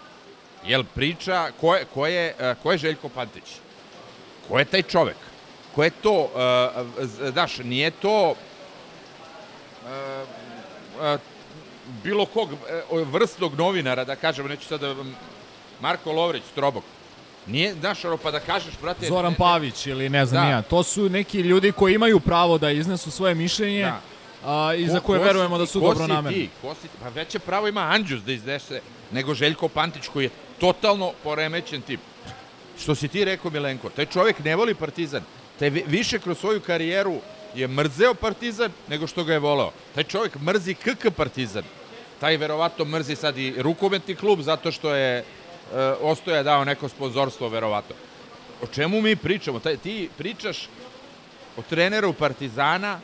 [0.67, 3.45] Jel priča, ko je, ko je, a, ko je Željko Pantić?
[4.49, 5.17] Ko je taj čovek?
[5.75, 6.31] Ko je to,
[7.01, 8.35] z- znaš, nije to
[11.01, 11.17] a,
[12.05, 12.57] bilo kog e,
[12.91, 14.95] vrstnog novinara, da kažemo, neću sada,
[15.81, 16.83] Marko Lovrić, Strobog,
[17.47, 19.07] Nije, znaš, pa da kažeš, brate...
[19.09, 20.51] Zoran Pavić ili ne znam Da.
[20.51, 20.63] ja.
[20.63, 24.01] To su neki ljudi koji imaju pravo da iznesu svoje mišljenje Da.
[24.45, 26.49] A, i Ko- za koje ko verujemo da su ko dobro namerni.
[26.63, 26.89] Ko si ti?
[27.03, 28.81] Pa veće pravo ima Anđus da iznese
[29.13, 30.31] nego Željko Pantić koji je
[30.61, 32.01] totalno poremećen tip.
[32.79, 35.23] Što si ti rekao, Milenko, taj čovjek ne voli Partizan.
[35.59, 37.15] Taj vi- više kroz svoju karijeru
[37.55, 39.73] je mrzeo Partizan nego što ga je voleo.
[39.95, 41.65] Taj čovjek mrzi KK Partizan.
[42.21, 45.25] Taj verovatno mrzi sad i rukometni klub zato što je e,
[46.01, 47.97] Ostoja dao neko sponzorstvo, verovatno.
[48.63, 49.59] O čemu mi pričamo?
[49.61, 50.69] Taj, ti pričaš
[51.57, 53.01] o treneru Partizana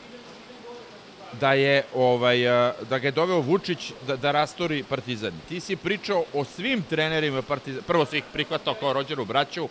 [1.40, 5.32] da je ovaj eh, da ga je doveo Vučić da, da rastori Partizan.
[5.48, 7.82] Ti si pričao o svim trenerima Partizana.
[7.86, 9.68] Prvo si ih prihvatao kao rođenu braću.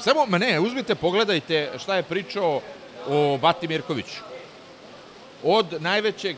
[0.00, 2.60] Samo, ma ne, uzmite, pogledajte šta je pričao
[3.06, 4.20] o Bati Mirkoviću.
[5.42, 6.36] Od najvećeg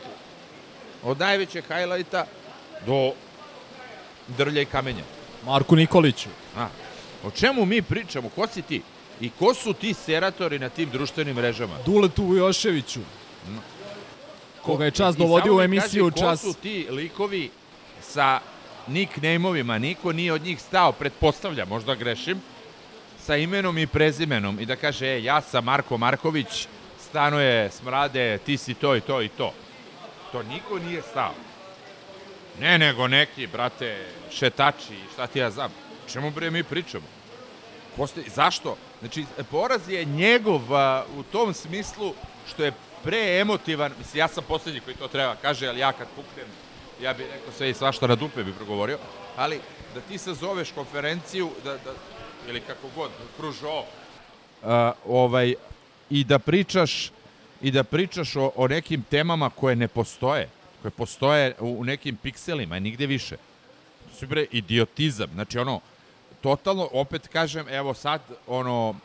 [1.03, 2.25] od najvećeg highlighta
[2.85, 3.11] do
[4.27, 5.03] drlja i kamenja.
[5.45, 6.29] Marku Nikoliću.
[6.57, 6.67] A,
[7.23, 8.29] o čemu mi pričamo?
[8.29, 8.81] Ko si ti?
[9.21, 11.73] I ko su ti seratori na tim društvenim mrežama?
[11.85, 12.99] Duletu Vujoševiću.
[14.63, 16.41] Koga je čas dovodio u mi emisiju kaži, čas.
[16.41, 17.49] Ko su ti likovi
[18.01, 18.39] sa
[18.87, 19.77] nickname-ovima?
[19.77, 22.41] Niko nije od njih stao, pretpostavlja, možda grešim,
[23.19, 26.67] sa imenom i prezimenom i da kaže, e, ja sam Marko Marković,
[27.09, 29.53] stanuje smrade, ti si to i to i to.
[30.31, 31.33] To niko nije stao.
[32.59, 35.71] Ne, nego neki, brate, šetači, šta ti ja znam.
[36.11, 37.05] Čemu bre mi pričamo?
[38.07, 38.77] Ste, zašto?
[38.99, 42.13] Znači, poraz je njegov a, u tom smislu
[42.47, 43.91] što je preemotivan.
[43.97, 46.47] Mislim, ja sam poslednji koji to treba kaže, ali ja kad puknem,
[47.01, 48.97] ja bih rekao sve i svašta na dupe bi progovorio.
[49.37, 49.59] Ali
[49.95, 51.93] da ti sazoveš konferenciju, da, da,
[52.47, 53.83] ili kako god, kružo,
[54.63, 55.53] a, ovaj,
[56.09, 57.11] i da pričaš
[57.61, 60.49] i da pričaš o, o nekim temama koje ne postoje,
[60.81, 63.37] koje postoje u, u nekim pikselima i nigde više.
[64.09, 65.29] To su bre idiotizam.
[65.33, 65.79] Znači ono,
[66.41, 68.95] totalno, opet kažem, evo sad, ono,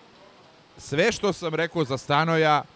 [0.79, 2.76] sve što sam rekao za Stanoja, uh,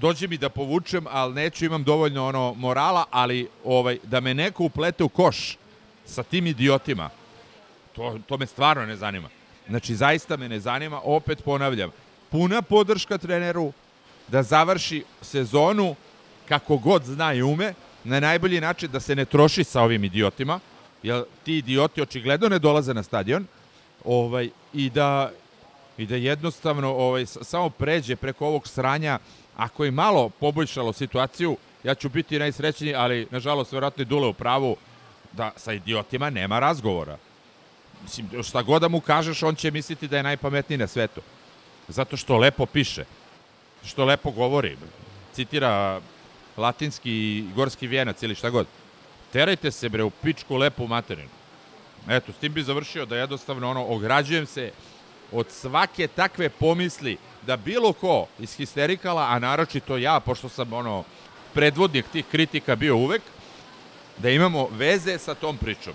[0.00, 4.64] dođe mi da povučem, ali neću, imam dovoljno ono morala, ali ovaj da me neko
[4.64, 5.56] uplete u koš
[6.04, 7.10] sa tim idiotima,
[7.92, 9.28] To, to me stvarno ne zanima.
[9.68, 11.90] Znači, zaista me ne zanima, opet ponavljam,
[12.30, 13.72] puna podrška treneru
[14.28, 15.96] da završi sezonu
[16.48, 17.74] kako god zna i ume,
[18.04, 20.60] na najbolji način da se ne troši sa ovim idiotima,
[21.02, 23.46] jer ti idioti očigledno ne dolaze na stadion,
[24.04, 25.30] ovaj, i da,
[26.00, 29.18] i da jednostavno ovaj, samo pređe preko ovog sranja,
[29.56, 34.32] ako je malo poboljšalo situaciju, ja ću biti najsrećniji, ali nažalost verovatno je Dule u
[34.32, 34.76] pravu
[35.32, 37.18] da sa idiotima nema razgovora.
[38.02, 41.20] Mislim, šta god da mu kažeš, on će misliti da je najpametniji na svetu.
[41.88, 43.04] Zato što lepo piše,
[43.84, 44.76] što lepo govori,
[45.34, 46.00] citira
[46.56, 48.66] latinski i gorski vijenac ili šta god.
[49.32, 51.30] Terajte se bre u pičku lepu materinu.
[52.08, 54.70] Eto, s tim bi završio da jednostavno ono, ograđujem se
[55.32, 61.04] od svake takve pomisli da bilo ko iz histerikala, a naročito ja, pošto sam ono
[61.54, 63.22] predvodnik tih kritika bio uvek,
[64.18, 65.94] da imamo veze sa tom pričom.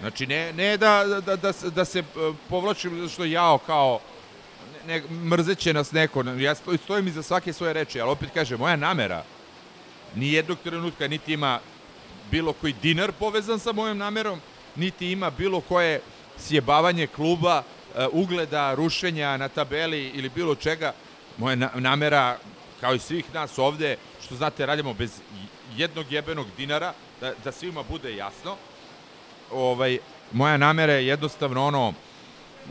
[0.00, 2.04] Znači, ne, ne da, da, da, da se e,
[2.48, 4.00] povlačim zato što jao kao
[4.86, 8.76] ne, mrzeće nas neko, ja sto- stojim iza svake svoje reči, ali opet kažem, moja
[8.76, 9.24] namera
[10.14, 11.60] ni jednog trenutka niti ima
[12.30, 14.40] bilo koji dinar povezan sa mojom namerom,
[14.76, 16.00] niti ima bilo koje
[16.38, 17.62] sjebavanje kluba,
[18.12, 20.92] ugleda, rušenja na tabeli ili bilo čega.
[21.36, 22.38] Moja na- namera,
[22.80, 25.10] kao i svih nas ovde, što znate, radimo bez
[25.76, 28.56] jednog jebenog dinara, da, da svima bude jasno.
[29.52, 29.98] Ovaj,
[30.32, 31.94] moja namera je jednostavno ono,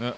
[0.02, 0.12] e, e,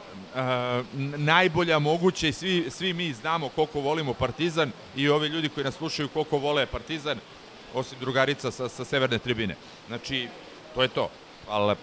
[1.18, 5.76] najbolja moguća i svi, svi mi znamo koliko volimo Partizan i ovi ljudi koji nas
[5.76, 7.18] slušaju koliko vole Partizan,
[7.73, 9.56] osim drugarica sa, sa severne tribine.
[9.88, 10.27] Znači,
[10.76, 11.10] to je to.
[11.45, 11.81] Hvala lepo.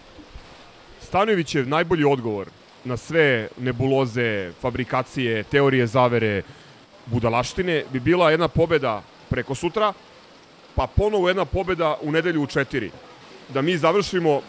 [1.01, 2.49] Stanojevićev najbolji odgovor
[2.87, 6.43] na sve nebuloze, fabrikacije, teorije zavere,
[7.07, 9.93] budalaštine bi bila jedna pobeda preko sutra,
[10.75, 12.91] pa ponovo jedna pobeda u nedelju u četiri.
[13.49, 14.41] Da mi završimo,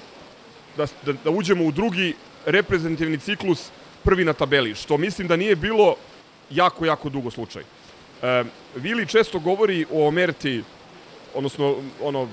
[0.77, 2.13] da, da, da uđemo u drugi
[2.45, 3.69] reprezentativni ciklus
[4.03, 5.95] prvi na tabeli, što mislim da nije bilo
[6.49, 7.63] jako, jako dugo slučaj.
[8.21, 8.43] E,
[8.75, 10.63] Vili često govori o Omerti,
[11.33, 12.27] odnosno ono,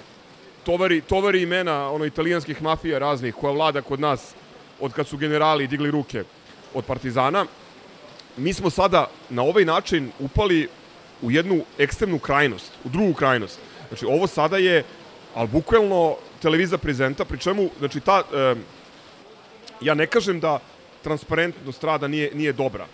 [0.65, 4.35] tovari, tovari imena ono italijanskih mafija raznih koja vlada kod nas
[4.85, 6.25] od kad su generali digli ruke
[6.75, 7.47] od partizana.
[8.37, 10.69] Mi smo sada na ovaj način upali
[11.23, 13.59] u jednu ekstremnu krajnost, u drugu krajnost.
[13.89, 14.85] Znači, ovo sada je,
[15.35, 18.55] ali bukvalno televiza prezenta, pri čemu, znači, ta, e,
[19.81, 20.59] ja ne kažem da
[21.03, 22.87] transparentnost rada nije, nije dobra,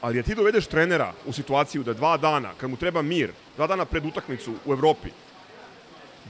[0.00, 3.66] ali da ti dovedeš trenera u situaciju da dva dana, kad mu treba mir, dva
[3.66, 5.10] dana pred utakmicu u Evropi,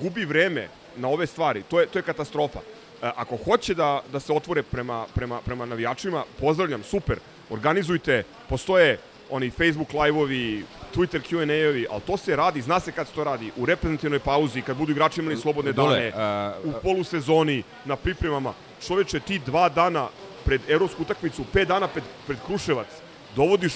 [0.01, 2.61] gubi vreme na ove stvari, to je, to je katastrofa.
[3.03, 7.19] E, ako hoće da, da se otvore prema, prema, prema navijačima, pozdravljam, super,
[7.51, 8.99] organizujte, postoje
[9.31, 10.65] oni Facebook live-ovi,
[10.95, 14.63] Twitter Q&A-ovi, ali to se radi, zna se kad se to radi, u reprezentativnoj pauzi,
[14.63, 18.53] kad budu igrači imali slobodne Dule, dane, a- u polusezoni, na pripremama.
[18.87, 20.09] Čoveče, ti dva dana
[20.45, 22.87] pred evropsku utakmicu, pet dana pred, pred Kruševac,
[23.37, 23.73] dovodiš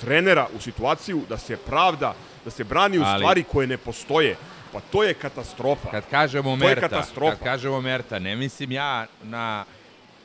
[0.00, 2.14] trenera u situaciju da se pravda,
[2.44, 4.36] da se brani u Ali- stvari koje ne postoje.
[4.72, 5.90] Pa to je katastrofa.
[5.90, 7.30] Kad kažemo To je Merta, katastrofa.
[7.30, 9.64] kad kažemo Merta, ne mislim ja na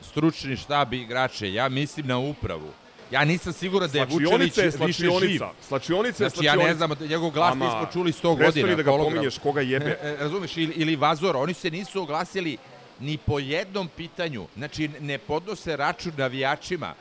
[0.02, 2.70] stručni štab i igrače, ja mislim na upravu.
[3.10, 5.10] Ja nisam siguran da je je više živ.
[5.10, 5.50] slačionica.
[5.62, 8.46] Slačionica je Znači, ja ne znam, njegov glas Ama, nismo čuli 100 godina.
[8.46, 9.12] prestani da ga hologram.
[9.12, 9.98] pominješ, koga jebe.
[10.02, 12.56] E, e, razumeš, ili, ili Vazora, oni se nisu oglasili
[13.00, 14.46] ni po jednom pitanju.
[14.56, 16.94] Znači, ne podnose račun navijačima.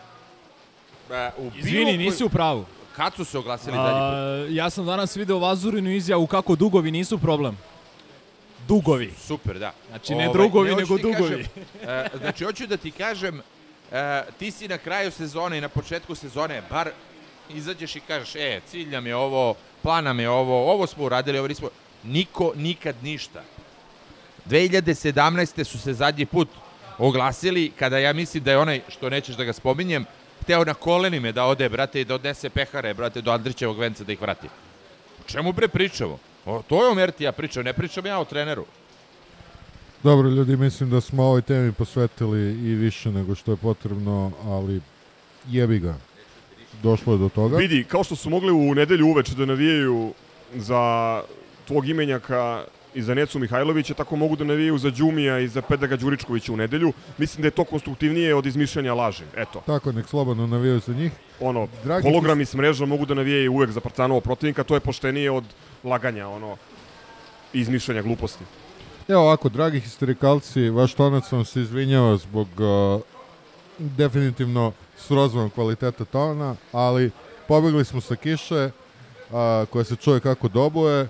[1.11, 2.65] E, u Izvini, koj- nisi u pravu.
[2.95, 4.55] Kad su se oglasili dalje put?
[4.55, 7.57] Ja sam danas video Vazurinu izjavu kako dugovi nisu problem.
[8.67, 9.13] Dugovi.
[9.27, 9.73] Super, da.
[9.89, 11.30] Znači, ne drugovi, hoću nego ti dugovi.
[11.30, 13.41] Kažem, e, znači, hoću da ti kažem,
[13.91, 16.89] e, ti si na kraju sezone i na početku sezone, bar
[17.49, 21.39] izađeš i kažeš, e, cilj nam je ovo, plan nam je ovo, ovo smo uradili,
[21.39, 21.69] ovo nismo...
[22.03, 23.43] Niko nikad ništa.
[24.49, 25.63] 2017.
[25.63, 26.49] su se zadnji put
[26.97, 30.05] oglasili, kada ja mislim da je onaj, što nećeš da ga spominjem,
[30.45, 34.13] hteo na kolenime da ode, brate, i da odnese pehare, brate, do Andrićevog venca da
[34.13, 34.47] ih vrati.
[35.19, 36.19] O čemu bre pričamo?
[36.45, 38.65] O, to je Omerti ja pričam, ne pričam ja o treneru.
[40.03, 44.81] Dobro, ljudi, mislim da smo ovoj temi posvetili i više nego što je potrebno, ali
[45.47, 45.95] jebi ga.
[46.84, 47.57] Došlo je do toga.
[47.57, 50.13] Vidi, kao što su mogli u nedelju uveče da navijaju
[50.55, 51.22] za
[51.67, 52.63] tvog imenjaka
[52.95, 56.57] i za Necu Mihajlovića, tako mogu da navijaju za Đumija i za Pedaga Đuričkovića u
[56.57, 56.93] nedelju.
[57.17, 59.23] Mislim da je to konstruktivnije od izmišljanja laži.
[59.35, 59.61] Eto.
[59.65, 61.11] Tako, nek slobodno navijaju za njih.
[61.39, 65.31] Ono, Dragi hologrami s mreža mogu da navijaju uvek za Partizanovo protivnika, to je poštenije
[65.31, 65.43] od
[65.84, 66.57] laganja, ono,
[67.53, 68.43] izmišljanja gluposti.
[69.07, 73.01] Evo ovako, dragi histerikalci, vaš tonac vam se izvinjava zbog uh,
[73.77, 77.11] definitivno srozvanog kvaliteta tona, ali
[77.47, 78.69] pobegli smo sa kiše
[79.30, 81.07] uh, koja se čuje kako dobuje.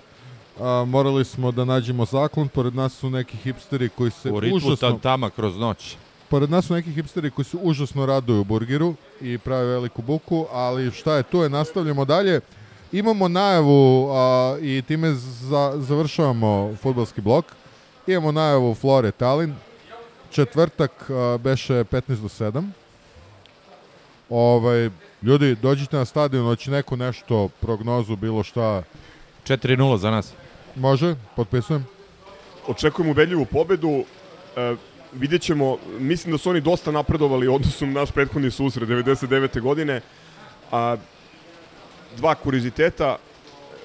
[0.58, 4.56] Uh, morali smo da nađemo zaklon, pored nas su neki hipsteri koji se U ritmu
[4.56, 5.96] užasno, tantama kroz noć.
[6.28, 10.90] pored nas su neki hipsteri koji se užasno raduju burgeru i prave veliku buku, ali
[10.90, 12.40] šta je tu je, nastavljamo dalje.
[12.92, 17.44] Imamo najavu a, i time za, završavamo futbalski blok.
[18.06, 19.54] Imamo najavu Flore Tallinn.
[20.30, 22.68] Četvrtak a, beše 15 do 7.
[24.30, 24.90] Ovaj,
[25.22, 28.82] ljudi, dođite na stadion, hoće neko nešto, prognozu, bilo šta.
[29.46, 30.32] 4-0 za nas.
[30.76, 31.86] Može, potpisujem.
[32.66, 34.04] Očekujemo ubedljivu pobedu.
[34.56, 34.76] E,
[35.12, 39.60] vidjet ćemo, mislim da su oni dosta napredovali u odnosu na naš prethodni susret 99.
[39.60, 40.00] godine.
[40.72, 40.96] A,
[42.16, 43.16] dva kurioziteta,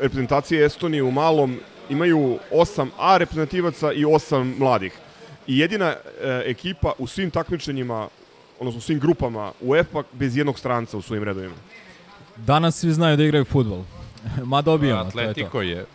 [0.01, 1.59] reprezentacije Estonije u malom
[1.89, 4.93] imaju osam A reprezentativaca i osam mladih.
[5.47, 5.97] I jedina e,
[6.45, 8.07] ekipa u svim takmičenjima,
[8.59, 11.55] odnosno u svim grupama UEFA bez jednog stranca u svojim redovima.
[12.37, 13.83] Danas svi znaju da igraju futbol.
[14.51, 15.85] Ma dobijamo, Atletico to je je.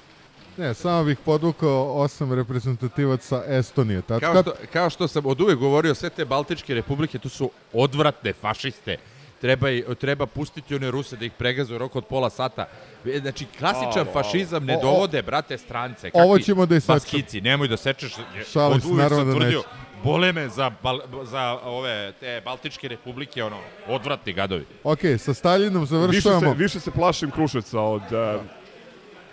[0.58, 4.02] Ne, samo bih podvukao osam reprezentativaca Estonije.
[4.02, 4.32] Tačka.
[4.32, 8.32] Kao što, kao što sam od uvek govorio, sve te Baltičke republike, to su odvratne
[8.32, 8.96] fašiste.
[9.40, 12.66] Treba, i- treba pustiti one Ruse da ih pregaze u roku od pola sata.
[13.06, 16.10] E, Znači, klasičan Alo, fašizam ne O- o- dovode, brate, strance.
[16.14, 16.94] Ovo Kakvi ćemo da isečemo.
[16.94, 18.14] Baskici, nemoj da sečeš.
[18.46, 19.68] Šalim Od se, uvek naravno sam da tvrdio, neću.
[20.04, 23.56] Bole me za, bal, za ove te Baltičke republike, ono,
[23.88, 24.64] odvratni gadovi.
[24.84, 26.40] Ok, sa Staljinom Više završavamo.
[26.48, 28.40] se, više se plašim Kruševca od uh,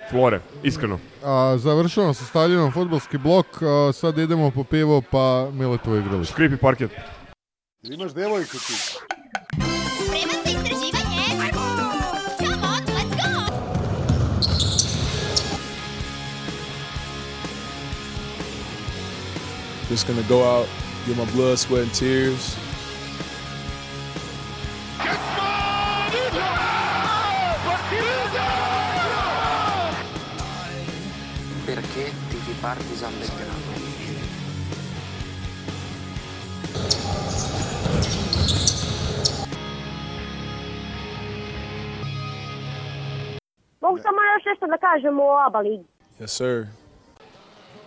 [0.10, 1.00] Flore, iskreno.
[1.24, 3.46] A, završavamo sa Staljinom futbolski blok.
[3.62, 6.34] A, sad idemo po pivo pa Miletovo igralište.
[6.34, 6.92] Škripi parket.
[7.84, 8.74] Imaš devojku ti.
[8.74, 11.52] Spreman za istraživanje?
[12.40, 13.54] Come on, let's go!
[19.90, 20.68] Just gonna go out,
[21.08, 22.63] get my blood, sweat, and tears.
[32.64, 33.74] Partizan Belgrado?
[43.82, 45.84] Mogu samo još nešto da kažem o ABA ligi.
[46.20, 46.66] Yes, sir.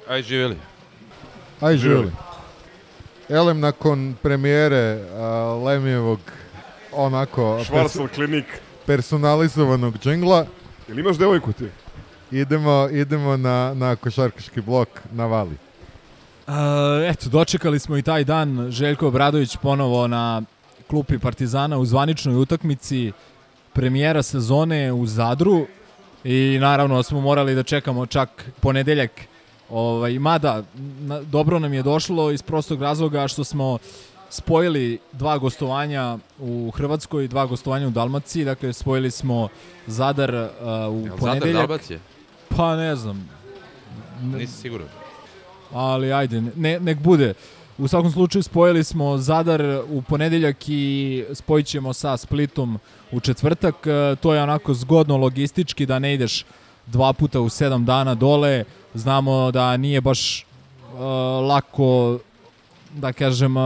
[0.09, 0.57] Aj, živjeli.
[1.61, 2.13] Aj, živjeli.
[3.29, 5.25] Elem, nakon premijere a,
[5.65, 6.19] Lemijevog
[6.93, 8.45] onako Švarcel klinik.
[8.87, 10.47] personalizovanog džingla,
[10.89, 11.69] Jel imaš devojku ti?
[12.31, 15.57] Idemo, idemo na, na košarkaški blok na Vali.
[16.47, 16.55] Uh,
[17.05, 18.71] eto, dočekali smo i taj dan.
[18.71, 20.43] Željko Obradović ponovo na
[20.87, 23.13] klupi Partizana u zvaničnoj utakmici
[23.73, 25.67] premijera sezone u Zadru
[26.25, 29.11] i naravno smo morali da čekamo čak ponedeljak
[29.71, 30.63] ovaj, mada
[31.01, 33.79] na, dobro nam je došlo iz prostog razloga što smo
[34.31, 39.49] spojili dva gostovanja u Hrvatskoj i dva gostovanja u Dalmaciji, dakle spojili smo
[39.87, 41.67] Zadar uh, u Jel Zadar ponedeljak.
[41.67, 42.01] Dalmacije?
[42.57, 43.29] Pa ne znam,
[44.23, 44.89] Nisi siguran.
[45.73, 47.35] ali ajde, ne, nek bude.
[47.79, 52.79] U svakom slučaju spojili smo Zadar u ponedeljak i spojit ćemo sa Splitom
[53.13, 53.75] u četvrtak.
[53.87, 56.45] E, To je onako zgodno logistički da ne ideš
[56.87, 58.65] dva puta u sedam dana dole.
[58.95, 60.45] Znamo da nije baš e,
[61.49, 62.19] lako,
[62.95, 63.61] da kažem, e,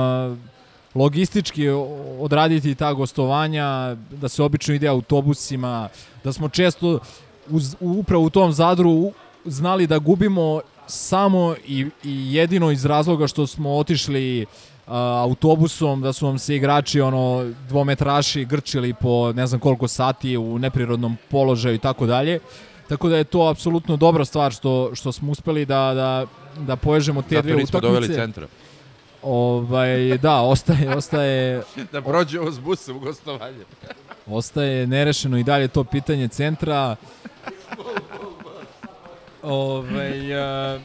[0.94, 1.68] logistički
[2.20, 5.88] odraditi ta gostovanja, da se obično ide autobusima,
[6.24, 6.98] da smo često
[7.50, 9.12] uz, upravo u tom Zadru
[9.44, 14.46] znali da gubimo samo i, i jedino iz razloga što smo otišli
[14.86, 20.36] a, autobusom, da su vam se igrači ono dvometraši grčili po ne znam koliko sati
[20.36, 22.38] u neprirodnom položaju i tako dalje.
[22.88, 26.26] Tako da je to apsolutno dobra stvar što, što smo uspeli da, da,
[26.62, 27.86] da povežemo te Zato dve nismo utakmice.
[27.86, 28.46] doveli centra.
[29.22, 31.62] Ovaj, da, ostaje, ostaje,
[31.92, 33.64] da prođe ovo s busom u gostovanje.
[34.26, 36.96] ostaje nerešeno i dalje to pitanje centra.
[39.42, 40.32] Ovaj,
[40.76, 40.80] e,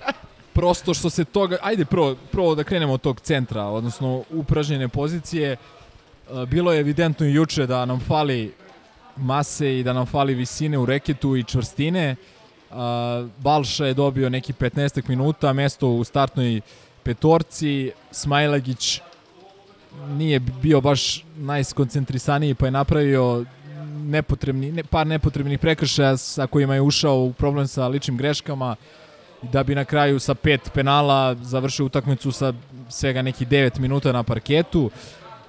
[0.53, 5.51] prosto što se toga, ajde prvo, prvo da krenemo od tog centra, odnosno upražnjene pozicije.
[5.51, 5.57] E,
[6.45, 8.53] bilo je evidentno juče da nam fali
[9.17, 12.03] mase i da nam fali visine u reketu i čvrstine.
[12.09, 12.15] E,
[13.37, 16.61] Balša je dobio neki 15 minuta, mesto u startnoj
[17.03, 17.91] petorci.
[18.11, 19.01] Smajlagić
[20.07, 23.45] nije bio baš najskoncentrisaniji pa je napravio
[24.05, 28.75] nepotrebni, ne, par nepotrebnih prekršaja sa kojima je ušao u problem sa ličnim greškama
[29.51, 32.53] da bi na kraju sa pet penala završio utakmicu sa
[32.89, 34.89] svega neki 9 minuta na parketu.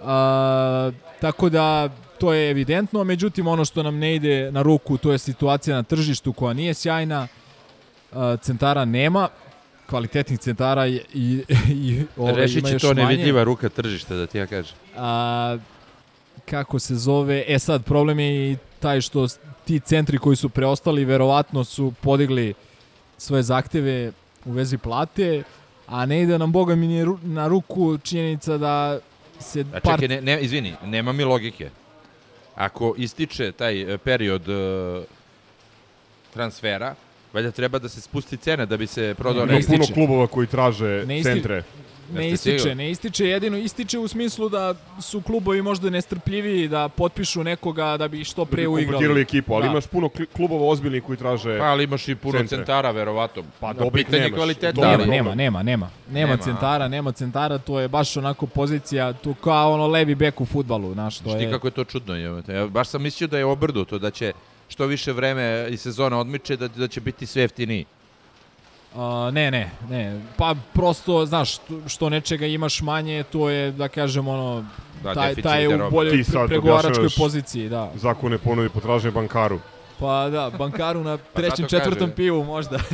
[0.04, 1.88] A, tako da
[2.18, 5.82] to je evidentno, međutim ono što nam ne ide na ruku to je situacija na
[5.82, 7.28] tržištu koja nije sjajna.
[8.12, 9.28] A, centara nema,
[9.86, 12.42] kvalitetnih centara i, i, i ovaj,
[12.72, 13.02] još to manje.
[13.02, 14.76] nevidljiva ruka tržišta, da ti ja kažem.
[14.96, 15.58] A,
[16.46, 19.26] kako se zove, e sad problem je i taj što
[19.64, 22.54] ti centri koji su preostali verovatno su podigli
[23.18, 24.12] svoje zahteve
[24.44, 25.42] u vezi plate,
[25.86, 28.98] a ne ide nam boga mi ni na ruku činjenica da
[29.40, 31.70] se A čekaj, ne, ne, izvini, nema mi logike.
[32.54, 35.04] Ako ističe taj e, period e,
[36.32, 36.94] transfera,
[37.32, 40.46] valjda treba da se spusti cena da bi se prodao Ima neki- puno klubova koji
[40.46, 41.62] traže Ne isti- centre.
[42.10, 47.44] Ne ističe, ne ističe, jedino ističe u smislu da su klubovi možda nestrpljiviji da potpišu
[47.44, 49.20] nekoga da bi što Da pre bi uigrali.
[49.20, 49.70] ekipu, ali Da.
[49.70, 52.56] imaš puno klubova ozbiljnih koji traže Pa, ali imaš i puno centre.
[52.56, 53.42] centara, verovatno.
[53.60, 54.36] Pa dobrih pitanje nemaš.
[54.36, 54.80] kvaliteta.
[54.82, 55.90] Je Nema, nema, nema, nema.
[56.08, 60.40] Nema Nema, centara, nema centara, to je baš onako pozicija, tu kao ono levi bek
[60.40, 61.50] u futbalu, znaš, to Znaš ti je...
[61.50, 62.14] kako je to čudno.
[62.14, 62.52] jebote.
[62.52, 64.32] Ja baš sam mislio da je obrnuto, da će
[64.68, 67.84] što više vreme i sezona odmiče, da, da će biti sve jeftiniji.
[68.94, 70.20] A, ne, ne, ne.
[70.36, 74.64] Pa prosto, znaš, što- što nečega imaš manje, to je, da kažem, ono,
[75.02, 77.90] Da, taj, taj je u boljoj pre- pregovaračkoj poziciji, da.
[77.94, 79.60] zakone ponovi potražnje bankaru.
[79.98, 82.14] Pa da, bankaru na trećem, zato četvrtom kaže.
[82.14, 82.78] pivu možda.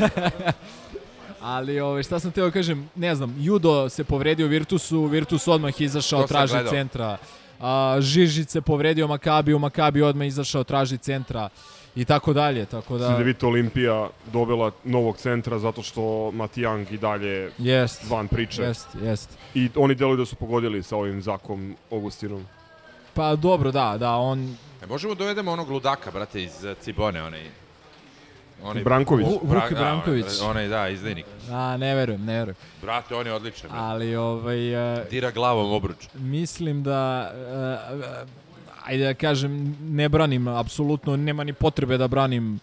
[1.42, 5.80] Ali ove, šta sam teo da kažem, ne znam, Judo se povredio Virtusu, Virtus odmah
[5.80, 7.16] izašao, traži centra.
[7.60, 11.48] A, Žižić se povredio Makabiju, Makabi odmah izašao, traži centra
[11.96, 13.08] i tako dalje, tako da...
[13.08, 18.62] Cedevita Olimpija dovela novog centra zato što Matijang i dalje Jest, van priče.
[18.62, 19.30] jest, jest.
[19.54, 22.46] I oni deluju da su pogodili sa ovim Zakom Augustinom.
[23.14, 24.56] Pa dobro, da, da, on...
[24.82, 27.46] E, možemo dovedemo onog ludaka, brate, iz eh, Cibone, onaj...
[28.62, 29.26] onaj Branković.
[29.26, 30.24] Vu- Vuk Bra- da, Branković.
[30.40, 31.26] Onaj, onaj, da, izdajnik.
[31.50, 32.56] A, ne verujem, ne verujem.
[32.82, 33.70] Brate, on je odličan.
[33.70, 33.84] brate.
[33.84, 35.00] Ali, ovaj...
[35.00, 35.96] e, Dira glavom obruč.
[36.14, 37.32] Mislim da,
[37.92, 38.28] uh,
[38.84, 42.60] ajde da kažem, ne branim, apsolutno nema ni potrebe da branim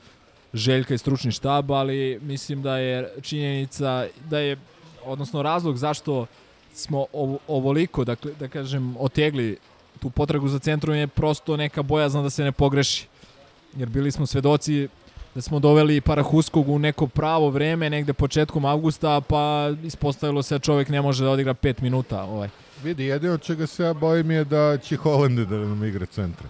[0.54, 4.58] Željka i stručni štab, ali mislim da je činjenica da je,
[5.06, 6.26] odnosno razlog zašto
[6.74, 9.58] smo ovo, ovoliko, dakle, da kažem, otegli
[10.00, 13.08] tu potragu za centrom je prosto neka bojazna da se ne pogreši.
[13.78, 14.88] Jer bili smo svedoci
[15.36, 20.60] da smo doveli Parahuskog u neko pravo vreme, negde početkom avgusta, pa ispostavilo se da
[20.60, 22.24] čovjek ne može da odigra 5 minuta.
[22.24, 22.50] Ovaj.
[22.84, 26.48] Vidi, jedino čega se ja bojim je da će Holande da nam igra centra.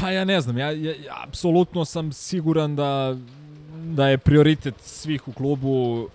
[0.00, 3.16] Pa ja ne znam, ja, ja, ja apsolutno sam siguran da,
[3.74, 6.08] da je prioritet svih u klubu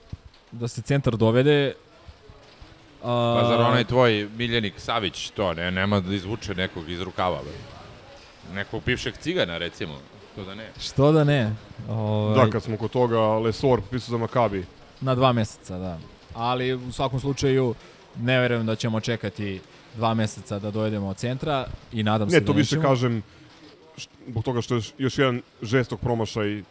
[0.52, 1.74] da se centar dovede.
[3.04, 7.40] A, Pa zar onaj tvoj miljenik Savić to, ne, nema da izvuče nekog iz rukava,
[7.42, 7.58] bre.
[8.56, 9.94] Nekog bivšeg cigana, recimo.
[10.36, 10.70] To da ne.
[10.80, 11.56] Što da ne?
[11.90, 14.66] Ovaj, Da, kad smo kod toga, Lesor pisao za Makabi.
[15.02, 15.98] Na dva meseca, da.
[16.34, 17.76] Ali u svakom slučaju
[18.20, 19.60] ne verujem da ćemo čekati
[19.96, 22.90] dva meseca da dojedemo od centra i nadam se Ne, da to više nećemo.
[22.94, 23.24] kažem
[24.28, 26.64] zbog toga što je još- jedan žestok promašaj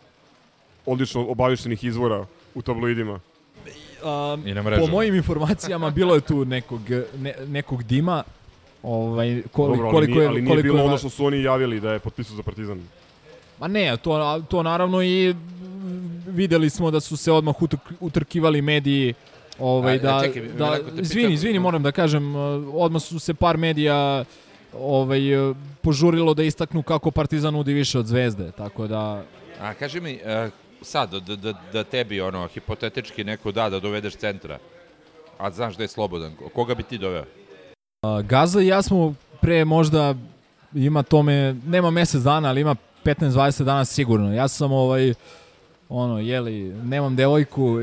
[0.86, 3.20] odlično obavištenih izvora u tabloidima.
[4.04, 6.80] Um, I na po mojim informacijama bilo je tu nekog,
[7.18, 8.24] ne, nekog dima
[8.82, 11.24] ovaj, koli, Dobro, ali, koliko nije, je, ali nije koliko bilo je, ono što su
[11.24, 12.80] oni javili da je potpisao za Partizan.
[13.58, 15.34] Ma ne, to, to naravno i
[16.26, 19.14] videli smo da su se odmah utrk, utrkivali mediji
[19.60, 23.34] ovaj, da, a čekaj, da te izvini, izvini, moram da kažem, uh, odmah su se
[23.34, 24.24] par medija
[24.78, 29.22] ovaj, uh, požurilo da istaknu kako Partizan nudi više od Zvezde, tako da
[29.60, 30.50] A kaži mi, e,
[30.82, 34.58] sad, da, da, da tebi, ono, hipotetički neko da da dovedeš centra,
[35.38, 37.24] a znaš da je slobodan, koga bi ti doveo?
[38.02, 40.14] uh, Gaza i ja smo pre možda
[40.74, 44.34] ima tome, nema mesec dana, ali ima 15-20 dana sigurno.
[44.34, 45.14] Ja sam ovaj
[45.90, 47.78] ono, jeli, nemam devojku,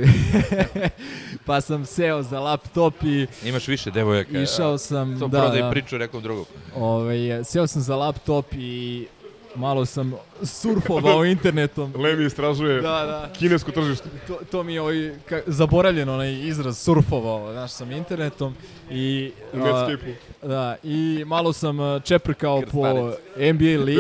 [1.45, 4.39] pa sam seo za laptop i Imaš više devojaka.
[4.39, 5.69] Išao sam, to da, prodaj da.
[5.69, 6.45] priču nekom drugom.
[6.75, 9.07] Ovaj, seo sam za laptop i
[9.55, 10.13] malo sam
[10.43, 11.93] surfovao internetom.
[11.95, 13.29] Levi istražuje Da, da.
[13.39, 14.09] kinesko tržište.
[14.27, 18.55] To, to mi je ovaj, ka, zaboravljen onaj izraz surfovao, znaš, sam internetom
[18.91, 19.31] i...
[19.53, 19.97] U a.
[20.41, 23.11] Da, i malo sam čeprkao po.
[23.37, 23.99] NBA ligi.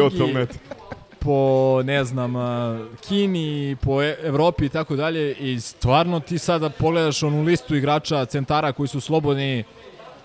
[1.19, 1.37] Po,
[1.83, 2.33] ne znam,
[3.01, 8.25] Kini, po E- Evropi i tako dalje i stvarno ti sada pogledaš onu listu igrača,
[8.25, 9.63] centara koji su slobodni,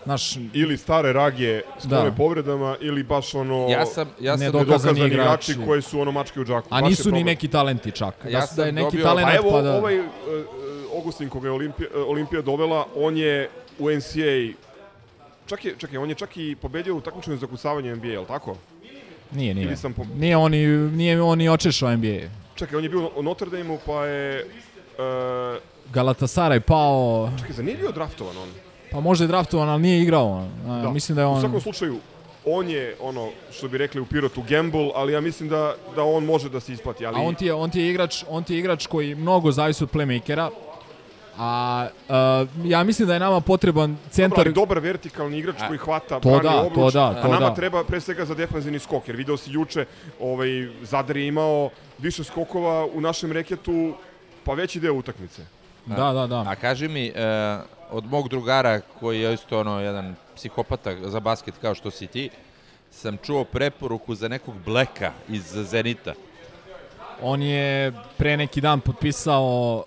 [0.05, 2.01] znaš, Ili stare ragije s Da.
[2.01, 2.11] da.
[2.13, 3.67] povredama, ili baš ono...
[3.69, 5.53] Ja sam, ja sam, Nedokazani nedokazani igrači.
[5.53, 6.67] igrači koji su ono mačke u džaku.
[6.67, 8.15] a Baš je nisu ni neki talenti čak.
[8.25, 9.73] Ja da, da je neki dobio- talent Pa evo, pa da...
[9.73, 10.07] ovaj uh,
[10.95, 13.49] Augustin koga je Olimpija, uh, Olimpija dovela, on je
[13.79, 14.53] u NCAA
[15.47, 18.27] Čak je, čekaj, on je čak i pobedio u takmičenju za kucavanje NBA, je li
[18.27, 18.57] tako?
[19.35, 19.67] Nije, nije.
[19.67, 22.19] Ili sam po- Nije on, i- nije on i očešao NBA.
[22.55, 24.47] Čekaj, on je bio u Notre Dame-u, pa je...
[24.93, 25.63] Uh,
[25.95, 28.49] Galatasaray pao, čekaj, za nije bio draftovan on?
[28.93, 30.47] pa može je draftovan, ali nije igrao.
[30.67, 31.41] A, Mislim da je U on...
[31.41, 31.99] svakom slučaju,
[32.45, 36.25] on je, ono, što bi rekli u Pirotu, gamble, ali ja mislim da, da on
[36.25, 37.07] može da se isplati.
[37.07, 39.53] Ali A on ti je on ti je igrač, on ti je igrač koji mnogo
[39.53, 40.51] zavisi od playmakera.
[41.39, 45.79] A uh, ja mislim da je nama potreban centar ali dobar vertikalni igrač A, koji
[45.79, 47.55] hvata, to brani da, obruč, to da, a to nama da.
[47.55, 49.87] treba pre svega za defanzivni skok, jer video si juče,
[50.21, 53.95] ovaj, Zadar je imao više skokova u našem reketu,
[54.45, 55.43] pa veći deo utakmice.
[55.87, 56.45] Da, da, da.
[56.49, 57.13] A kaži mi, e,
[57.91, 62.31] od mog drugara koji je isto ono jedan psihopata za basket kao što si ti,
[62.91, 66.15] sam čuo preporuku za nekog Bleka iz Zenita.
[67.23, 69.85] On je pre neki dan potpisao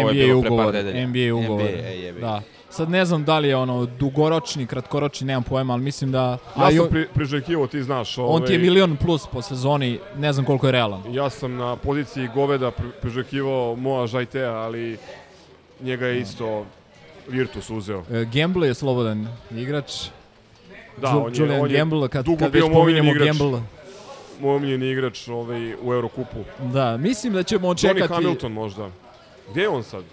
[0.00, 0.74] Ovo je NBA par ugovor.
[1.08, 1.70] NBA ugovor.
[1.70, 2.42] NBA, da.
[2.70, 6.38] Sad ne znam da li je ono dugoročni, kratkoročni, nemam pojma, ali mislim da...
[6.54, 8.18] a Ja sam pri, priželjkivo, ti znaš.
[8.18, 11.02] On ti je ovaj, milion plus po sezoni, ne znam koliko je realan.
[11.10, 14.98] Ja sam na poziciji goveda pri- priželjkivao Moa Žajtea, ali
[15.80, 16.66] njega je isto
[17.28, 18.02] Virtus uzeo.
[18.12, 19.92] E, Gamble je slobodan igrač.
[20.96, 23.08] Da, Ju- on je, Julian on je Gamble, kad, dugo kad bio već moj omiljeni
[23.08, 23.38] pominjemo igrač.
[23.38, 23.60] Gamble.
[24.40, 26.36] Moj omiljeni igrač ovaj, u Eurokupu.
[26.72, 28.14] Da, mislim da ćemo očekati...
[28.14, 28.88] Hamilton možda.
[29.50, 30.04] Gde je on sad?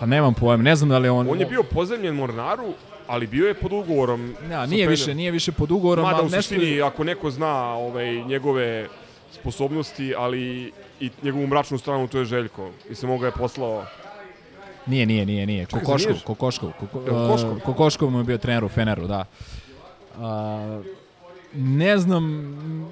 [0.00, 1.30] Pa nemam pojma, ne znam da li on...
[1.30, 2.72] On je bio pozemljen Mornaru,
[3.06, 4.34] ali bio je pod ugovorom.
[4.50, 6.54] Ja, sa nije više, nije više pod ugovorom, Mada ali u nešto...
[6.54, 8.88] suštini, ako neko zna ovaj, njegove
[9.32, 12.70] sposobnosti, ali i njegovu mračnu stranu, to je Željko.
[12.88, 13.84] Mislim, on ga je poslao...
[14.86, 15.66] Nije, nije, nije, nije.
[15.66, 16.16] Čekaj, Kokoškov?
[16.24, 16.72] Kokoškov.
[16.80, 17.52] Koko, Kokoškov?
[17.52, 19.24] uh, Kokoškov mu je bio trener u Feneru, da.
[20.18, 20.82] A,
[21.54, 22.24] ne znam,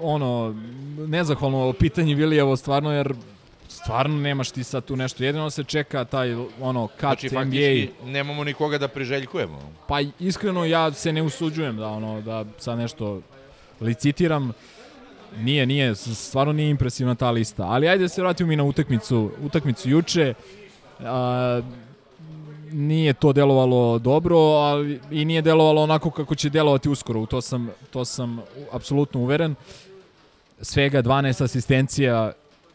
[0.02, 0.54] ono,
[0.98, 3.14] nezahvalno pitanje Vilijevo stvarno, jer
[3.82, 5.24] stvarno nemaš ti sad tu nešto.
[5.24, 7.40] Jedino se čeka taj, ono, cut Znači, NBA.
[7.40, 9.72] faktički nemamo nikoga da priželjkujemo.
[9.88, 13.20] Pa iskreno ja se ne usuđujem da ono da sad nešto
[13.80, 14.52] licitiram.
[15.36, 17.62] Nije, nije, stvarno nije impresivna ta lista.
[17.62, 20.34] Ali ajde da se vratimo mi na utakmicu, utakmicu juče.
[21.00, 21.60] A,
[22.72, 27.20] nije to delovalo dobro, ali i nije delovalo onako kako će delovati uskoro.
[27.20, 28.40] U to sam, to sam
[28.72, 29.54] apsolutno uveren.
[30.62, 32.32] Svega 12 asistencija.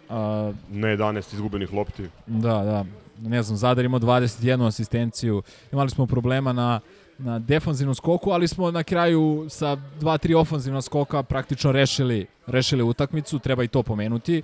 [0.10, 2.10] A, Ne 11 izgubenih lopti.
[2.28, 2.86] da, da.
[3.22, 5.42] Ne znam, Zadar imao 21 asistenciju.
[5.72, 6.80] Imali smo problema na,
[7.18, 13.40] na defanzivnom skoku, ali smo na kraju sa 2-3 ofanzivna skoka praktično rešili, rešili utakmicu,
[13.40, 14.42] treba i to pomenuti.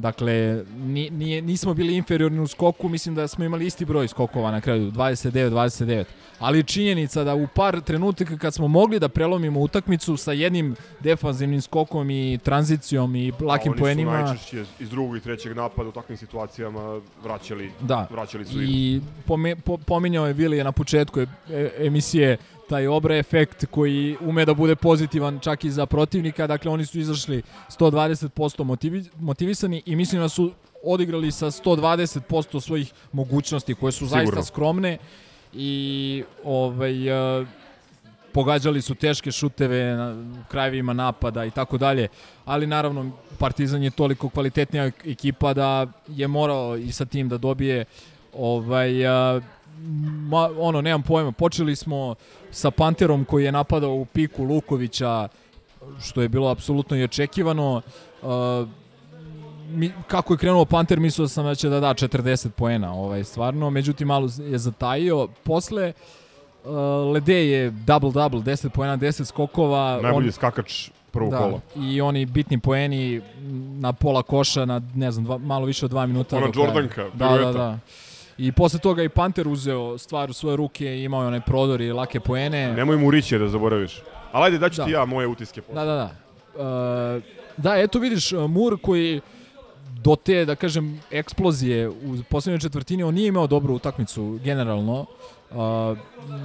[0.00, 4.50] Dakle, ni, nije, nismo bili inferiorni u skoku, mislim da smo imali isti broj skokova
[4.50, 6.04] na kraju, 29-29.
[6.38, 10.76] Ali je činjenica da u par trenutaka kad smo mogli da prelomimo utakmicu sa jednim
[11.00, 14.10] defanzivnim skokom i tranzicijom i lakim poenima...
[14.12, 18.08] Oni su najčešće iz drugog i trećeg napada u takvim situacijama vraćali, Da.
[18.10, 18.62] vraćali su.
[18.62, 21.26] I pome, po, pominjao je Vilije na početku e-
[21.78, 22.36] emisije
[22.70, 26.46] taj obra efekt koji ume da bude pozitivan čak i za protivnika.
[26.46, 30.52] Dakle, oni su izašli 120% motivi, motivisani i mislim da su
[30.84, 34.44] odigrali sa 120% svojih mogućnosti koje su zaista Sigurno.
[34.44, 34.98] skromne
[35.52, 35.74] i
[36.44, 37.08] ovaj,
[37.40, 37.46] e,
[38.32, 40.14] pogađali su teške šuteve na
[40.48, 42.08] krajevima napada i tako dalje,
[42.44, 47.38] ali naravno Partizan je toliko kvalitetnija ek- ekipa da je morao i sa tim da
[47.38, 47.84] dobije
[48.34, 49.40] ovaj a,
[50.28, 52.14] ma, ono nemam pojma počeli smo
[52.50, 55.28] sa Panterom koji je napadao u piku Lukovića
[56.00, 57.82] što je bilo apsolutno i očekivano
[58.22, 58.66] a,
[59.68, 63.70] mi, kako je krenuo Panter mislio sam da će da da 40 poena ovaj stvarno
[63.70, 65.92] međutim malo je zatajio posle
[66.64, 70.00] Uh, Lede je double-double, 10 poena, 10 skokova.
[70.02, 71.60] Najbolji skakač prvog da, kola.
[71.76, 73.20] I oni bitni poeni
[73.80, 76.36] na pola koša na, ne znam, dva, malo više od dva minuta.
[76.36, 76.46] Ona.
[76.54, 77.52] Jordanka, Da, da, pirueta.
[77.52, 77.78] da.
[78.40, 81.80] I posle toga i Panter uzeo stvar u svoje ruke i imao je onaj prodor
[81.80, 82.72] i lake poene.
[82.72, 84.02] Nemoj mu riće da zaboraviš.
[84.32, 84.84] Ali ajde, daću Da.
[84.84, 85.62] ti ja moje utiske.
[85.62, 85.74] posle.
[85.74, 86.10] Da, da, da.
[87.16, 87.22] Uh,
[87.56, 89.20] da, eto vidiš, uh, Mur koji
[90.02, 95.06] do te, da kažem, eksplozije u poslednjoj četvrtini, on nije imao dobru utakmicu generalno.
[95.50, 95.56] Uh,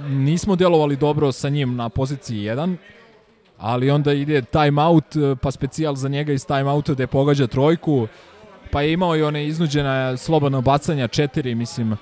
[0.08, 2.76] nismo delovali dobro sa njim na poziciji 1,
[3.58, 5.04] ali onda ide time out,
[5.42, 8.06] pa specijal za njega iz time outa gde pogađa trojku,
[8.70, 11.98] pa je imao i one iznuđena slobodna bacanja, četiri, mislim, uh,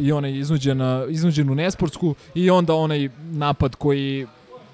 [0.00, 4.26] i onaj iznuđen, iznuđenu nesportsku i onda onaj napad koji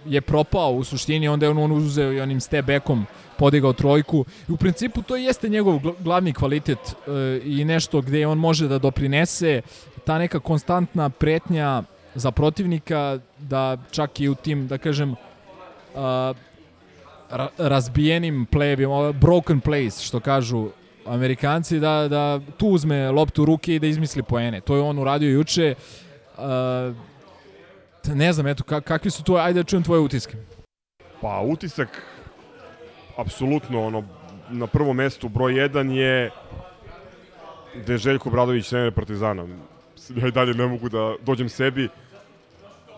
[0.07, 3.07] je propao u suštini, onda je on, on uzeo i onim step backom
[3.39, 4.25] podigao trojku.
[4.49, 8.69] I u principu to jeste njegov gl- glavni kvalitet e, i nešto gde on može
[8.69, 9.63] da doprinese
[10.05, 11.83] ta neka konstantna pretnja
[12.15, 15.15] za protivnika da čak i u tim, da kažem,
[17.31, 20.69] ra- razbijenim plejevima, broken plays, što kažu
[21.09, 24.61] Amerikanci, da, da tu uzme loptu u ruke i da izmisli poene.
[24.61, 25.75] To je on uradio juče.
[26.39, 26.93] A,
[28.15, 30.37] ne znam, eto, ka, kakvi su tvoje, ajde da čujem tvoje utiske.
[31.21, 32.03] Pa utisak,
[33.17, 34.05] apsolutno, ono,
[34.51, 36.31] na prvom mestu broj 1 je
[37.87, 39.47] da je Željko Bradović trener Partizana.
[40.17, 41.89] Ja i dalje ne mogu da dođem sebi.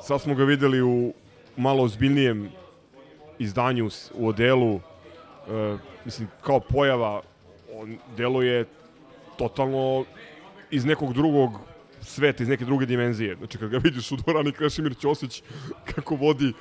[0.02, 1.14] Sad smo ga videli u
[1.56, 2.50] malo ozbiljnijem
[3.38, 4.74] izdanju u odelu.
[4.76, 4.80] E,
[6.04, 7.22] mislim, kao pojava,
[7.78, 8.64] on deluje
[9.36, 10.04] totalno
[10.70, 11.50] iz nekog drugog
[12.00, 13.36] sveta, iz neke druge dimenzije.
[13.36, 15.42] Znači, kad ga vidiš u dvorani Krešimir Ćosić
[15.94, 16.52] kako vodi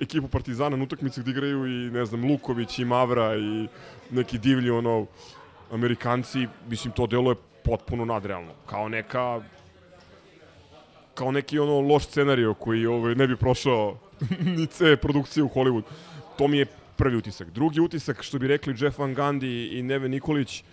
[0.00, 3.68] ekipu Partizana na utakmici gde igraju i, ne znam, Luković i Mavra i
[4.10, 5.06] neki divlji, ono,
[5.70, 8.52] Amerikanci, mislim, to deluje potpuno nadrealno.
[8.66, 9.40] Kao neka
[11.14, 13.98] kao neki ono loš scenario koji ovaj, ne bi prošao
[14.56, 15.82] ni C produkcije u Hollywood.
[16.38, 17.50] To mi je prvi utisak.
[17.50, 20.64] Drugi utisak, što bi rekli Jeff Van Gundy i Neve Nikolić,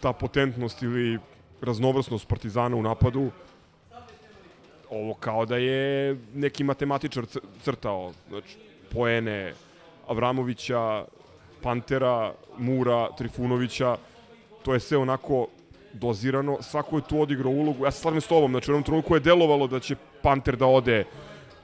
[0.00, 1.18] ta potentnost ili
[1.62, 3.30] raznovrsnost Partizana u napadu,
[4.90, 7.24] ovo kao da je neki matematičar
[7.62, 8.56] crtao, znači,
[8.92, 9.54] poene
[10.08, 11.04] Avramovića,
[11.62, 13.96] Pantera, Mura, Trifunovića,
[14.62, 15.46] to je sve onako
[15.92, 19.14] dozirano, svako je tu odigrao ulogu, ja se slažem s tobom, znači u jednom trenutku
[19.14, 21.04] je delovalo da će Panter da ode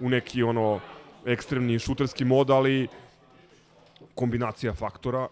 [0.01, 0.81] u neki ono
[1.27, 2.89] ekstremni šuterski mod, ali
[4.15, 5.29] kombinacija faktora,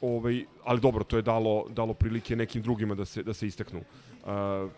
[0.00, 3.80] ovaj, ali dobro, to je dalo, dalo prilike nekim drugima da se, da se isteknu.
[3.80, 4.70] Uh,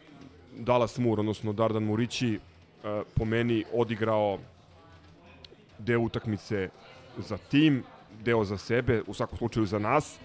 [0.58, 4.38] Dallas Moore, odnosno Dardan Murići, uh, po meni odigrao
[5.78, 6.68] deo utakmice
[7.18, 7.82] za tim,
[8.24, 10.18] deo za sebe, u svakom slučaju za nas.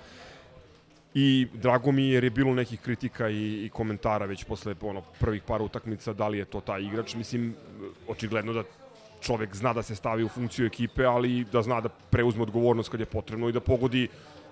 [1.14, 5.02] I drago mi je jer je bilo nekih kritika i, i komentara već posle ono,
[5.20, 7.16] prvih par utakmica da li je to taj igrač.
[7.16, 7.56] Mislim,
[8.08, 8.64] očigledno da
[9.22, 13.00] čovek zna da se stavi u funkciju ekipe, ali da zna da preuzme odgovornost kad
[13.00, 14.08] je potrebno i da pogodi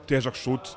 [0.08, 0.70] težak šut.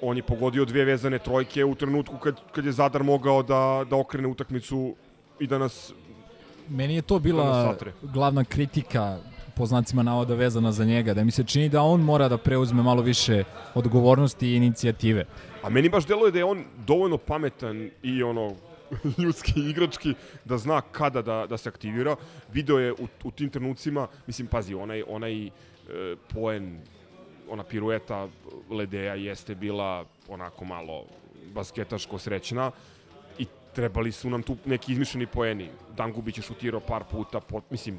[0.00, 3.96] On je pogodio dve vezane trojke u trenutku kad, kad je Zadar mogao da, da
[3.96, 4.94] okrene utakmicu
[5.40, 5.92] i da nas
[6.68, 7.92] Meni je to da bila satre.
[8.02, 9.18] glavna kritika
[9.56, 12.82] po znacima navoda vezana za njega, da mi se čini da on mora da preuzme
[12.82, 15.24] malo više odgovornosti i inicijative.
[15.62, 18.52] A meni baš deluje da je on dovoljno pametan i ono
[19.22, 22.16] ljudski igrački da zna kada da, da se aktivira.
[22.52, 25.50] Video je u, u tim trenucima, mislim, pazi, onaj, onaj e,
[26.34, 26.78] poen,
[27.48, 28.28] ona pirueta
[28.70, 31.04] Ledeja jeste bila onako malo
[31.54, 32.70] basketaško srećna
[33.38, 35.70] i trebali su nam tu neki izmišljeni poeni.
[35.96, 37.98] Dangubić je šutirao par puta, pot, mislim,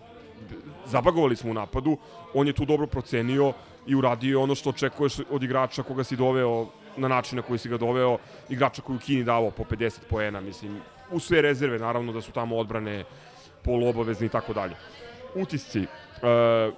[0.86, 1.98] zabagovali smo u napadu,
[2.34, 3.53] on je tu dobro procenio
[3.88, 6.68] i uradio ono što očekuješ od igrača koga si doveo
[6.98, 8.18] na način na koji si ga doveo,
[8.49, 10.80] igrača koji u Kini davao po 50 poena, mislim,
[11.11, 13.03] u sve rezerve, naravno da su tamo odbrane
[13.64, 14.76] poluobavezni i tako dalje.
[15.36, 15.80] Utisci.
[15.80, 16.72] E,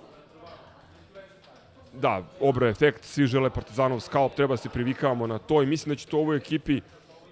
[1.94, 6.00] da, obra efekt, svi žele Partizanov skalp, treba se privikavamo na to i mislim da
[6.00, 6.82] će to ovoj ekipi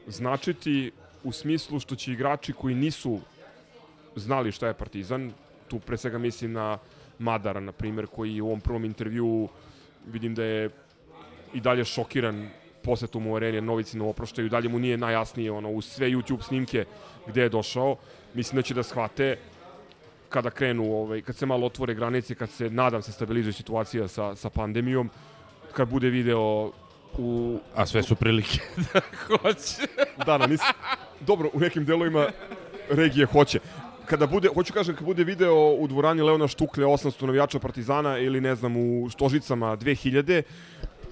[0.08, 0.92] značiti
[1.24, 3.20] u smislu što će igrači koji nisu
[4.16, 5.32] znali šta je Partizan,
[5.70, 6.78] tu pre svega mislim na
[7.20, 9.48] Madara, na primjer, koji u ovom prvom intervju
[10.08, 10.70] vidim da je
[11.54, 12.50] i dalje šokiran
[12.84, 16.42] posetom u areni Novici na oproštaju, i dalje mu nije najjasnije ono, uz sve YouTube
[16.42, 16.86] snimke
[17.28, 17.96] gde je došao,
[18.34, 19.38] mislim da će da shvate
[20.30, 24.36] kada krenu, ovaj, kad se malo otvore granice, kad se, nadam se, stabilizuje situacija sa,
[24.36, 25.10] sa pandemijom,
[25.74, 26.72] kad bude video
[27.18, 27.60] u...
[27.76, 28.60] A sve su prilike
[28.94, 29.88] da hoće.
[30.26, 30.62] da, na nis...
[31.20, 32.28] Dobro, u nekim delovima
[32.90, 33.60] regije hoće.
[34.10, 38.42] Kada bude, hoću kažem, kad bude video u dvorani Leona Štuklja 800 navijača Partizana ili
[38.42, 40.42] ne znam u Stožicama 2000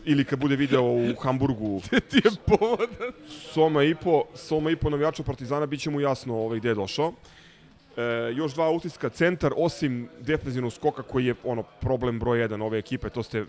[0.06, 3.12] ili kad bude video u Hamburgu ti je povodan.
[3.54, 6.76] Soma i po, Soma i po navijača Partizana bit će mu jasno ovaj, gde je
[6.76, 7.14] došao.
[7.98, 8.02] E,
[8.36, 13.10] još dva utiska centar, osim defensivnog skoka koji je ono problem broj jedan ove ekipe,
[13.10, 13.46] to ste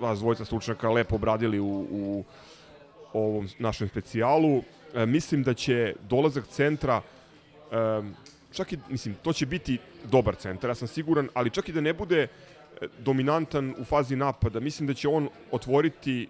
[0.00, 2.24] vas dvojica stručnjaka lepo obradili u, u
[3.12, 4.62] ovom našem specijalu.
[4.94, 7.02] E, mislim da će dolazak centra
[7.72, 8.02] e,
[8.52, 11.80] čak i, mislim, to će biti dobar centar, ja sam siguran, ali čak i da
[11.80, 12.28] ne bude e,
[12.98, 16.28] dominantan u fazi napada, mislim da će on otvoriti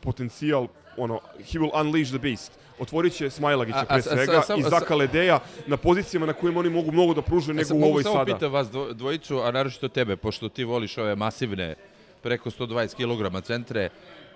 [0.00, 0.66] potencijal,
[0.96, 2.52] ono, he will unleash the beast.
[2.78, 6.32] Otvorit će Smajlagića A- a- pre a- svega sa- i Zaka Ledeja na pozicijama na
[6.32, 8.34] kojima oni mogu mnogo da pruže nego E sad, u mogu ovoj samo sada.
[8.34, 11.74] pitam vas dvo- dvojicu, a naročito tebe, pošto ti voliš ove masivne
[12.22, 13.90] preko 120 kg centre,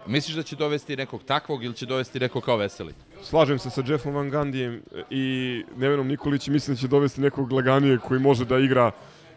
[0.07, 2.95] misliš da će dovesti nekog takvog ili će dovesti nekog kao veseli?
[3.23, 7.99] Slažem se sa Jeffom Van Gundijem i Nevenom Nikolić mislim da će dovesti nekog laganije
[7.99, 8.91] koji može da igra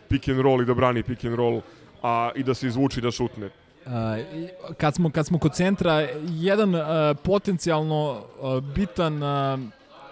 [0.07, 1.61] pick and roll i da brani pick and roll,
[2.03, 3.49] a i da se izvuči da šutne.
[3.85, 3.91] Uh,
[4.77, 6.81] kad, smo, kad smo kod centra, jedan uh,
[7.23, 9.59] potencijalno uh, bitan, uh,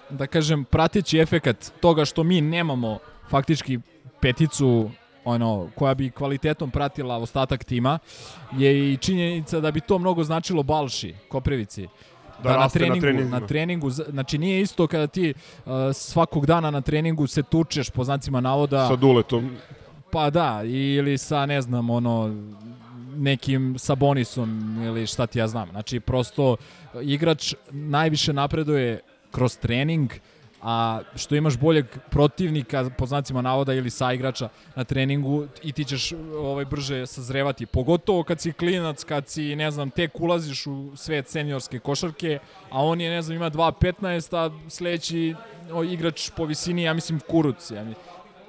[0.09, 2.99] da kažem, prateći efekat toga što mi nemamo
[3.29, 3.79] faktički
[4.21, 4.91] peticu
[5.25, 7.99] ono, koja bi kvalitetom pratila ostatak tima,
[8.57, 11.87] je i činjenica da bi to mnogo značilo Balši, Koprivici.
[12.43, 16.71] Da na raste na treningu, na treningu, znači nije isto kada ti uh, svakog dana
[16.71, 19.57] na treningu se tučeš po znacima navoda Sa duletom.
[20.11, 22.35] Pa da, ili sa, ne znam, ono,
[23.15, 25.69] nekim Sabonisom ili šta ti ja znam.
[25.69, 26.55] Znači, prosto
[27.01, 28.99] igrač najviše napreduje
[29.31, 30.11] kroz trening,
[30.67, 36.13] a što imaš boljeg protivnika po znacima navoda ili saigrača na treningu i ti ćeš
[36.37, 37.65] ovaj brže sazrevati.
[37.65, 42.39] Pogotovo kad si klinac, kad si, ne znam, tek ulaziš u svet seniorske košarke,
[42.69, 45.35] a on je, ne znam, ima 2.15, a sledeći
[45.73, 47.71] o, igrač po visini, ja mislim, kuruc.
[47.71, 47.95] Ja mi-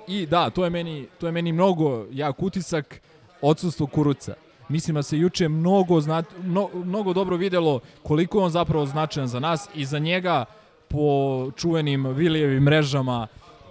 [0.09, 3.01] I da, to je meni, to je meni mnogo jak utisak
[3.41, 4.35] odsustvo kuruca.
[4.69, 9.41] mislim da se juče mnogo, zna, mno, mnogo dobro videlo koliko on zapravo značajan za
[9.41, 10.45] nas i za njega
[10.89, 11.07] po
[11.53, 13.27] čuvenim Vilijevim mrežama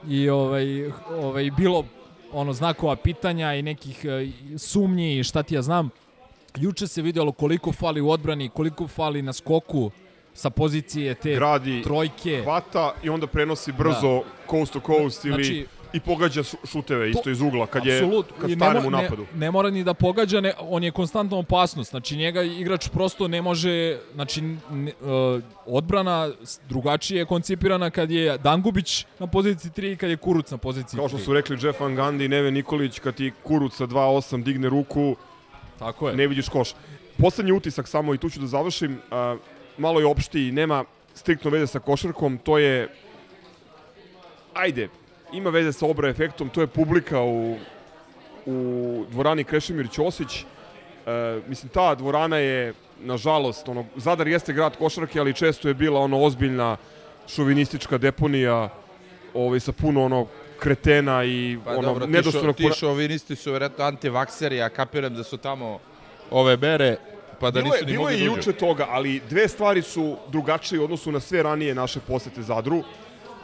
[0.10, 1.86] i ovaj, ovaj, bilo
[2.32, 4.28] ono znakova pitanja i nekih e,
[4.58, 5.90] sumnji i šta ti ja znam.
[6.58, 9.92] Juče se videlo koliko fali u odbrani, koliko fali na skoku
[10.34, 12.42] sa pozicije te Gradi trojke.
[12.44, 15.66] hvata i onda prenosi brzo coast to coast ili Znači-
[15.96, 18.10] i pogađa šuteve isto iz ugla kad je
[18.42, 19.22] kad stane mo- u napadu.
[19.34, 21.90] Ne, ne mora ni da pogađa, ne, on je konstantna opasnost.
[21.90, 26.32] Znači njega igrač prosto ne može, znači ne, uh, odbrana
[26.70, 30.98] drugačije je koncipirana kad je Dangubić na poziciji 3 i kad je Kuruc na poziciji
[30.98, 31.02] 3.
[31.02, 34.44] Kao što su rekli Jeff Van Gundy i Neve Nikolić, kad ti Kuruc sa 2-8
[34.44, 35.16] digne ruku,
[35.80, 36.16] Tako je.
[36.16, 36.74] ne vidiš koš.
[37.18, 39.38] Poslednji utisak samo i tu ću da završim, a,
[39.78, 42.90] malo je opšti i nema striktno veze sa košarkom, to je
[44.54, 44.90] ajde,
[45.32, 47.58] ima veze sa obra efektom, to je publika u,
[48.46, 50.46] u dvorani Krešimir Ćosić.
[51.06, 56.00] E, mislim, ta dvorana je, nažalost, ono, Zadar jeste grad košarke, ali često je bila
[56.00, 56.78] ono ozbiljna
[57.28, 58.70] šovinistička deponija
[59.34, 60.28] ovaj, sa puno ono
[60.60, 65.24] kretena i Pa ono dobro, ti, šo, ti šovinisti su vjerojatno antivakseri, a kapiram da
[65.24, 65.80] su tamo
[66.32, 66.98] ove bere,
[67.40, 69.48] pa da bilo nisu je, ni bilo mogli je i da juče toga, ali dve
[69.48, 72.84] stvari su drugačije u odnosu na sve ranije naše posete Zadru.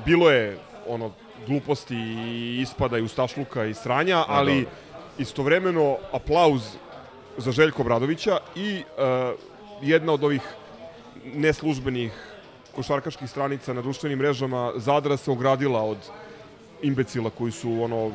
[0.05, 1.11] Bilo je ono
[1.47, 4.71] gluposti i ispada i ustašluka i sranja, ali dobro.
[5.17, 6.61] istovremeno aplauz
[7.37, 9.39] za Željko Bradovića i uh,
[9.81, 10.41] jedna od ovih
[11.25, 12.11] neslužbenih
[12.75, 15.97] košarkaških stranica na društvenim mrežama Zadra se ogradila od
[16.81, 18.11] imbecila koji su ono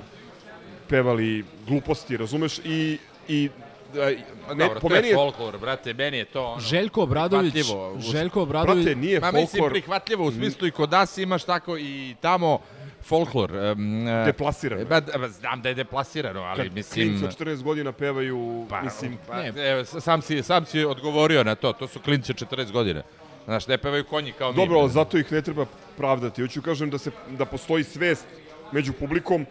[0.88, 2.58] pevali gluposti, razumeš?
[2.58, 2.98] I,
[3.28, 3.50] i
[3.94, 4.16] e,
[4.54, 6.60] ne, dobro, po to meni je folklor, brate, meni je to ono...
[6.60, 7.54] Željko Obradović,
[7.98, 11.78] Željko Obradović, Brate, nije Ma mislim folklor prihvatljivo u smislu i kod nas imaš tako
[11.78, 12.58] i tamo
[13.08, 13.52] folklor.
[13.52, 14.84] Um, deplasirano.
[14.84, 17.08] Ba, ba, znam da je deplasirano, ali Kad mislim...
[17.08, 21.54] klinci od 14 godina pevaju, Pa, mislim, pa, evo, sam, si, sam si odgovorio na
[21.54, 23.02] to, to su klinci od 40 godina.
[23.44, 24.56] Znaš, ne pevaju konji kao mi.
[24.56, 25.66] dobro, ali zato ih ne treba
[25.96, 26.42] pravdati.
[26.42, 28.26] Hoću kažem da se da postoji svest
[28.72, 29.46] među publikom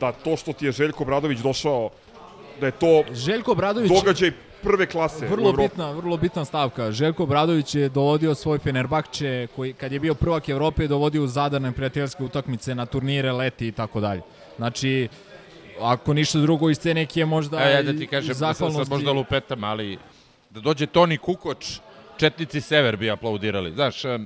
[0.00, 1.90] da to što ti je Željko Bradović došao,
[2.60, 4.32] da je to Željko Obradović događaj
[4.62, 5.68] prve klase u Vrlo Evropi.
[5.68, 6.92] bitna, vrlo bitna stavka.
[6.92, 11.26] Željko Bradović je dovodio svoj Fenerbahče koji kad je bio prvak Evrope je dovodio u
[11.26, 14.22] zadarne prijateljske utakmice na turnire, leti i tako dalje.
[14.56, 15.08] Znači
[15.80, 18.46] ako ništa drugo iz te neke možda Evo ja da ti kažem, i da sam
[18.46, 18.94] sad zahvalnosti.
[18.94, 19.98] možda lupetam, ali
[20.50, 21.78] da dođe Toni Kukoč,
[22.16, 23.72] Četnici Sever bi aplaudirali.
[23.72, 24.18] Znaš, e,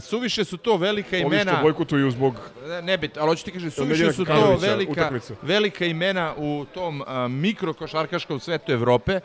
[0.00, 1.52] suviše su to velika Ovi imena...
[1.52, 2.34] što bojkotuju zbog
[2.68, 5.34] Ne, ne bit, ali hoću ti kažem, suviše su to velika, utakmice.
[5.42, 9.20] velika imena u tom a, mikrokošarkaškom svetu Evrope.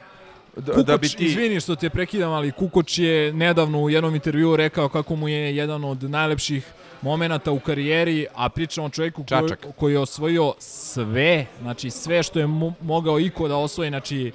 [0.56, 1.26] Da, Kukoč, da bi ti...
[1.26, 5.56] izvini što te prekidam, ali Kukoč je nedavno u jednom intervjuu rekao kako mu je
[5.56, 6.68] jedan od najlepših
[7.02, 12.40] momenata u karijeri, a pričamo o čovjeku koji, koji je osvojio sve, znači sve što
[12.40, 14.32] je mo mogao iko da osvoji, znači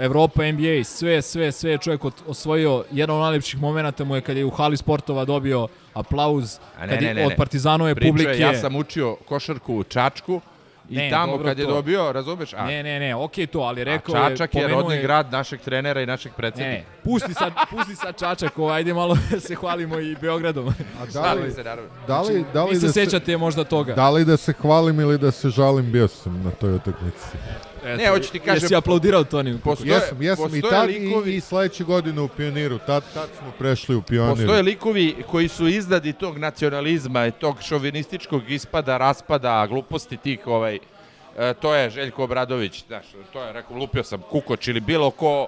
[0.00, 2.84] Evropa, NBA, sve, sve, sve je čovjek osvojio.
[2.92, 7.02] Jedan od najlepših momenata mu je kad je u hali sportova dobio aplauz A kad
[7.02, 8.38] je, od Partizanove Pričao je, publike.
[8.38, 10.40] Ja sam učio košarku u Čačku
[10.90, 11.72] i Ne, tamo dobro kad je to.
[11.72, 12.52] dobio, razumeš?
[12.52, 15.60] A, Ne, ne, ne, okej to, ali rekao a Čačak je, pomenuo rodni grad našeg
[15.60, 16.70] trenera i našeg Ne, predsjednika.
[16.70, 20.68] ne, pusti sad, pusti sad Čačak, ovo, ajde malo da se hvalimo i Beogradom.
[20.68, 21.90] A da li, se, naravno.
[22.06, 23.94] da li, da li Vi se da sećate možda toga.
[23.94, 27.26] Da li da se hvalim ili da se žalim, bio sam na toj utakmici.
[27.78, 29.58] Eto, Ne, hoću ti kažem- Jesi aplaudirao Toniju?
[29.58, 32.78] Postoje- Jesam, jesam i tad likovi- i, i sledeće godine u Pioniru.
[32.78, 34.36] Tad, tad smo prešli u Pionir.
[34.36, 40.78] Postoje likovi koji su izdadi tog nacionalizma i tog šovinističkog ispada, raspada, gluposti tih ovaj
[41.38, 45.46] e, to je Željko Obradović, znaš, to je rekao lupio sam Kukoč ili bilo ko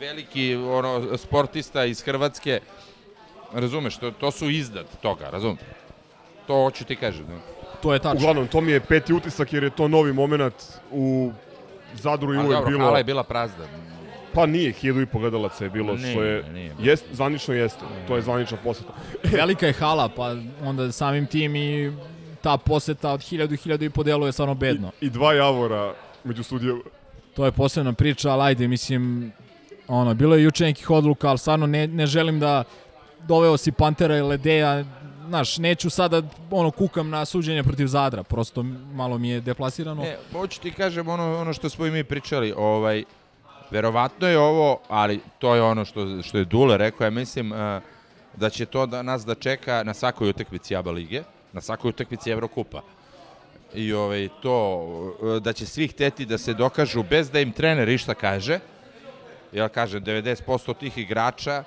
[0.00, 2.60] veliki ono sportista iz Hrvatske.
[3.52, 5.60] Razumeš, to, to su izdad toga, razumeš?
[6.46, 7.26] To hoću ti kažem.
[7.82, 8.18] To je tačno.
[8.18, 10.54] Uglavnom, to mi je peti utisak jer je to novi moment
[10.90, 11.32] u
[11.96, 12.84] Zadru i Ali uvek bilo...
[12.84, 13.64] hala je bila prazna.
[14.34, 16.52] Pa nije, hiljadu i pogledalaca je bilo, što Nije, je...
[16.52, 16.74] nije.
[16.78, 18.92] Jest, zvanično jeste, to je zvanična poseta.
[19.38, 21.92] Velika je hala, pa onda samim tim i
[22.40, 24.90] ta poseta od 1000 1000 i po deluje stvarno bedno.
[25.00, 25.94] I dva javora
[26.24, 26.80] među studijama.
[27.34, 29.32] To je posebna priča, ali ajde, mislim,
[29.88, 32.64] ono, bilo je juče nekih odluka, ali stvarno ne, ne želim da
[33.28, 34.84] doveo si Pantera i Ledeja,
[35.28, 38.62] znaš, neću sada, ono, kukam na suđenje protiv Zadra, prosto
[38.92, 40.02] malo mi je deplasirano.
[40.02, 43.04] Ne, hoću ti kažem ono, ono što smo i mi pričali, ovaj,
[43.70, 47.58] verovatno je ovo, ali to je ono što, što je Dule rekao, ja mislim uh,
[48.36, 51.22] da će to da nas da čeka na svakoj utakmici ABA lige,
[51.52, 52.82] na svakoj utakmici Evrokupa.
[53.74, 54.78] I ovaj, to,
[55.20, 58.58] uh, da će svi hteti da se dokažu bez da im trener išta kaže,
[59.52, 61.64] ja kažem, 90% tih igrača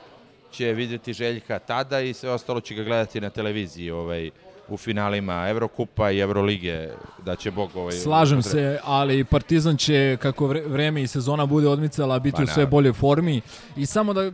[0.51, 4.31] će vidjeti Željka tada i sve ostalo će ga gledati na televiziji ovaj,
[4.69, 6.89] u finalima Evrokupa i Evrolige,
[7.25, 7.69] da će Bog...
[7.75, 12.43] Ovaj, Slažem se, ali Partizan će, kako vre- vreme i sezona bude odmicala, biti Pa
[12.43, 13.41] u sve boljoj formi.
[13.77, 14.31] I samo da,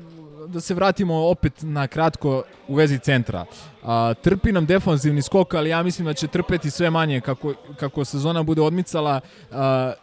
[0.47, 3.45] da se vratimo opet na kratko u vezi centra.
[3.83, 8.05] A, trpi nam defanzivni skok, ali ja mislim da će trpeti sve manje kako, kako
[8.05, 9.21] sezona bude odmicala.
[9.51, 9.93] A,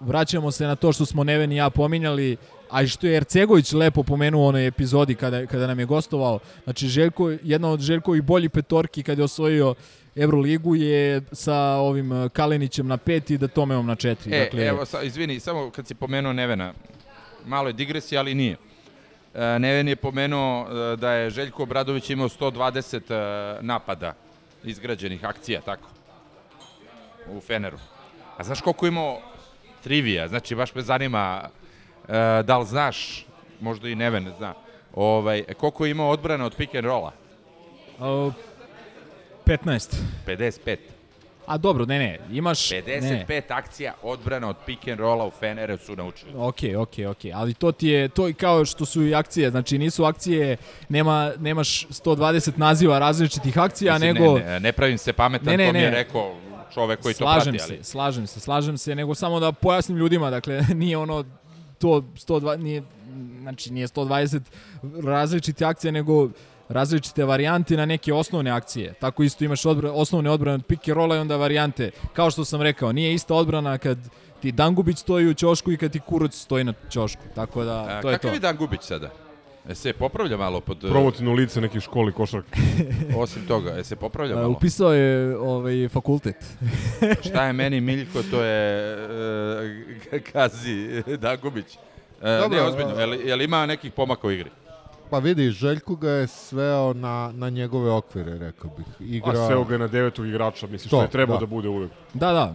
[0.00, 2.36] vraćamo se na to što smo Neven i ja pominjali,
[2.74, 6.38] a i što je Ercegović lepo pomenuo u onoj epizodi kada, kada nam je gostovao.
[6.64, 9.74] Znači, Željko, jedna od Željkovih boljih petorki kada je osvojio
[10.16, 14.34] Euroligu je sa ovim eh, Kalenićem na pet i da Tomeom na četiri.
[14.34, 16.72] E, dakle, evo, sa, izvini, samo kad si pomenuo Nevena,
[17.46, 18.56] malo je digresija, ali nije.
[19.34, 24.14] E, Neven je pomenuo e, da je Željko Obradović imao 120 e, napada
[24.64, 25.88] izgrađenih akcija, tako,
[27.30, 27.78] u Feneru.
[28.36, 29.20] A znaš koliko imao
[29.82, 30.28] trivija?
[30.28, 31.48] Znači, baš me zanima
[32.44, 33.26] da li znaš,
[33.60, 34.54] možda i Neven zna,
[34.94, 37.12] ovaj, koliko je imao odbrana od pick and rolla?
[38.00, 38.30] A,
[39.46, 39.96] 15.
[40.26, 40.76] 55.
[41.46, 42.70] A dobro, ne, ne, imaš...
[42.70, 43.42] 55 Ne.
[43.48, 46.32] akcija odbrana od pick and rolla u Feneru su naučili.
[46.36, 49.78] Ok, ok, ok, ali to ti je, to i kao što su i akcije, znači
[49.78, 50.56] nisu akcije,
[50.88, 54.38] nema, nemaš 120 naziva različitih akcija, Mislim, nego...
[54.38, 56.34] Ne, ne, ne pravim se pametan, Ne, ne, to mi je rekao
[56.74, 57.84] čovek koji slažem to prati, ali...
[57.84, 61.24] Se, slažem se, slažem se, nego samo da pojasnim ljudima, dakle, nije ono
[61.84, 62.82] to 120, nije,
[63.40, 64.40] znači nije 120
[65.04, 66.28] različite akcije, nego
[66.68, 68.94] različite varijante na neke osnovne akcije.
[69.00, 71.90] Tako isto imaš odbra, osnovne odbrane od pick and rolla i onda varijante.
[72.12, 73.98] Kao što sam rekao, nije ista odbrana kad
[74.42, 77.22] ti Dangubić stoji u ćošku i kad ti Kuruc stoji na ćošku.
[77.34, 78.18] Tako da, A, to je to.
[78.18, 79.10] kakav je Dan Gubić sada?
[79.68, 80.78] E se popravlja malo pod...
[80.80, 82.58] Promotivno lice nekih školi košarka.
[83.16, 84.48] Osim toga, e se popravlja malo?
[84.48, 86.36] Upisao je ovaj, fakultet.
[87.20, 88.96] Šta je meni Miljko, to je
[90.12, 90.88] e, Kazi
[91.18, 91.74] Dagubić.
[92.22, 94.50] E, Dobro, ne, ozbiljno, a- je li, je li ima nekih pomaka u igri?
[95.10, 98.86] Pa vidi, Željko ga je sveo na, na njegove okvire, rekao bih.
[99.00, 99.32] Igra...
[99.32, 101.40] A sveo ga je na devetog igrača, mislim, što To, je trebao da.
[101.40, 101.46] da.
[101.46, 101.90] bude uvek.
[102.14, 102.54] Da, da.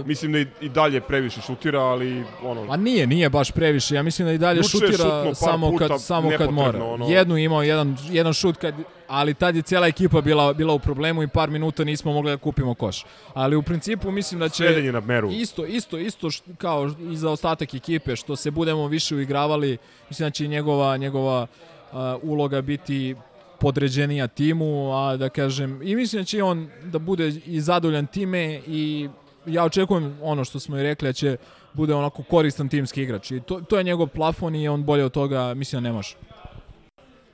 [0.00, 2.66] E, Mislim da i, i dalje previše šutira, ali ono...
[2.68, 3.94] A nije, nije baš previše.
[3.94, 6.84] Ja mislim da i dalje šutnuo šutira par samo puta kad samo kad mora.
[6.84, 7.08] ono.
[7.08, 8.74] Jednu je imao jedan jedan šut kad
[9.12, 12.36] ali tad je cijela ekipa bila bila u problemu i par minuta nismo mogli da
[12.36, 13.04] kupimo koš.
[13.34, 15.30] Ali u principu mislim da će Svedenje na meru.
[15.30, 19.78] Isto, isto, isto št, kao i za ostatak ekipe što se budemo više uigravali,
[20.08, 21.46] mislim da će njegova njegova
[21.92, 23.14] a, uloga biti
[23.60, 28.60] podređenija timu, a da kažem, i mislim da će on da bude i zadovoljan time
[28.66, 29.08] i
[29.46, 31.36] ja očekujem ono što smo i rekli da će
[31.72, 35.12] bude onako koristan timski igrač i to, to je njegov plafon i on bolje od
[35.12, 36.16] toga mislim da ne može.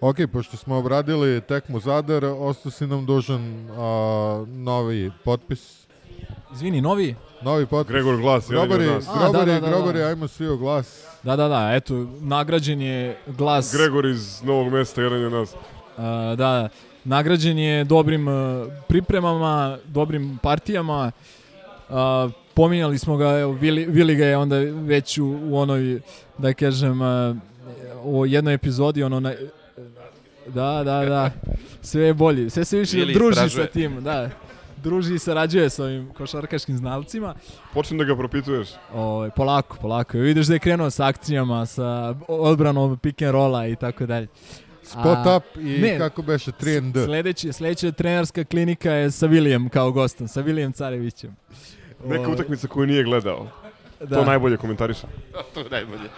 [0.01, 5.87] Ok, pošto smo obradili tekmu Zadar, ostao si nam dužan a, novi potpis.
[6.55, 7.15] Izvini, novi?
[7.43, 7.93] Novi potpis.
[7.93, 9.09] Gregor Glas, Grobari, od nas.
[9.09, 9.69] A, da, Grobari, da, da, da.
[9.69, 11.05] Grobari, ajmo svi o glas.
[11.23, 13.75] Da, da, da, eto, nagrađen je glas...
[13.77, 15.55] Gregor iz Novog mesta, jedan je nas.
[15.97, 16.69] A, da,
[17.05, 18.35] nagrađen je dobrim uh,
[18.89, 21.13] pripremama, dobrim partijama.
[21.89, 26.01] A, pominjali smo ga, evo, Vili, Vili ga je onda već u, u onoj,
[26.39, 27.37] da kažem, uh,
[28.05, 29.33] u jednoj epizodi, ono, na,
[30.55, 31.31] da, da, da,
[31.83, 33.67] sve je bolji, sve se više Vili druži istražuje.
[33.67, 34.31] sa tim, da,
[34.77, 37.35] druži i sarađuje sa ovim košarkaškim znalcima.
[37.75, 38.69] Počnem da ga propituješ.
[38.95, 40.19] Ovaj polako, polako.
[40.19, 44.27] Vidiš da je krenuo sa akcijama, sa odbranom pick and rolla i tako dalje.
[44.83, 47.05] Spot A, up i kako beše, 3 and D.
[47.05, 51.37] Sledeći, sledeća trenerska klinika je sa Vilijem kao gostom, sa Vilijem Carevićem.
[52.05, 53.47] Neka Ovaj, utakmica koju nije gledao.
[54.01, 54.17] Da.
[54.17, 55.07] To najbolje komentariše.
[55.55, 56.09] to najbolje.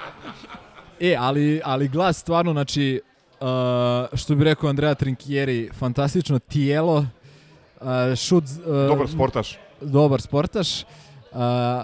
[1.01, 3.01] E, ali, ali glas stvarno, znači,
[3.41, 7.87] uh, što bi rekao Andrea Trinkieri, fantastično tijelo, uh,
[8.17, 8.45] šut...
[8.45, 9.59] Uh, Dobar sportaš.
[9.81, 10.87] Dobar sportaš, uh,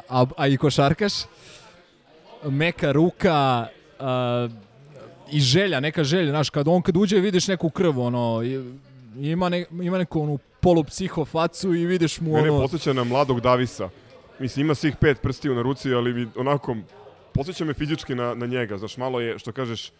[0.08, 1.12] a, a i košarkaš.
[2.44, 3.66] Meka ruka,
[4.00, 4.52] uh,
[5.32, 8.42] i želja, neka želja, znaš, kad on kad uđe vidiš neku krv, ono,
[9.20, 12.60] ima, ne, ima neku onu polupsiho facu i vidiš mu Mene ono...
[12.60, 13.88] podsjeća na mladog Davisa.
[14.38, 16.76] Mislim, ima svih pet prstiju na ruci, ali onako,
[17.34, 18.78] podsjeća me fizički na, na njega.
[18.78, 19.92] Znaš, malo je, što kažeš,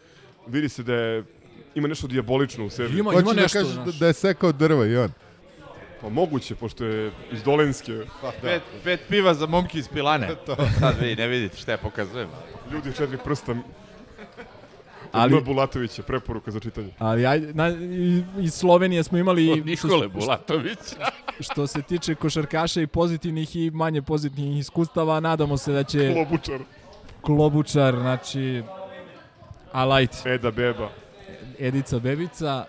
[0.47, 1.25] vidi se da je,
[1.75, 2.99] ima nešto dijabolično u sebi.
[2.99, 3.95] Ima, Hoće ima da nešto, kaže da, znaš.
[3.95, 5.11] da je sekao drva i on.
[6.01, 7.93] Pa moguće, pošto je iz Dolenske.
[8.23, 10.29] Pa Pet, pet piva za momki iz Pilane.
[10.47, 10.57] To.
[10.79, 12.29] Sad vi ne vidite šta ja pokazujem.
[12.73, 13.55] Ljudi četiri prsta.
[15.13, 15.45] Ali- Ali...
[15.45, 16.89] Bulatovića, preporuka za čitanje.
[16.99, 17.73] Ali ajde, na,
[18.39, 19.53] iz Slovenije smo imali...
[19.53, 20.97] Od Nikole Bulatovića.
[21.41, 26.13] Što se tiče košarkaša i pozitivnih i manje pozitivnih iskustava, nadamo se da će...
[26.13, 26.61] Klobučar.
[27.21, 28.63] Klobučar, znači...
[29.73, 30.11] Alajt.
[30.27, 30.89] Eda Beba.
[31.59, 32.65] Edica Bebica.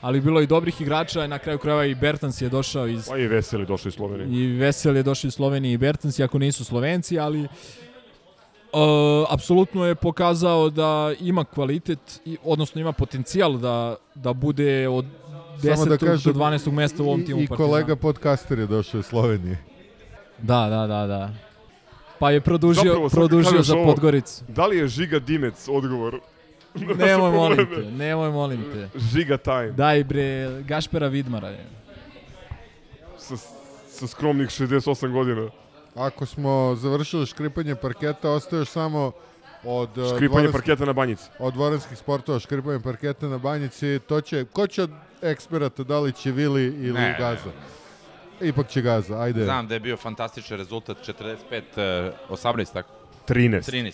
[0.00, 3.08] Ali bilo je i dobrih igrača, na kraju krajeva i Bertans je došao iz...
[3.08, 4.28] Pa i Veseli došli iz Slovenije.
[4.34, 7.48] I Vesel je došao iz Slovenije i Bertans, iako nisu Slovenci, ali
[9.28, 15.04] apsolutno je pokazao da ima kvalitet, i, odnosno ima potencijal da, da bude od
[15.62, 15.74] 10.
[15.74, 16.72] Samo da kažem, do 12.
[16.72, 17.70] mesta u ovom i- timu I Partizana.
[17.70, 19.58] kolega podcaster je došao iz Slovenije.
[20.38, 21.30] Da, da, da, da.
[22.18, 24.44] Pa je produžio, Zapravo, produžio za ovo, Podgoricu.
[24.48, 26.20] Da li je Žiga Dimec odgovor?
[26.74, 27.84] Nemoj molim probleme?
[27.84, 28.88] te, nemoj molim te.
[28.98, 29.70] Žiga time.
[29.70, 31.66] Daj bre, Gašpera Vidmara je.
[33.18, 33.36] Sa,
[33.88, 35.48] sa skromnih 68 godina.
[35.94, 39.12] Ako smo završili škripanje parketa, ostaje još samo
[39.64, 41.24] od uh, Škripanje parketa na banjici.
[41.38, 44.90] Od dvoranskih sportova škripanje parketa na banjici, to će, ko će od
[45.22, 47.50] eksperata, da li će Vili ili Ne, ne, Gaza?
[48.40, 49.44] Ipak će Gaza, ajde.
[49.44, 52.88] Znam da je bio fantastičan rezultat 45 eh, 18 tako.
[53.28, 53.72] 13.
[53.72, 53.92] 13.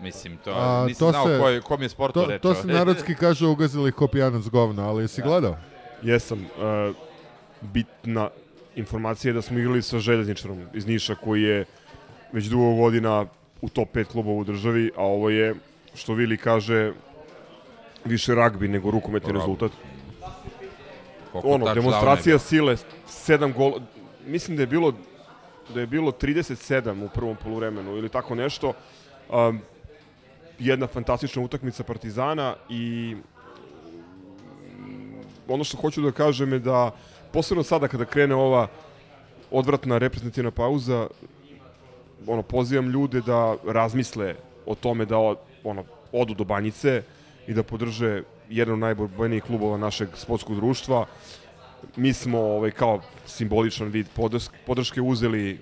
[0.00, 2.42] Mislim to A, nisam znao se- koji kom je sportu to, reč.
[2.42, 5.56] to se narodski kaže ugazili ko pijanac govna, ali jesi gledao?
[6.02, 6.38] Jesam.
[6.40, 6.96] Uh,
[7.60, 8.30] bitna
[8.74, 11.64] informacija je da smo igrali sa željezničarom iz Niša koji je
[12.32, 13.26] već dugo godina
[13.60, 15.54] u top 5 klubova u državi, a ovo je,
[15.94, 16.92] što Vili kaže,
[18.04, 19.70] više ragbi nego rukometni rezultat.
[21.32, 22.76] Koliko ono, demonstracija je bilo?
[22.76, 22.76] sile,
[23.38, 23.72] 7 gol,
[24.26, 24.92] mislim da je bilo
[25.74, 28.72] da je bilo 37 u prvom poluvremenu ili tako nešto.
[29.30, 29.60] Um,
[30.58, 33.16] jedna fantastična utakmica Partizana i
[35.48, 36.90] ono što hoću da kažem je da
[37.32, 38.68] posebno sada kada krene ova
[39.50, 41.06] odvratna reprezentativna pauza
[42.26, 44.34] ono pozivam ljude da razmisle
[44.66, 45.18] o tome da
[45.64, 47.02] ono odu do Banjice
[47.46, 51.06] i da podrže jedan od najborbenijih klubova našeg sportskog društva.
[51.96, 54.06] Mi smo ovaj, kao simboličan vid
[54.66, 55.60] podrške uzeli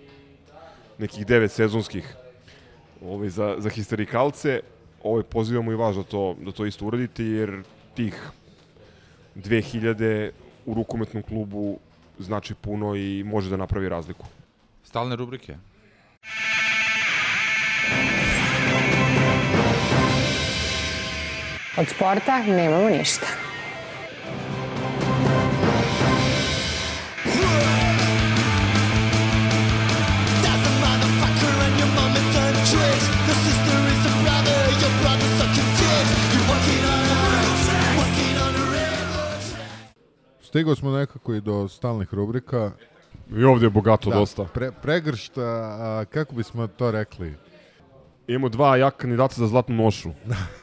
[0.99, 2.15] nekih devet sezonskih
[3.05, 4.61] ovaj, za, za histerikalce.
[5.05, 7.63] Ovaj, pozivamo i vas da to, da to isto uradite, jer
[7.95, 8.31] tih
[9.37, 10.31] 2000
[10.67, 11.79] u rukometnom klubu
[12.19, 14.27] znači puno i može da napravi razliku.
[14.85, 15.57] Stalne rubrike.
[21.77, 23.54] Od sporta nemamo ništa.
[40.55, 42.71] Stigao smo nekako i do stalnih rubrika.
[43.37, 44.45] I ovdje je bogato da, dosta.
[44.45, 47.35] Pre, pregršta, a, kako bismo to rekli?
[48.27, 50.11] Imamo dva jak kandidata za zlatnu nošu.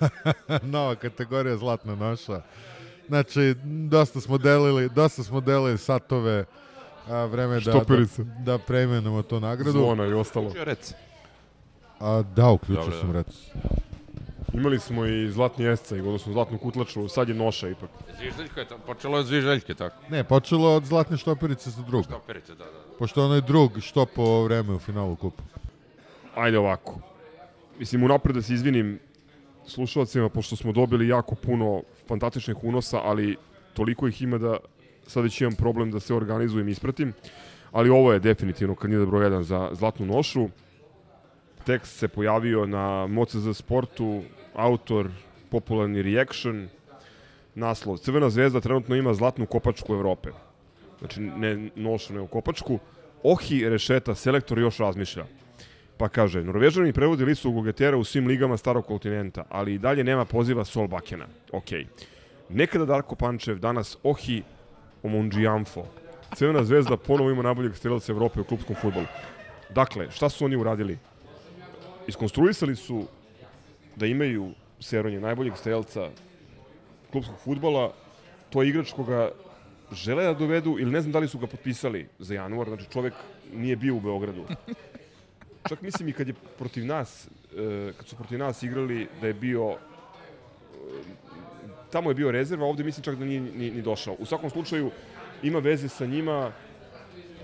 [0.73, 2.41] Nova kategorija zlatna noša.
[3.07, 3.55] Znači,
[3.89, 6.45] dosta smo delili, dosta smo delili satove,
[7.07, 7.83] a, vreme da, da,
[8.45, 9.71] da preimenujemo tu nagradu.
[9.71, 10.45] Zvona i ostalo.
[10.45, 10.93] Uključio rec.
[11.99, 13.17] A, da, uključio Dobro, sam da.
[13.17, 13.35] rec.
[14.53, 17.89] Imali smo i zlatni esca, i odnosno zlatnu kutlaču, sad je noša ipak.
[18.17, 19.95] Zviždeljko je to, počelo je zviždeljke tako.
[20.09, 22.03] Ne, počelo od zlatne štoperice za drug.
[22.03, 22.97] Štoperice, da, da.
[22.99, 25.43] Pošto onaj drug štopo vreme u finalu kupa.
[26.35, 26.99] Ajde ovako.
[27.79, 28.99] Mislim, unapred da se izvinim
[29.67, 33.37] slušalcima, pošto smo dobili jako puno fantastičnih unosa, ali
[33.73, 34.57] toliko ih ima da
[35.07, 37.13] sad već imam problem da se organizujem i ispratim.
[37.71, 40.49] Ali ovo je definitivno kandidat broj 1 za zlatnu nošu.
[41.65, 44.21] Tekst se pojavio na Moce za sportu,
[44.55, 45.09] autor,
[45.49, 46.69] popularni reaction,
[47.55, 47.97] naslov.
[47.97, 50.29] Crvena zvezda trenutno ima zlatnu kopačku Evrope.
[50.99, 52.79] Znači, ne nošu, nego kopačku.
[53.23, 55.25] Ohi Rešeta, selektor još razmišlja.
[55.97, 60.25] Pa kaže, Norvežani prevodi listu Gogetera u svim ligama starog kontinenta, ali i dalje nema
[60.25, 61.27] poziva Solbakena.
[61.51, 61.69] Ok.
[62.49, 64.43] Nekada Darko Pančev, danas Ohi
[65.03, 65.85] Omundžijanfo.
[66.35, 69.05] Crvena zvezda ponovo ima najboljeg strelca Evrope u klubskom futbolu.
[69.69, 70.97] Dakle, šta su oni uradili?
[72.07, 73.05] Iskonstruisali su
[73.95, 76.09] da imaju Seronje najboljeg strelca
[77.11, 77.93] klubskog futbola.
[78.49, 79.31] To je igrač koga
[79.91, 83.13] žele da dovedu ili ne znam da li su ga potpisali za januar, znači čovek
[83.53, 84.43] nije bio u Beogradu.
[85.69, 89.33] Čak mislim i kad je protiv nas, e, kad su protiv nas igrali, da je
[89.33, 89.77] bio e,
[91.91, 94.15] tamo je bio rezerva, ovde mislim čak da nije ni, ni došao.
[94.19, 94.91] U svakom slučaju
[95.43, 96.51] ima veze sa njima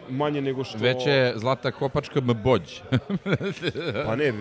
[0.09, 0.77] manje nego što...
[0.77, 2.79] Već je zlata kopačka mbođ.
[4.05, 4.33] Pa ne,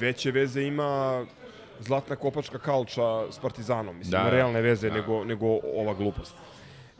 [0.00, 1.24] veće veze ima
[1.80, 3.98] zlatna kopačka kalča s Partizanom.
[3.98, 4.30] Mislim, Da, da.
[4.30, 4.94] realne veze Da.
[4.94, 6.34] nego, nego ova glupost.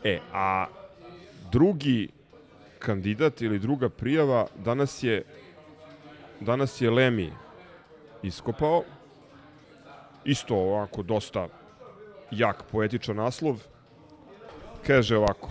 [0.03, 0.65] E, a
[1.51, 2.09] drugi
[2.79, 5.23] kandidat ili druga prijava danas je
[6.39, 7.33] danas je Lemi
[8.23, 8.83] iskopao.
[10.25, 11.47] Isto ovako dosta
[12.31, 13.63] jak poetičan naslov.
[14.87, 15.49] Kaže ovako.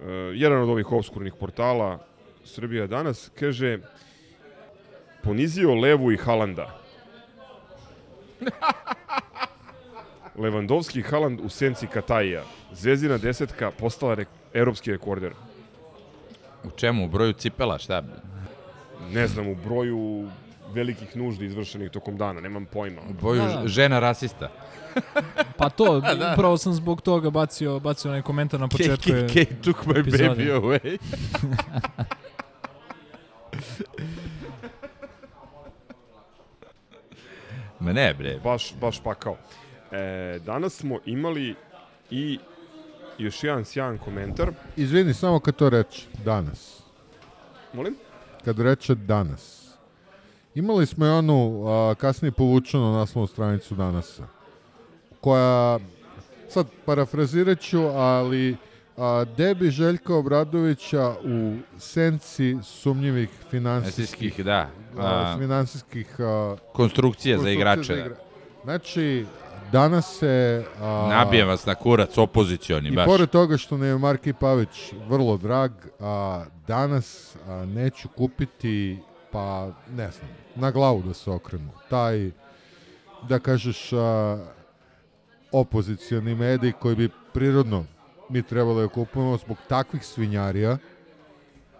[0.00, 1.98] E, jedan od ovih obskurnih portala
[2.44, 3.78] Srbija danas kaže
[5.22, 6.78] ponizio Levu i Halanda.
[10.38, 12.42] Levandovski i Haaland u senci Katajija.
[12.72, 15.32] Zvezdina desetka postala re evropski rekorder.
[16.64, 17.04] U čemu?
[17.04, 18.02] U broju cipela, šta?
[19.12, 20.28] Ne znam, u broju
[20.74, 23.00] velikih nuždi izvršenih tokom dana, nemam pojma.
[23.20, 23.68] Boju Da, da.
[23.68, 24.48] žena rasista.
[25.58, 26.32] Pa to, Da.
[26.32, 29.02] upravo sam zbog toga bacio, bacio onaj komentar na početku.
[29.02, 30.28] Kate, Kate, Kate took my epizode.
[30.28, 30.98] baby away.
[37.80, 38.38] Ma ne bre.
[38.44, 39.36] Baš, baš pakao.
[39.92, 39.96] E,
[40.38, 41.54] danas smo imali
[42.10, 42.38] i
[43.18, 44.50] još jedan sjajan komentar.
[44.76, 46.82] Izvini, samo kad to reče, danas.
[47.72, 47.96] Molim?
[48.44, 49.63] Kad reče danas.
[50.54, 54.22] Imali smo i onu a, kasnije povučenu naslovnu stranicu danasa,
[55.20, 55.78] koja,
[56.48, 58.56] sad parafrazirat ću, ali
[58.96, 64.68] a, debi Željka Obradovića u senci sumnjivih finansijskih, da.
[64.98, 67.92] a, finansijskih a, konstrukcije za konstrukcija igrače.
[67.94, 68.16] igra-
[68.64, 69.26] Znači,
[69.72, 70.64] danas se...
[70.80, 73.06] A, Nabijem vas na kurac opozicioni, I baš.
[73.06, 75.70] pored toga što ne je Marki Pavić vrlo drag,
[76.00, 78.98] a, danas a, neću kupiti,
[79.34, 81.70] pa ne znam, na glavu da se okrenu.
[81.90, 82.30] Taj,
[83.28, 84.38] da kažeš, a,
[85.52, 87.84] opozicioni medij koji bi prirodno
[88.28, 90.78] mi trebalo da kupujemo zbog takvih svinjarija,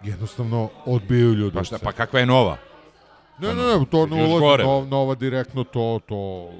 [0.03, 1.55] jednostavno odbijaju ljudi.
[1.55, 2.57] Pa šta, pa kakva je nova?
[3.39, 6.51] Ne, ne, ne, to ne ulazi, nova, nova direktno, to, to...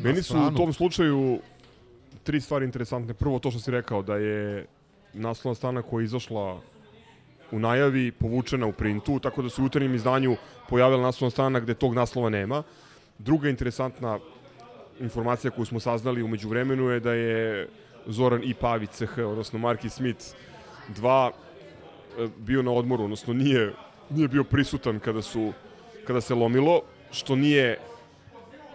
[0.00, 1.38] Meni su u tom slučaju
[2.22, 3.14] tri stvari interesantne.
[3.14, 4.66] Prvo to što si rekao da je
[5.12, 6.60] naslovna strana koja je izašla
[7.52, 10.36] u najavi povučena u printu, tako da se u jutarnjem izdanju
[10.68, 12.62] pojavila naslovna strana gde tog naslova nema.
[13.18, 14.18] Druga interesantna
[15.00, 17.68] informacija koju smo saznali umeđu vremenu je da je
[18.06, 18.54] Zoran I.
[18.54, 20.24] Pavić CH, odnosno Marki Smith
[20.96, 23.72] 2 e, bio na odmoru, odnosno nije,
[24.10, 25.52] nije bio prisutan kada su
[26.06, 27.78] kada se lomilo, što nije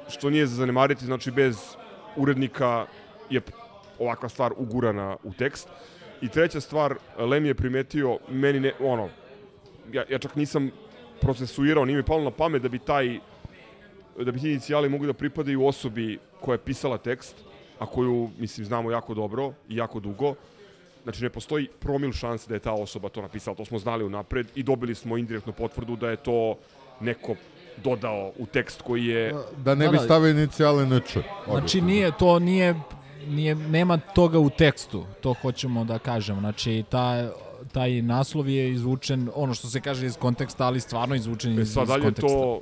[0.09, 1.57] što nije za zanemariti, znači bez
[2.15, 2.85] urednika
[3.29, 3.41] je
[3.99, 5.67] ovakva stvar ugurana u tekst.
[6.21, 9.09] I treća stvar, Lem je primetio, meni ne, ono,
[9.91, 10.71] ja, ja čak nisam
[11.21, 13.19] procesuirao, nije mi palo na pamet da bi taj,
[14.19, 17.35] da bi ti inicijali mogli da pripadaju osobi koja je pisala tekst,
[17.79, 20.35] a koju, mislim, znamo jako dobro i jako dugo.
[21.03, 24.47] Znači, ne postoji promil šanse da je ta osoba to napisala, to smo znali unapred
[24.55, 26.57] i dobili smo indirektno potvrdu da je to
[26.99, 27.35] neko
[27.83, 29.33] dodao u tekst koji je...
[29.57, 30.03] Da ne Da, bi da.
[30.03, 31.19] stavio inicijale na č.
[31.45, 32.75] Znači nije, to nije,
[33.27, 36.39] nije, nema toga u tekstu, to hoćemo da kažemo.
[36.39, 37.27] Znači taj,
[37.71, 41.65] taj naslov je izvučen, ono što se kaže iz konteksta, ali stvarno izvučen iz, E
[41.65, 42.27] sad, iz je konteksta.
[42.27, 42.61] to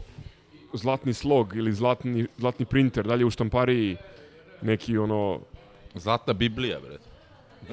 [0.74, 3.98] zlatni slog ili zlatni, zlatni printer, da li je u štampariji
[4.62, 5.40] neki ono...
[5.96, 6.98] Zlatna Biblija, bre.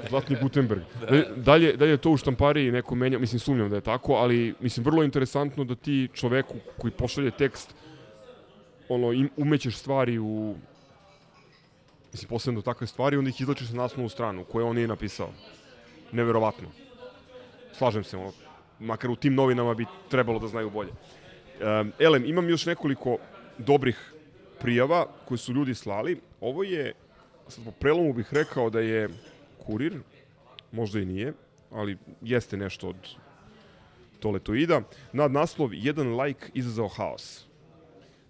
[0.08, 0.82] Zlatni Gutenberg.
[1.00, 3.70] Da, li- da, li je, da li je to u štampariji neko menja, mislim sumnjam
[3.70, 7.74] da je tako, ali mislim vrlo interesantno da ti čoveku koji pošalje tekst
[8.88, 10.54] ono, im, umećeš stvari u
[12.12, 15.28] mislim, posebno takve stvari, onda ih izlačiš na naslovnu stranu koje on nije napisao.
[16.12, 16.68] Neverovatno.
[17.72, 18.32] Slažem se, ono,
[18.78, 20.90] makar u tim novinama bi trebalo da znaju bolje.
[20.90, 23.16] Um, Elem, imam još nekoliko
[23.58, 24.12] dobrih
[24.60, 26.20] prijava koje su ljudi slali.
[26.40, 26.92] Ovo je,
[27.48, 29.08] sad po prelomu bih rekao da je
[29.66, 30.00] kurir,
[30.72, 31.32] možda i nije,
[31.70, 32.96] ali jeste nešto od
[34.20, 34.82] toletoida.
[35.12, 37.46] Nad naslov, jedan like izazao haos.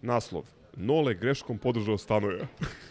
[0.02, 0.44] Naslov,
[0.76, 2.46] Nole greškom podržao stanoja.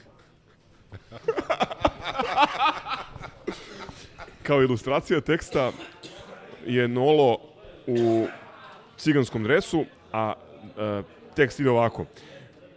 [4.43, 5.71] Kao ilustracija teksta
[6.65, 7.37] je Nolo
[7.87, 8.27] u
[8.97, 10.33] ciganskom dresu, a
[10.77, 11.01] e,
[11.35, 12.05] tekst ide ovako.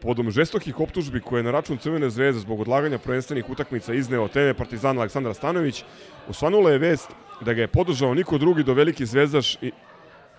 [0.01, 4.55] Podom žestokih optužbi koje je na račun Crvene zvezde zbog odlaganja prvenstvenih utakmica izneo teme
[4.55, 5.85] Partizan Aleksandar Stanović,
[6.29, 7.11] osvanula je vest
[7.41, 9.73] da ga je podržao niko drugi do veliki zvezdaš i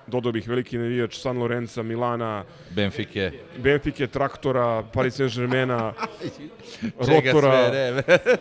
[0.07, 2.43] dodao bih veliki navijač San Lorenza, Milana,
[2.75, 3.31] Benfike.
[3.57, 5.93] Benfike, Traktora, Paris Saint-Germaina,
[7.09, 7.71] Rotora.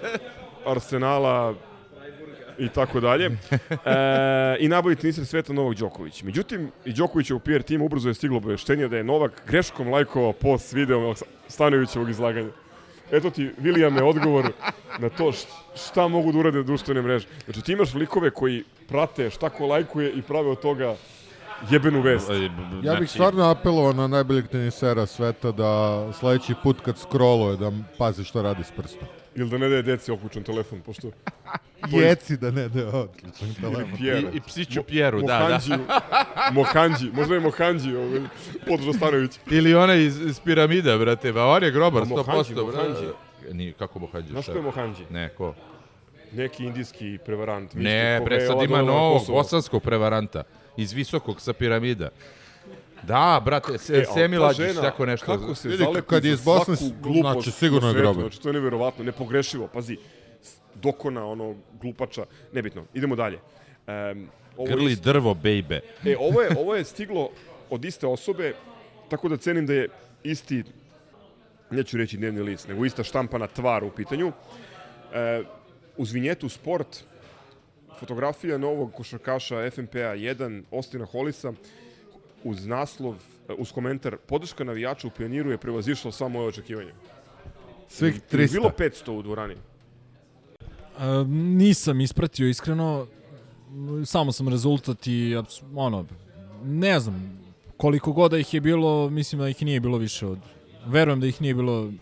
[0.67, 1.55] Arsenala
[2.59, 3.27] i tako dalje.
[3.27, 6.23] E, I nabaviti tenisar sveta Novak Đoković.
[6.23, 10.69] Međutim, i Đokovićev PR tim ubrzo je stiglo obaveštenje da je Novak greškom lajkovao post
[10.69, 11.15] s videom
[11.49, 12.51] Stanovićevog izlaganja.
[13.13, 14.53] Eto ti, Vilijame, odgovor
[14.99, 15.33] na to
[15.77, 17.27] šta mogu da urade društvene mreže.
[17.45, 20.97] Znači, ti imaš likove koji prate šta ko lajkuje i prave od toga
[21.71, 22.31] jebenu vest.
[22.31, 22.49] Ja
[22.83, 28.25] Znači- bih stvarno apelovao na najboljeg tenisera sveta da sledeći put kad scrolluje da pazi
[28.25, 29.09] što radi s prstom.
[29.35, 31.09] Ili da ne daje deci okućen telefon, pošto...
[31.93, 34.07] Jeci da ne daje odličan telefon.
[34.07, 35.39] I- i psiću Pjeru, da, da.
[35.39, 35.79] Mohanđiju,
[36.53, 38.21] Mohanđi, možda je Mohanđi, ovaj,
[38.69, 39.39] podržao Stanović.
[39.51, 42.89] Ili onaj iz, iz piramida, brate, ba on je grobar, A Mohanđi, 100%, brate.
[42.89, 43.07] Mohanđi.
[43.53, 44.31] Ni, kako Mohanđi?
[44.31, 45.03] Znaš ko je Mohanđi?
[45.11, 45.55] Ne, ko?
[46.33, 47.75] Neki indijski prevarant.
[47.75, 50.43] Ne, bre, sad ima novog bosanskog prevaranta.
[50.77, 52.09] Iz visokog sa piramida.
[53.03, 55.27] Da, brate, se, E, Semi Lađić, žena, tako nešto.
[55.27, 58.21] Kako se Vidi, zalepi kad je za iz Bosne, glupost znači, sigurno je grobar.
[58.23, 59.97] Znači, to je neverovatno, nepogrešivo, pazi.
[60.75, 62.85] Dokona, ono, glupača, nebitno.
[62.95, 63.37] Idemo dalje.
[63.87, 65.81] Um, ovo je Grli isto- drvo, bejbe.
[66.05, 67.31] E, ovo je, ovo je stiglo
[67.71, 68.55] od iste osobe,
[69.09, 69.89] tako da cenim da je
[70.23, 70.65] isti,
[71.71, 74.33] neću reći dnevni list, nego ista štampana tvar u pitanju.
[75.15, 75.43] E,
[75.97, 76.87] uz vinjetu sport,
[78.01, 81.53] fotografija novog košarkaša FNP-a 1, Ostina Holisa,
[82.45, 83.15] uz naslov,
[83.59, 86.93] uz komentar, podrška navijača u pioniru je prevazišla samo moje očekivanje.
[87.89, 88.53] Svih Je li 300.
[88.53, 89.55] Bilo 500 u dvorani.
[89.55, 93.07] E, nisam ispratio iskreno,
[94.05, 95.37] samo sam rezultat i
[95.75, 96.07] ono,
[96.65, 97.41] ne znam,
[97.77, 100.39] koliko god da ih je bilo, mislim da ih nije bilo više od,
[100.87, 101.93] verujem da ih nije bilo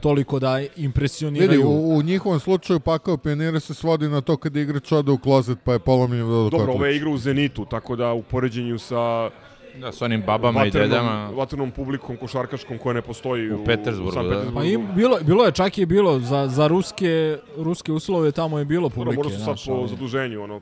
[0.00, 1.50] toliko da impresioniraju.
[1.50, 5.18] Vidi, u, u njihovom slučaju pakao pionira se svodi na to kad igrač ode u
[5.18, 8.78] klozet pa je polomljen do Dobro, ovo je igra u Zenitu, tako da u poređenju
[8.78, 9.30] sa
[9.72, 11.30] Da, s onim babama i vaternom- dedama.
[11.30, 14.30] Vaternom publikom košarkaškom koja ne postoji u, U Petersburgu, San da.
[14.30, 14.58] Petersburgu.
[14.58, 17.12] Pa im, bilo, bilo je, čak je bilo, za, za ruske,
[17.56, 19.16] ruske uslove tamo je bilo Dobro, publike.
[19.18, 20.60] možda su sad po ali- zaduženju, ono,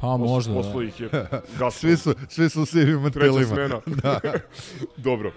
[0.00, 0.60] Pa možda, da.
[0.60, 1.08] poslo ih je
[1.58, 1.70] gasno.
[1.70, 3.46] Svi su, svi su u sivim Treća mantilima.
[3.54, 3.80] smena.
[4.02, 4.20] da.
[4.96, 5.32] Dobro.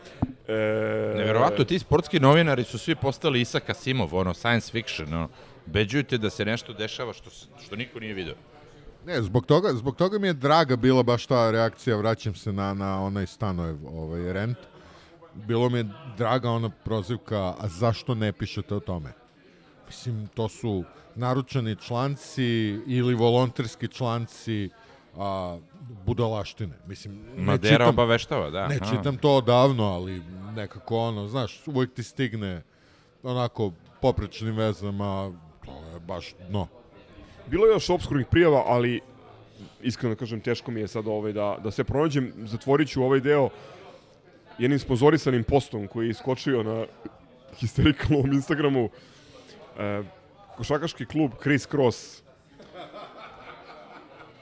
[0.48, 0.54] E,
[1.18, 5.30] Neverovatno, ti sportski novinari su svi postali Isak Asimov, ono, science fiction, ono.
[5.66, 7.30] Beđuju te da se nešto dešava što,
[7.66, 8.36] što niko nije video.
[9.06, 12.74] Ne, zbog toga, zbog toga mi je draga bila baš ta reakcija, vraćam se na,
[12.74, 14.58] na onaj stanojev ovaj, rent.
[15.34, 15.86] Bilo mi je
[16.18, 19.14] draga ona prozivka, a zašto ne pišete o tome?
[19.94, 20.84] Mislim, to su
[21.16, 22.44] naručeni članci
[22.88, 24.70] ili volonterski članci
[25.18, 25.58] a,
[26.06, 26.74] budalaštine.
[26.88, 28.68] Mislim, ne Madera čitam, obaveštava, da.
[28.68, 28.92] Ne Aha.
[28.92, 30.22] čitam to odavno, ali
[30.56, 32.62] nekako ono, znaš, uvijek ti stigne
[33.24, 33.72] onako
[34.02, 35.32] poprečnim vezama,
[35.66, 36.68] to je baš dno.
[37.48, 39.02] Bilo je još obskurnih prijava, ali
[39.82, 42.34] iskreno kažem, teško mi je sad ovaj da, da se pronađem.
[42.46, 43.50] Zatvorit ću ovaj deo
[44.58, 46.86] jednim sponzorisanim postom koji je iskočio na
[47.60, 48.90] histerikalnom Instagramu.
[49.80, 50.04] E,
[50.58, 52.24] košakaški klub Chris Cross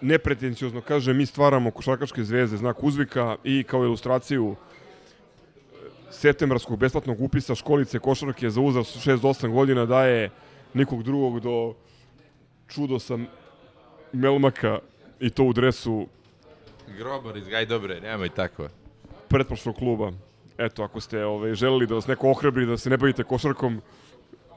[0.01, 4.55] nepretencijozno kaže mi stvaramo košarkaške zvezde, znak uzvika i kao ilustraciju e,
[6.11, 10.29] septembarskog besplatnog upisa školice košarke za uzrast 6 do 8 godina daje
[10.73, 11.73] nikog drugog do
[12.67, 13.27] čudo sam
[14.13, 14.79] Melmaka
[15.19, 16.07] i to u dresu
[16.97, 18.67] Grobar iz Gajdobre, nemoj tako.
[19.27, 20.11] pretprošlog kluba.
[20.57, 23.81] Eto, ako ste ovaj, želeli da vas neko ohrabri da se ne bavite košarkom,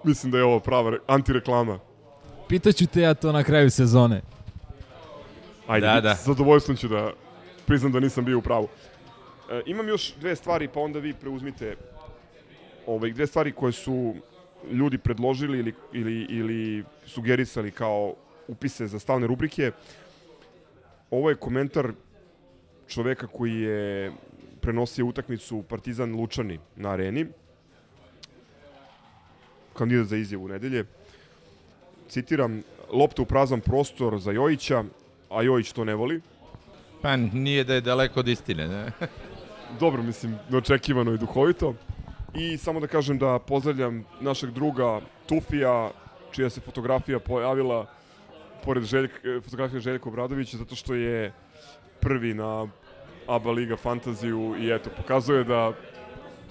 [0.05, 1.79] mislim da je ovo prava re- antireklama.
[2.49, 4.23] Pitaću te ja to na kraju sezone.
[5.67, 7.13] Ajde, Da, da, zadovoljstvom ću da
[7.67, 8.69] priznam da nisam bio u pravu.
[9.51, 11.77] E, imam još dve stvari, pa onda vi preuzmite
[12.87, 14.15] ovaj, dve stvari koje su
[14.73, 18.15] ljudi predložili ili, ili, ili sugerisali kao
[18.49, 19.73] upise za stalne rubrike.
[21.11, 21.93] Ovo je komentar
[22.89, 24.13] čoveka koji je
[24.61, 27.27] prenosio utakmicu Partizan Lučani na areni.
[29.75, 30.85] Kandidat za izjavu nedelje.
[32.09, 34.85] Citiram, lopta u prazan prostor za Jojića,
[35.31, 36.21] a Jojić to ne voli.
[37.03, 38.93] Pa nije da je daleko od istine, ne?
[39.81, 41.75] Dobro, mislim, neočekivano i duhovito.
[42.35, 45.91] I samo da kažem da pozdravljam našeg druga Tufija,
[46.33, 47.87] čija se fotografija pojavila
[48.65, 51.33] pored Željk, e, fotografije Željka Obradovića, zato što je
[52.01, 52.67] prvi na
[53.27, 55.73] ABA Liga Fantaziju i eto, pokazuje da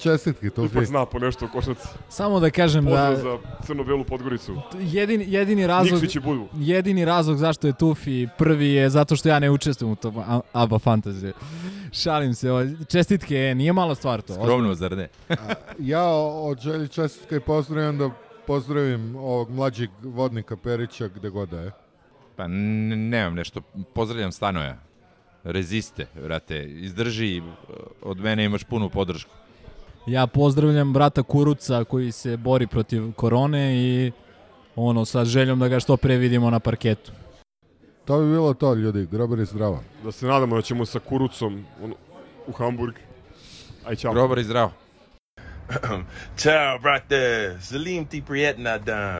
[0.03, 1.87] Čestitke, to ipak zna po nešto o košarci.
[2.09, 4.55] Samo da kažem Pozdrav da za Crno-Belu Podgoricu.
[4.75, 6.47] jedini, jedini razlog Nikšić i Budu.
[6.53, 10.39] jedini razlog zašto je Tufi prvi je zato što ja ne učestvujem u tom A-
[10.53, 11.31] ABA Fantasy.
[11.93, 12.49] Šalim se,
[12.87, 14.33] čestitke, e, nije mala stvar to.
[14.33, 15.07] Skromno, zar ne?
[15.79, 18.09] Ja od želji čestitka i pozdravljam da
[18.47, 21.71] pozdravim ovog mlađeg vodnika Perića gde god da je.
[22.35, 23.61] Pa nemam nešto.
[23.93, 24.77] Pozdravljam Stanoja.
[25.43, 26.63] Reziste, vrate.
[26.63, 27.41] Izdrži,
[28.01, 29.31] od mene imaš punu podršku.
[30.05, 34.11] Ja pozdravljam brata Kuruca koji se bori protiv korone i
[34.75, 37.11] ono sa željom da ga što pre vidimo na parketu.
[38.05, 39.07] To bi bilo to, ljudi.
[39.11, 39.79] Grobar je zdrava.
[40.03, 41.95] Da se nadamo da ćemo sa Kurucom ono,
[42.47, 42.95] u Hamburg.
[43.85, 44.13] Aj, čao.
[44.13, 44.71] Grobar i zdravo.
[46.37, 47.57] Ciao, brate.
[47.61, 49.17] Salim ti prijetna dan.